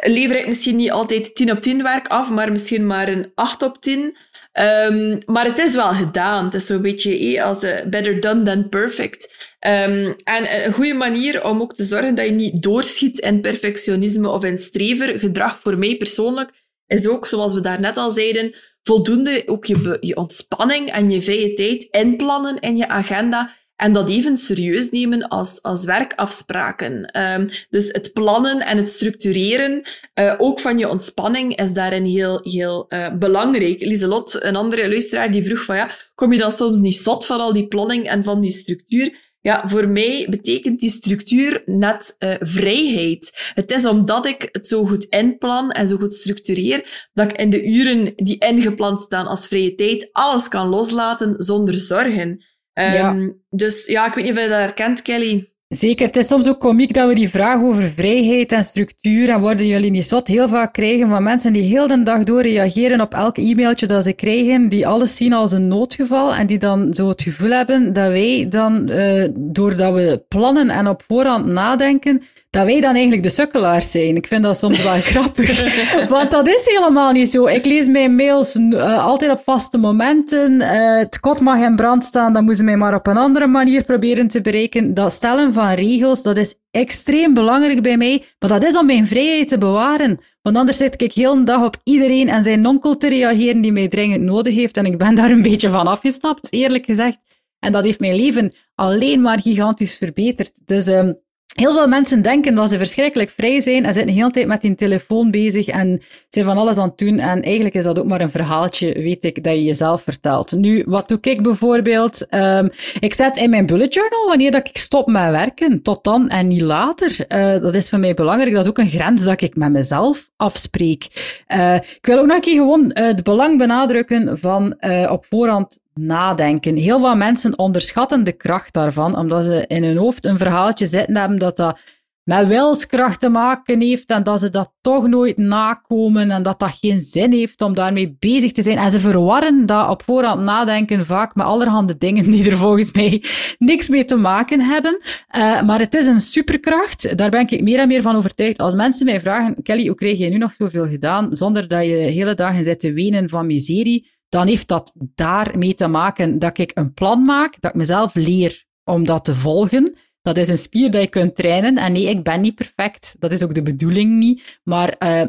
lever 0.08 0.40
ik 0.40 0.48
misschien 0.48 0.76
niet 0.76 0.92
altijd 0.92 1.36
10 1.36 1.52
op 1.52 1.62
10 1.62 1.84
werk 1.84 2.08
af, 2.08 2.30
maar 2.30 2.52
misschien 2.52 2.88
maar 2.88 3.08
een 3.08 3.32
8 3.36 3.64
op 3.64 3.82
10. 3.82 4.18
Ehm, 4.52 5.20
maar 5.26 5.46
het 5.46 5.60
is 5.60 5.76
wel 5.76 5.94
gedaan. 5.94 6.46
Het 6.46 6.54
is 6.54 6.66
zo'n 6.66 6.82
beetje 6.82 7.18
eh, 7.18 7.44
als 7.44 7.64
uh, 7.64 7.82
better 7.86 8.20
done 8.20 8.44
than 8.44 8.70
perfect. 8.70 9.34
Um, 9.60 10.16
en 10.24 10.66
een 10.66 10.74
goede 10.74 10.94
manier 10.94 11.44
om 11.44 11.62
ook 11.62 11.76
te 11.76 11.84
zorgen 11.84 12.16
dat 12.16 12.26
je 12.26 12.32
niet 12.32 12.64
doorschiet 12.64 13.20
in 13.20 13.42
perfectionisme 13.42 14.30
of 14.30 14.44
in 14.44 14.58
strever 14.58 15.20
gedrag 15.20 15.60
voor 15.60 15.78
mij 15.78 15.98
persoonlijk, 15.98 16.52
is 16.88 17.08
ook, 17.08 17.26
zoals 17.26 17.54
we 17.54 17.62
daarnet 17.62 17.98
al 17.98 18.12
zeiden, 18.12 18.56
voldoende 18.84 19.44
ook 19.46 19.66
je, 19.66 19.98
je 20.00 20.16
ontspanning 20.16 20.92
en 20.92 21.10
je 21.10 21.22
vrije 21.22 21.54
tijd 21.54 21.84
inplannen 21.84 22.60
in 22.60 22.78
je 22.78 22.88
agenda 22.88 23.52
en 23.82 23.94
dat 23.94 24.10
even 24.10 24.38
serieus 24.38 24.90
nemen 24.90 25.28
als, 25.28 25.62
als 25.62 25.84
werkafspraken. 25.84 27.20
Um, 27.20 27.50
dus 27.70 27.88
het 27.88 28.14
plannen 28.14 28.60
en 28.60 28.78
het 28.78 28.90
structureren, 28.90 29.82
uh, 30.20 30.34
ook 30.38 30.60
van 30.60 30.78
je 30.78 30.90
ontspanning, 30.90 31.56
is 31.56 31.74
daarin 31.74 32.04
heel, 32.04 32.40
heel 32.44 32.86
uh, 32.90 33.08
belangrijk. 33.14 33.82
Lieselot, 33.82 34.44
een 34.44 34.56
andere 34.56 34.90
luisteraar, 34.90 35.32
die 35.32 35.44
vroeg 35.44 35.64
van 35.64 35.76
ja, 35.76 35.92
kom 36.16 36.34
je 36.34 36.40
dan 36.40 36.52
soms 36.52 36.78
niet 36.78 36.96
zot 36.96 37.26
van 37.26 37.40
al 37.40 37.54
die 37.54 37.68
planning 37.68 38.10
en 38.10 38.24
van 38.24 38.42
die 38.42 38.52
structuur? 38.52 39.30
Ja, 39.42 39.68
voor 39.68 39.88
mij 39.88 40.28
betekent 40.30 40.80
die 40.80 40.90
structuur 40.90 41.64
net 41.66 42.16
uh, 42.20 42.34
vrijheid. 42.40 43.52
Het 43.54 43.72
is 43.72 43.86
omdat 43.86 44.26
ik 44.26 44.50
het 44.52 44.68
zo 44.68 44.86
goed 44.86 45.04
inplan 45.04 45.72
en 45.72 45.88
zo 45.88 45.98
goed 45.98 46.14
structureer, 46.14 47.10
dat 47.14 47.32
ik 47.32 47.38
in 47.38 47.50
de 47.50 47.64
uren 47.64 48.14
die 48.16 48.38
ingepland 48.38 49.02
staan 49.02 49.28
als 49.28 49.48
vrije 49.48 49.76
tijd 49.76 50.10
alles 50.12 50.48
kan 50.48 50.68
loslaten 50.68 51.36
zonder 51.38 51.78
zorgen. 51.78 52.44
Um, 52.82 52.94
ja. 52.94 53.16
Dus 53.50 53.86
ja, 53.86 54.08
ik 54.08 54.14
weet 54.14 54.24
niet 54.24 54.34
of 54.34 54.42
je 54.42 54.50
dat 54.50 54.60
herkent, 54.60 55.02
Kelly. 55.02 55.52
Zeker, 55.68 56.06
het 56.06 56.16
is 56.16 56.28
soms 56.28 56.48
ook 56.50 56.60
komiek 56.60 56.94
dat 56.94 57.08
we 57.08 57.16
die 57.16 57.30
vraag 57.30 57.62
over 57.62 57.90
vrijheid 57.90 58.52
en 58.52 58.64
structuur 58.64 59.30
en 59.30 59.40
worden 59.40 59.68
jullie 59.68 59.92
niet 59.92 60.06
zot 60.06 60.28
heel 60.28 60.48
vaak 60.48 60.74
krijgen 60.74 61.10
van 61.10 61.24
mensen 61.24 61.54
die 61.54 61.62
heel 61.62 61.88
de 61.88 62.04
dag 62.04 62.24
door 62.24 62.42
reageren 62.42 63.02
op 63.02 63.14
elk 63.14 63.38
e-mailtje 63.38 63.88
dat 63.88 64.04
ze 64.04 64.14
krijgen, 64.14 64.70
die 64.70 64.88
alles 64.88 65.16
zien 65.16 65.34
als 65.34 65.52
een 65.52 65.68
noodgeval 65.68 66.34
en 66.34 66.48
die 66.48 66.58
dan 66.58 66.94
zo 66.94 67.10
het 67.10 67.22
gevoel 67.22 67.50
hebben 67.50 67.94
dat 67.94 68.12
wij 68.12 68.46
dan, 68.50 68.90
uh, 68.90 69.28
doordat 69.36 69.94
we 69.94 70.24
plannen 70.28 70.70
en 70.70 70.88
op 70.88 71.04
voorhand 71.08 71.46
nadenken, 71.46 72.22
dat 72.52 72.66
wij 72.66 72.82
dan 72.82 72.94
eigenlijk 72.94 73.24
de 73.24 73.30
sukkelaars 73.30 73.92
zijn. 73.92 74.16
Ik 74.16 74.28
vind 74.28 74.44
dat 74.44 74.58
soms 74.58 74.84
wel 74.84 74.94
grappig. 75.12 76.08
Want 76.10 76.32
dat 76.32 76.48
is 76.48 76.66
helemaal 76.66 77.12
niet 77.12 77.30
zo. 77.30 77.46
Ik 77.46 77.66
lees 77.66 77.88
mijn 77.88 78.16
mails 78.16 78.56
uh, 78.56 79.06
altijd 79.06 79.32
op 79.32 79.42
vaste 79.44 79.78
momenten. 79.78 80.52
Uh, 80.52 80.98
het 80.98 81.20
kot 81.20 81.40
mag 81.40 81.60
in 81.60 81.76
brand 81.76 82.04
staan, 82.04 82.34
dan 82.34 82.44
moeten 82.44 82.56
ze 82.56 82.64
mij 82.64 82.78
maar 82.78 82.96
op 82.96 83.08
een 83.08 83.18
andere 83.18 83.48
manier 83.48 83.84
proberen 83.84 84.28
te 84.28 84.42
bereiken. 84.42 84.94
Dat 84.94 85.12
stellen 85.12 85.54
van 85.54 85.72
regels, 85.72 86.22
dat 86.22 86.38
is 86.38 86.56
extreem 86.72 87.34
belangrijk 87.34 87.82
bij 87.82 87.98
mij. 87.98 88.24
Maar 88.40 88.50
dat 88.50 88.64
is 88.64 88.78
om 88.78 88.86
mijn 88.86 89.08
vrijheid 89.08 89.48
te 89.48 89.58
bewaren. 89.58 90.20
Want 90.42 90.58
anders 90.58 90.78
zit 90.78 91.02
ik 91.02 91.14
heel 91.14 91.34
een 91.34 91.46
dag 91.46 91.64
op 91.64 91.78
iedereen 91.84 92.30
en 92.30 92.44
zijn 92.44 92.66
onkel 92.66 92.98
te 92.98 93.10
reageren 93.10 93.62
die 93.62 93.72
mij 93.72 93.88
dringend 93.88 94.24
nodig 94.24 94.56
heeft. 94.56 94.78
En 94.78 94.86
ik 94.86 94.98
ben 94.98 95.16
daar 95.16 95.32
een 95.32 95.42
beetje 95.42 95.70
van 95.70 95.88
afgestapt, 95.88 96.54
eerlijk 96.54 96.86
gezegd. 96.86 97.18
En 97.60 97.72
dat 97.72 97.84
heeft 97.84 98.00
mijn 98.00 98.16
leven 98.16 98.54
alleen 98.76 99.22
maar 99.22 99.40
gigantisch 99.40 99.96
verbeterd. 99.96 100.60
Dus... 100.66 100.88
Um, 100.88 101.20
Heel 101.52 101.74
veel 101.74 101.88
mensen 101.88 102.22
denken 102.22 102.56
dat 102.56 102.70
ze 102.70 102.78
verschrikkelijk 102.78 103.30
vrij 103.30 103.62
zijn 103.62 103.86
en 103.86 103.94
zitten 103.94 104.14
de 104.14 104.20
hele 104.20 104.32
tijd 104.32 104.48
met 104.48 104.62
die 104.62 104.76
telefoon 104.76 105.32
bezig 105.32 105.68
en 105.68 106.02
zijn 106.30 106.46
van 106.46 106.58
alles 106.58 106.78
aan 106.78 106.88
het 106.88 106.98
doen. 106.98 107.20
En 107.20 107.42
eigenlijk 107.42 107.76
is 107.76 107.84
dat 107.84 108.00
ook 108.00 108.06
maar 108.06 108.22
een 108.22 108.32
verhaaltje, 108.32 108.94
weet 108.94 109.24
ik, 109.24 109.44
dat 109.44 109.54
je 109.54 109.64
jezelf 109.64 110.02
vertelt. 110.02 110.52
Nu, 110.52 110.84
wat 110.88 111.08
doe 111.08 111.18
ik 111.22 111.44
bijvoorbeeld? 111.44 112.26
Um, 112.34 112.70
ik 113.00 113.14
zet 113.14 113.38
in 113.38 113.50
mijn 113.50 113.66
bullet 113.66 113.94
journal 113.94 114.28
wanneer 114.28 114.52
dat 114.52 114.68
ik 114.68 114.78
stop 114.78 115.08
met 115.08 115.32
werken. 115.32 115.82
Tot 115.82 116.04
dan 116.04 116.30
en 116.30 116.48
niet 116.48 116.62
later. 116.62 117.26
Uh, 117.28 117.62
dat 117.62 117.76
is 117.76 117.90
voor 117.90 118.00
mij 118.00 118.14
belangrijk. 118.14 118.54
Dat 118.54 118.64
is 118.64 118.70
ook 118.70 118.78
een 118.78 118.90
grens 118.90 119.24
dat 119.24 119.42
ik 119.42 119.56
met 119.56 119.72
mezelf 119.72 120.30
afspreek. 120.36 121.08
Uh, 121.48 121.76
ik 121.76 122.06
wil 122.06 122.20
ook 122.20 122.26
nog 122.26 122.36
een 122.36 122.42
keer 122.42 122.56
gewoon 122.56 122.92
uh, 122.94 123.06
het 123.06 123.24
belang 123.24 123.58
benadrukken 123.58 124.38
van 124.38 124.76
op 125.10 125.26
voorhand 125.26 125.80
nadenken. 125.94 126.76
Heel 126.76 127.02
wat 127.02 127.18
mensen 127.18 127.58
onderschatten 127.58 128.24
de 128.24 128.32
kracht 128.32 128.74
daarvan, 128.74 129.18
omdat 129.18 129.44
ze 129.44 129.66
in 129.68 129.84
hun 129.84 129.98
hoofd 129.98 130.26
een 130.26 130.38
verhaaltje 130.38 130.86
zitten 130.86 131.18
hebben 131.18 131.40
dat 131.40 131.58
dat 131.58 131.80
met 132.24 132.48
wilskracht 132.48 133.20
te 133.20 133.30
maken 133.30 133.82
heeft 133.82 134.10
en 134.10 134.24
dat 134.24 134.40
ze 134.40 134.50
dat 134.50 134.74
toch 134.82 135.08
nooit 135.08 135.38
nakomen 135.38 136.32
en 136.32 136.44
dat 136.44 136.60
dat 136.60 136.78
geen 136.80 137.00
zin 137.00 137.32
heeft 137.32 137.62
om 137.62 137.74
daarmee 137.74 138.16
bezig 138.20 138.52
te 138.52 138.62
zijn. 138.62 138.78
En 138.78 138.92
ze 138.92 139.00
verwarren 139.00 139.66
dat 139.66 139.90
op 139.90 140.04
voorhand 140.04 140.42
nadenken 140.42 141.06
vaak 141.06 141.36
met 141.36 141.46
allerhande 141.46 141.98
dingen 141.98 142.32
die 142.32 142.50
er 142.50 142.58
volgens 142.58 142.92
mij 142.92 143.24
niks 143.58 143.90
mee 143.90 144.06
te 144.06 144.16
maken 144.16 144.62
hebben. 144.62 145.00
Uh, 145.02 145.62
maar 145.62 145.80
het 145.80 145.94
is 145.94 146.08
een 146.08 146.22
superkracht. 146.22 147.18
Daar 147.18 147.30
ben 147.30 147.48
ik 147.48 147.62
meer 147.62 147.80
en 147.80 147.88
meer 147.88 148.02
van 148.02 148.16
overtuigd. 148.16 148.58
Als 148.58 148.76
mensen 148.76 149.06
mij 149.06 149.20
vragen, 149.20 149.64
Kelly, 149.64 149.88
hoe 149.88 149.96
krijg 149.96 150.18
je 150.18 150.30
nu 150.30 150.38
nog 150.38 150.52
zoveel 150.52 150.88
gedaan 150.88 151.36
zonder 151.36 151.68
dat 151.68 151.84
je 151.84 151.96
hele 151.96 152.34
dagen 152.34 152.64
zit 152.64 152.80
te 152.80 152.94
wenen 152.94 153.30
van 153.30 153.46
miserie? 153.46 154.20
Dan 154.32 154.48
heeft 154.48 154.68
dat 154.68 154.94
daarmee 154.96 155.74
te 155.74 155.88
maken 155.88 156.40
dat 156.40 156.58
ik 156.58 156.72
een 156.74 156.94
plan 156.94 157.26
maak, 157.26 157.56
dat 157.60 157.72
ik 157.72 157.78
mezelf 157.78 158.16
leer 158.16 158.66
om 158.84 159.06
dat 159.06 159.26
te 159.26 159.36
volgen. 159.36 159.96
Dat 160.22 160.38
is 160.38 160.50
een 160.50 160.58
spier 160.58 160.92
dat 160.92 161.02
je 161.02 161.08
kunt 161.08 161.36
trainen. 161.36 161.78
En 161.78 161.92
nee, 161.92 162.10
ik 162.10 162.24
ben 162.24 162.42
niet 162.42 162.56
perfect. 162.56 163.16
Dat 163.20 163.32
is 163.32 163.44
ook 163.44 163.54
de 163.54 163.62
bedoeling 163.62 164.12
niet. 164.18 164.60
Maar 164.64 164.96
uh, 165.00 165.22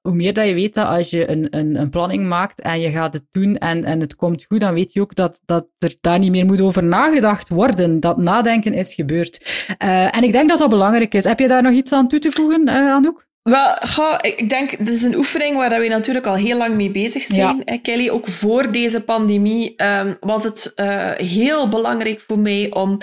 hoe 0.00 0.14
meer 0.14 0.34
dat 0.34 0.46
je 0.46 0.54
weet 0.54 0.74
dat 0.74 0.86
als 0.86 1.10
je 1.10 1.30
een, 1.30 1.46
een, 1.50 1.76
een 1.76 1.90
planning 1.90 2.26
maakt 2.28 2.60
en 2.60 2.80
je 2.80 2.90
gaat 2.90 3.14
het 3.14 3.26
doen 3.30 3.56
en, 3.56 3.84
en 3.84 4.00
het 4.00 4.16
komt 4.16 4.44
goed, 4.44 4.60
dan 4.60 4.74
weet 4.74 4.92
je 4.92 5.00
ook 5.00 5.14
dat, 5.14 5.40
dat 5.44 5.66
er 5.78 5.96
daar 6.00 6.18
niet 6.18 6.30
meer 6.30 6.46
moet 6.46 6.60
over 6.60 6.84
nagedacht 6.84 7.48
worden. 7.48 8.00
Dat 8.00 8.16
nadenken 8.16 8.72
is 8.72 8.94
gebeurd. 8.94 9.66
Uh, 9.82 10.16
en 10.16 10.22
ik 10.22 10.32
denk 10.32 10.48
dat 10.48 10.58
dat 10.58 10.70
belangrijk 10.70 11.14
is. 11.14 11.24
Heb 11.24 11.38
je 11.38 11.48
daar 11.48 11.62
nog 11.62 11.72
iets 11.72 11.92
aan 11.92 12.08
toe 12.08 12.18
te 12.18 12.30
voegen, 12.30 12.68
uh, 12.68 12.74
Anouk? 12.74 13.28
Wel, 13.42 13.76
ga, 13.80 14.22
ik 14.22 14.48
denk, 14.48 14.78
dit 14.78 14.88
is 14.88 15.02
een 15.02 15.16
oefening 15.16 15.56
waar 15.56 15.80
we 15.80 15.88
natuurlijk 15.88 16.26
al 16.26 16.34
heel 16.34 16.56
lang 16.56 16.74
mee 16.74 16.90
bezig 16.90 17.22
zijn. 17.22 17.62
Ja. 17.64 17.78
Kelly, 17.78 18.10
ook 18.10 18.28
voor 18.28 18.72
deze 18.72 19.00
pandemie 19.00 19.74
um, 19.76 20.16
was 20.20 20.44
het 20.44 20.72
uh, 20.76 21.10
heel 21.10 21.68
belangrijk 21.68 22.20
voor 22.26 22.38
mij 22.38 22.70
om 22.72 22.98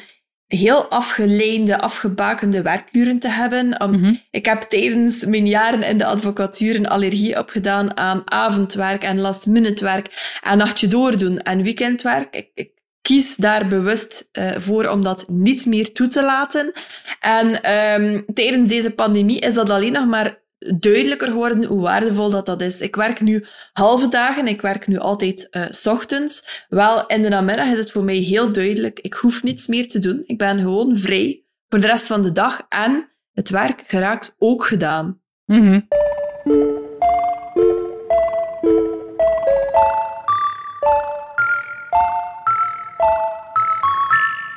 heel 0.47 0.85
afgeleide, 0.85 1.79
afgebakende 1.79 2.61
werkuren 2.61 3.19
te 3.19 3.29
hebben. 3.29 3.83
Um, 3.83 3.89
mm 3.89 4.03
-hmm. 4.03 4.19
Ik 4.31 4.45
heb 4.45 4.61
tijdens 4.61 5.25
mijn 5.25 5.47
jaren 5.47 5.83
in 5.83 5.97
de 5.97 6.05
advocatuur 6.05 6.75
een 6.75 6.89
allergie 6.89 7.39
opgedaan 7.39 7.97
aan 7.97 8.31
avondwerk 8.31 9.03
en 9.03 9.19
last-minute 9.19 9.83
werk 9.83 10.37
en 10.43 10.57
nachtje 10.57 10.87
doordoen 10.87 11.41
en 11.41 11.63
weekendwerk. 11.63 12.35
Ik, 12.35 12.49
ik 12.53 12.71
kies 13.07 13.35
daar 13.35 13.67
bewust 13.67 14.29
uh, 14.31 14.51
voor 14.57 14.87
om 14.87 15.03
dat 15.03 15.25
niet 15.27 15.65
meer 15.65 15.93
toe 15.93 16.07
te 16.07 16.23
laten. 16.23 16.71
En 17.19 17.71
um, 18.01 18.25
tijdens 18.33 18.69
deze 18.69 18.93
pandemie 18.93 19.39
is 19.39 19.53
dat 19.53 19.69
alleen 19.69 19.91
nog 19.91 20.07
maar 20.07 20.41
duidelijker 20.79 21.27
geworden 21.27 21.63
hoe 21.63 21.81
waardevol 21.81 22.29
dat, 22.29 22.45
dat 22.45 22.61
is. 22.61 22.81
Ik 22.81 22.95
werk 22.95 23.21
nu 23.21 23.45
halve 23.73 24.07
dagen, 24.07 24.47
ik 24.47 24.61
werk 24.61 24.87
nu 24.87 24.97
altijd 24.97 25.47
uh, 25.51 25.63
s 25.69 25.87
ochtends. 25.87 26.65
Wel, 26.69 27.05
in 27.05 27.21
de 27.21 27.29
namiddag 27.29 27.67
is 27.67 27.77
het 27.77 27.91
voor 27.91 28.03
mij 28.03 28.15
heel 28.15 28.51
duidelijk, 28.51 28.99
ik 28.99 29.13
hoef 29.13 29.43
niets 29.43 29.67
meer 29.67 29.87
te 29.87 29.99
doen. 29.99 30.23
Ik 30.25 30.37
ben 30.37 30.59
gewoon 30.59 30.97
vrij 30.97 31.43
voor 31.69 31.79
de 31.79 31.87
rest 31.87 32.07
van 32.07 32.21
de 32.21 32.31
dag 32.31 32.65
en 32.69 33.11
het 33.33 33.49
werk 33.49 33.83
geraakt 33.87 34.35
ook 34.37 34.65
gedaan. 34.65 35.21
Mm. 35.45 35.87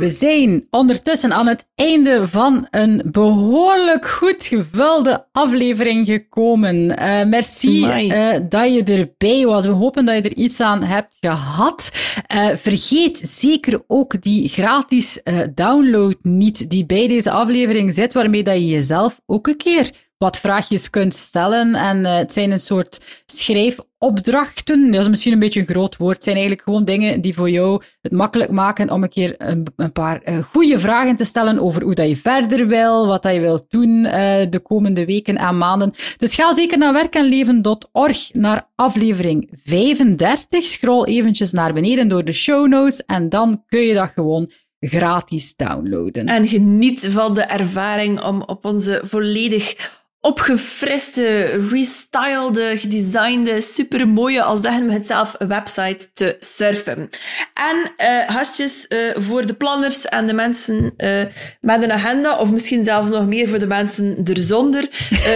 We 0.01 0.09
zijn 0.09 0.67
ondertussen 0.71 1.33
aan 1.33 1.47
het 1.47 1.67
einde 1.75 2.29
van 2.29 2.67
een 2.71 3.03
behoorlijk 3.11 4.07
goed 4.09 4.45
gevulde 4.45 5.27
aflevering 5.33 6.07
gekomen. 6.07 6.77
Uh, 6.77 7.25
merci 7.25 7.87
uh, 7.87 8.39
dat 8.49 8.75
je 8.75 8.83
erbij 8.85 9.47
was. 9.47 9.67
We 9.67 9.73
hopen 9.73 10.05
dat 10.05 10.15
je 10.15 10.23
er 10.23 10.37
iets 10.37 10.61
aan 10.61 10.83
hebt 10.83 11.17
gehad. 11.21 11.91
Uh, 12.35 12.49
vergeet 12.57 13.21
zeker 13.23 13.83
ook 13.87 14.23
die 14.23 14.49
gratis 14.49 15.23
download 15.55 16.17
niet 16.23 16.71
die 16.71 16.87
bij 16.87 17.09
deze 17.09 17.31
aflevering 17.31 17.95
zit, 17.95 18.13
waarmee 18.13 18.43
dat 18.43 18.55
je 18.55 18.67
jezelf 18.67 19.21
ook 19.27 19.47
een 19.47 19.57
keer 19.57 19.91
wat 20.23 20.39
vraagjes 20.39 20.91
kunt 20.91 21.15
stellen. 21.15 21.75
En 21.75 21.99
uh, 21.99 22.17
het 22.17 22.33
zijn 22.33 22.51
een 22.51 22.61
soort 22.61 23.01
schrijfopdrachten. 23.27 24.91
Dat 24.91 25.01
is 25.01 25.09
misschien 25.09 25.33
een 25.33 25.39
beetje 25.39 25.61
een 25.61 25.67
groot 25.67 25.97
woord. 25.97 26.15
Het 26.15 26.25
zijn 26.25 26.37
eigenlijk 26.37 26.67
gewoon 26.67 26.85
dingen 26.85 27.21
die 27.21 27.35
voor 27.35 27.51
jou 27.51 27.83
het 28.01 28.13
makkelijk 28.13 28.51
maken 28.51 28.91
om 28.91 29.03
een 29.03 29.09
keer 29.09 29.35
een, 29.39 29.67
een 29.77 29.93
paar 29.93 30.21
uh, 30.25 30.39
goede 30.39 30.79
vragen 30.79 31.17
te 31.17 31.25
stellen 31.25 31.59
over 31.59 31.83
hoe 31.83 31.95
dat 31.95 32.09
je 32.09 32.17
verder 32.17 32.67
wil, 32.67 33.07
wat 33.07 33.23
dat 33.23 33.35
je 33.35 33.41
wilt 33.41 33.67
doen 33.69 33.89
uh, 33.89 34.13
de 34.51 34.61
komende 34.63 35.05
weken 35.05 35.37
en 35.37 35.57
maanden. 35.57 35.93
Dus 36.17 36.35
ga 36.35 36.55
zeker 36.55 36.79
naar 36.79 36.93
werkenleven.org 36.93 38.33
naar 38.33 38.69
aflevering 38.75 39.51
35. 39.65 40.65
Scroll 40.65 41.05
eventjes 41.05 41.53
naar 41.53 41.73
beneden 41.73 42.09
door 42.09 42.25
de 42.25 42.33
show 42.33 42.69
notes 42.69 43.05
en 43.05 43.29
dan 43.29 43.63
kun 43.67 43.81
je 43.81 43.95
dat 43.95 44.11
gewoon 44.15 44.51
gratis 44.81 45.57
downloaden. 45.57 46.27
En 46.27 46.49
geniet 46.49 47.07
van 47.11 47.35
de 47.35 47.43
ervaring 47.43 48.23
om 48.23 48.43
op 48.43 48.65
onze 48.65 49.01
volledig 49.05 49.99
opgefriste, 50.21 51.45
restylede, 51.71 52.79
gedesignde, 52.79 53.61
supermooie, 53.61 54.43
al 54.43 54.57
zeggen 54.57 54.87
we 54.87 54.93
het 54.93 55.07
zelf, 55.07 55.35
website 55.39 56.13
te 56.13 56.37
surfen. 56.39 57.09
En 57.55 57.93
hasjes 58.27 58.87
uh, 58.89 58.99
voor 59.15 59.47
de 59.47 59.55
planners 59.55 60.05
en 60.05 60.27
de 60.27 60.33
mensen 60.33 60.95
uh, 60.97 61.23
met 61.61 61.83
een 61.83 61.93
agenda, 61.93 62.39
of 62.39 62.51
misschien 62.51 62.85
zelfs 62.85 63.11
nog 63.11 63.27
meer 63.27 63.49
voor 63.49 63.59
de 63.59 63.67
mensen 63.67 64.21
erzonder. 64.25 64.89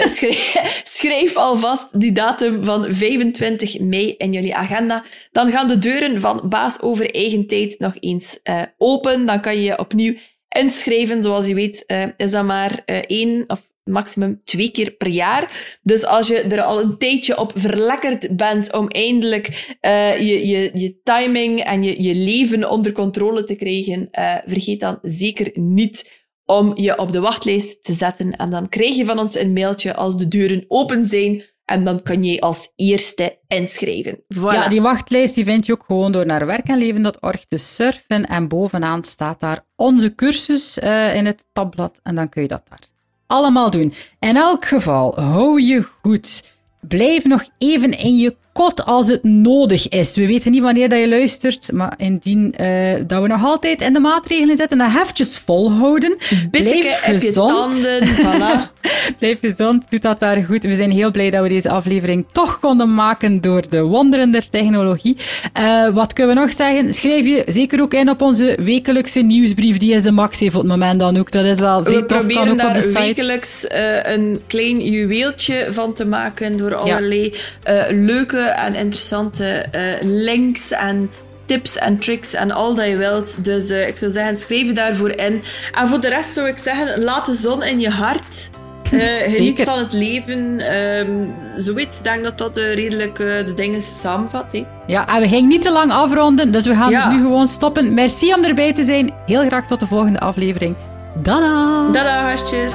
schrijf, 0.07 0.57
schrijf 0.99 1.37
alvast 1.37 2.01
die 2.01 2.12
datum 2.12 2.64
van 2.64 2.95
25 2.95 3.80
mei 3.80 4.14
in 4.16 4.32
jullie 4.32 4.55
agenda. 4.55 5.05
Dan 5.32 5.51
gaan 5.51 5.68
de 5.68 5.78
deuren 5.78 6.20
van 6.20 6.43
Baas 6.45 6.80
over 6.80 7.11
eigen 7.14 7.47
tijd 7.47 7.78
nog 7.78 7.95
eens 8.01 8.41
open. 8.78 9.26
Dan 9.26 9.41
kan 9.41 9.55
je 9.55 9.62
je 9.62 9.78
opnieuw 9.78 10.14
inschrijven. 10.49 11.22
Zoals 11.22 11.47
je 11.47 11.55
weet 11.55 11.85
uh, 11.87 12.05
is 12.16 12.30
dat 12.30 12.45
maar 12.45 12.82
uh, 12.87 12.97
één 12.97 13.45
of 13.47 13.68
maximum 13.85 14.41
twee 14.45 14.70
keer 14.70 14.91
per 14.91 15.09
jaar. 15.09 15.78
Dus 15.82 16.07
als 16.07 16.28
je 16.28 16.41
er 16.41 16.62
al 16.62 16.80
een 16.80 16.99
tijdje 16.99 17.39
op 17.39 17.53
verlekkerd 17.55 18.37
bent 18.37 18.72
om 18.72 18.89
eindelijk 18.89 19.76
uh, 19.80 20.18
je, 20.18 20.47
je, 20.47 20.70
je 20.74 21.01
timing 21.03 21.61
en 21.61 21.82
je, 21.82 22.03
je 22.03 22.14
leven 22.14 22.70
onder 22.70 22.93
controle 22.93 23.45
te 23.45 23.55
krijgen, 23.55 24.09
uh, 24.12 24.35
vergeet 24.47 24.80
dan 24.80 24.99
zeker 25.03 25.51
niet 25.55 26.22
om 26.45 26.76
je 26.76 26.99
op 26.99 27.12
de 27.12 27.20
wachtlijst 27.20 27.85
te 27.85 27.93
zetten. 27.93 28.37
En 28.37 28.51
dan 28.51 28.68
krijg 28.68 28.97
je 28.97 29.05
van 29.05 29.18
ons 29.18 29.39
een 29.39 29.53
mailtje 29.53 29.95
als 29.95 30.16
de 30.16 30.28
deuren 30.28 30.64
open 30.68 31.07
zijn. 31.07 31.43
En 31.64 31.85
dan 31.85 32.03
kan 32.03 32.22
je 32.22 32.41
als 32.41 32.72
eerste 32.76 33.39
inschrijven. 33.49 34.16
Voilà. 34.16 34.39
Ja, 34.39 34.68
die 34.68 34.82
wachtlijst 34.82 35.35
die 35.35 35.45
vind 35.45 35.66
je 35.66 35.72
ook 35.72 35.85
gewoon 35.87 36.12
door 36.12 36.26
naar 36.26 36.47
werkenleven.org 36.47 37.45
te 37.45 37.57
surfen. 37.57 38.26
En 38.26 38.49
bovenaan 38.49 39.05
staat 39.05 39.41
daar 39.41 39.66
onze 39.76 40.14
cursus 40.14 40.78
uh, 40.78 41.14
in 41.14 41.26
het 41.26 41.45
tabblad. 41.53 42.01
En 42.03 42.14
dan 42.14 42.28
kun 42.28 42.43
je 42.43 42.49
dat 42.49 42.68
daar 42.68 42.93
allemaal 43.26 43.70
doen. 43.70 43.94
In 44.20 44.36
elk 44.36 44.64
geval, 44.64 45.20
hou 45.20 45.62
je 45.62 45.84
goed. 46.02 46.42
Blijf 46.80 47.24
nog 47.24 47.44
even 47.58 47.98
in 47.98 48.16
je 48.16 48.36
kot 48.52 48.84
als 48.84 49.08
het 49.08 49.22
nodig 49.22 49.88
is. 49.88 50.16
We 50.16 50.26
weten 50.26 50.50
niet 50.50 50.62
wanneer 50.62 50.88
dat 50.88 50.98
je 50.98 51.08
luistert, 51.08 51.72
maar 51.72 51.94
indien 51.96 52.54
uh, 52.60 52.94
dat 53.06 53.22
we 53.22 53.28
nog 53.28 53.44
altijd 53.44 53.80
in 53.80 53.92
de 53.92 54.00
maatregelen 54.00 54.56
zitten, 54.56 54.78
dan 54.78 54.90
heftjes 54.90 55.38
volhouden. 55.38 56.16
Blijf 56.50 57.00
gezond. 57.02 57.82
Tanden, 57.82 58.08
voilà. 58.08 58.70
Blijf 59.18 59.39
gezond, 59.41 59.91
doet 59.91 60.03
dat 60.03 60.20
daar 60.20 60.44
goed. 60.44 60.65
We 60.65 60.77
zijn 60.77 60.90
heel 60.90 61.11
blij 61.11 61.31
dat 61.31 61.43
we 61.43 61.48
deze 61.48 61.70
aflevering 61.70 62.24
toch 62.32 62.59
konden 62.59 62.94
maken 62.94 63.40
door 63.40 63.69
de 63.69 63.82
wonderen 63.82 64.31
der 64.31 64.51
technologie. 64.51 65.16
Uh, 65.61 65.89
wat 65.89 66.12
kunnen 66.12 66.35
we 66.35 66.40
nog 66.40 66.52
zeggen? 66.52 66.94
Schrijf 66.94 67.24
je 67.27 67.43
zeker 67.47 67.81
ook 67.81 67.94
in 67.94 68.11
op 68.11 68.23
onze 68.23 68.56
wekelijkse 68.61 69.20
nieuwsbrief. 69.20 69.77
Die 69.77 69.94
is 69.94 70.02
de 70.02 70.11
max 70.11 70.40
heeft 70.40 70.55
op 70.55 70.61
het 70.61 70.70
moment 70.70 71.01
dan 71.01 71.19
ook. 71.19 71.31
Dat 71.31 71.44
is 71.44 71.61
wel 71.61 71.82
vrij 71.82 71.97
we 71.97 72.06
tof. 72.06 72.19
Proberen 72.19 72.56
daar 72.56 72.93
wekelijks 72.93 73.65
uh, 73.65 74.02
een 74.02 74.40
klein 74.47 74.90
juweeltje 74.90 75.66
van 75.70 75.94
te 75.94 76.05
maken 76.05 76.56
door 76.56 76.74
allerlei 76.74 77.35
ja. 77.65 77.86
leuke 77.90 78.39
en 78.39 78.74
interessante 78.74 79.66
links 80.02 80.70
en 80.70 81.11
tips 81.44 81.77
en 81.77 81.98
tricks 81.98 82.32
en 82.32 82.51
al 82.51 82.74
dat 82.74 82.86
je 82.86 82.97
wilt. 82.97 83.44
Dus 83.44 83.70
uh, 83.70 83.89
ik 83.89 83.97
zou 83.97 84.11
zeggen, 84.11 84.39
schrijf 84.39 84.66
je 84.66 84.73
daarvoor 84.73 85.11
in. 85.11 85.43
En 85.73 85.89
voor 85.89 86.01
de 86.01 86.09
rest 86.09 86.32
zou 86.32 86.48
ik 86.48 86.59
zeggen, 86.59 87.02
laat 87.02 87.27
de 87.27 87.35
zon 87.35 87.62
in 87.62 87.81
je 87.81 87.90
hart. 87.90 88.51
Uh, 88.93 89.01
geniet 89.35 89.62
van 89.62 89.78
het 89.78 89.93
leven. 89.93 90.74
Um, 90.77 91.35
zoiets. 91.56 91.98
Ik 91.98 92.05
denk 92.05 92.24
dat 92.24 92.39
dat 92.39 92.59
uh, 92.59 92.74
redelijk 92.74 93.16
de 93.16 93.52
dingen 93.56 93.82
samenvat. 93.82 94.52
Hè. 94.52 94.65
Ja, 94.86 95.09
en 95.09 95.20
we 95.20 95.28
gingen 95.28 95.48
niet 95.48 95.62
te 95.62 95.73
lang 95.73 95.93
afronden, 95.93 96.52
dus 96.52 96.66
we 96.66 96.74
gaan 96.74 96.90
ja. 96.90 97.12
nu 97.12 97.23
gewoon 97.23 97.48
stoppen. 97.48 97.94
Merci 97.94 98.35
om 98.35 98.44
erbij 98.44 98.73
te 98.73 98.82
zijn. 98.85 99.15
Heel 99.27 99.47
graag 99.47 99.66
tot 99.66 99.81
de 99.81 99.86
volgende 99.86 100.20
aflevering. 100.20 100.74
Dada! 101.23 101.90
Dada, 101.93 102.23
hartjes! 102.23 102.74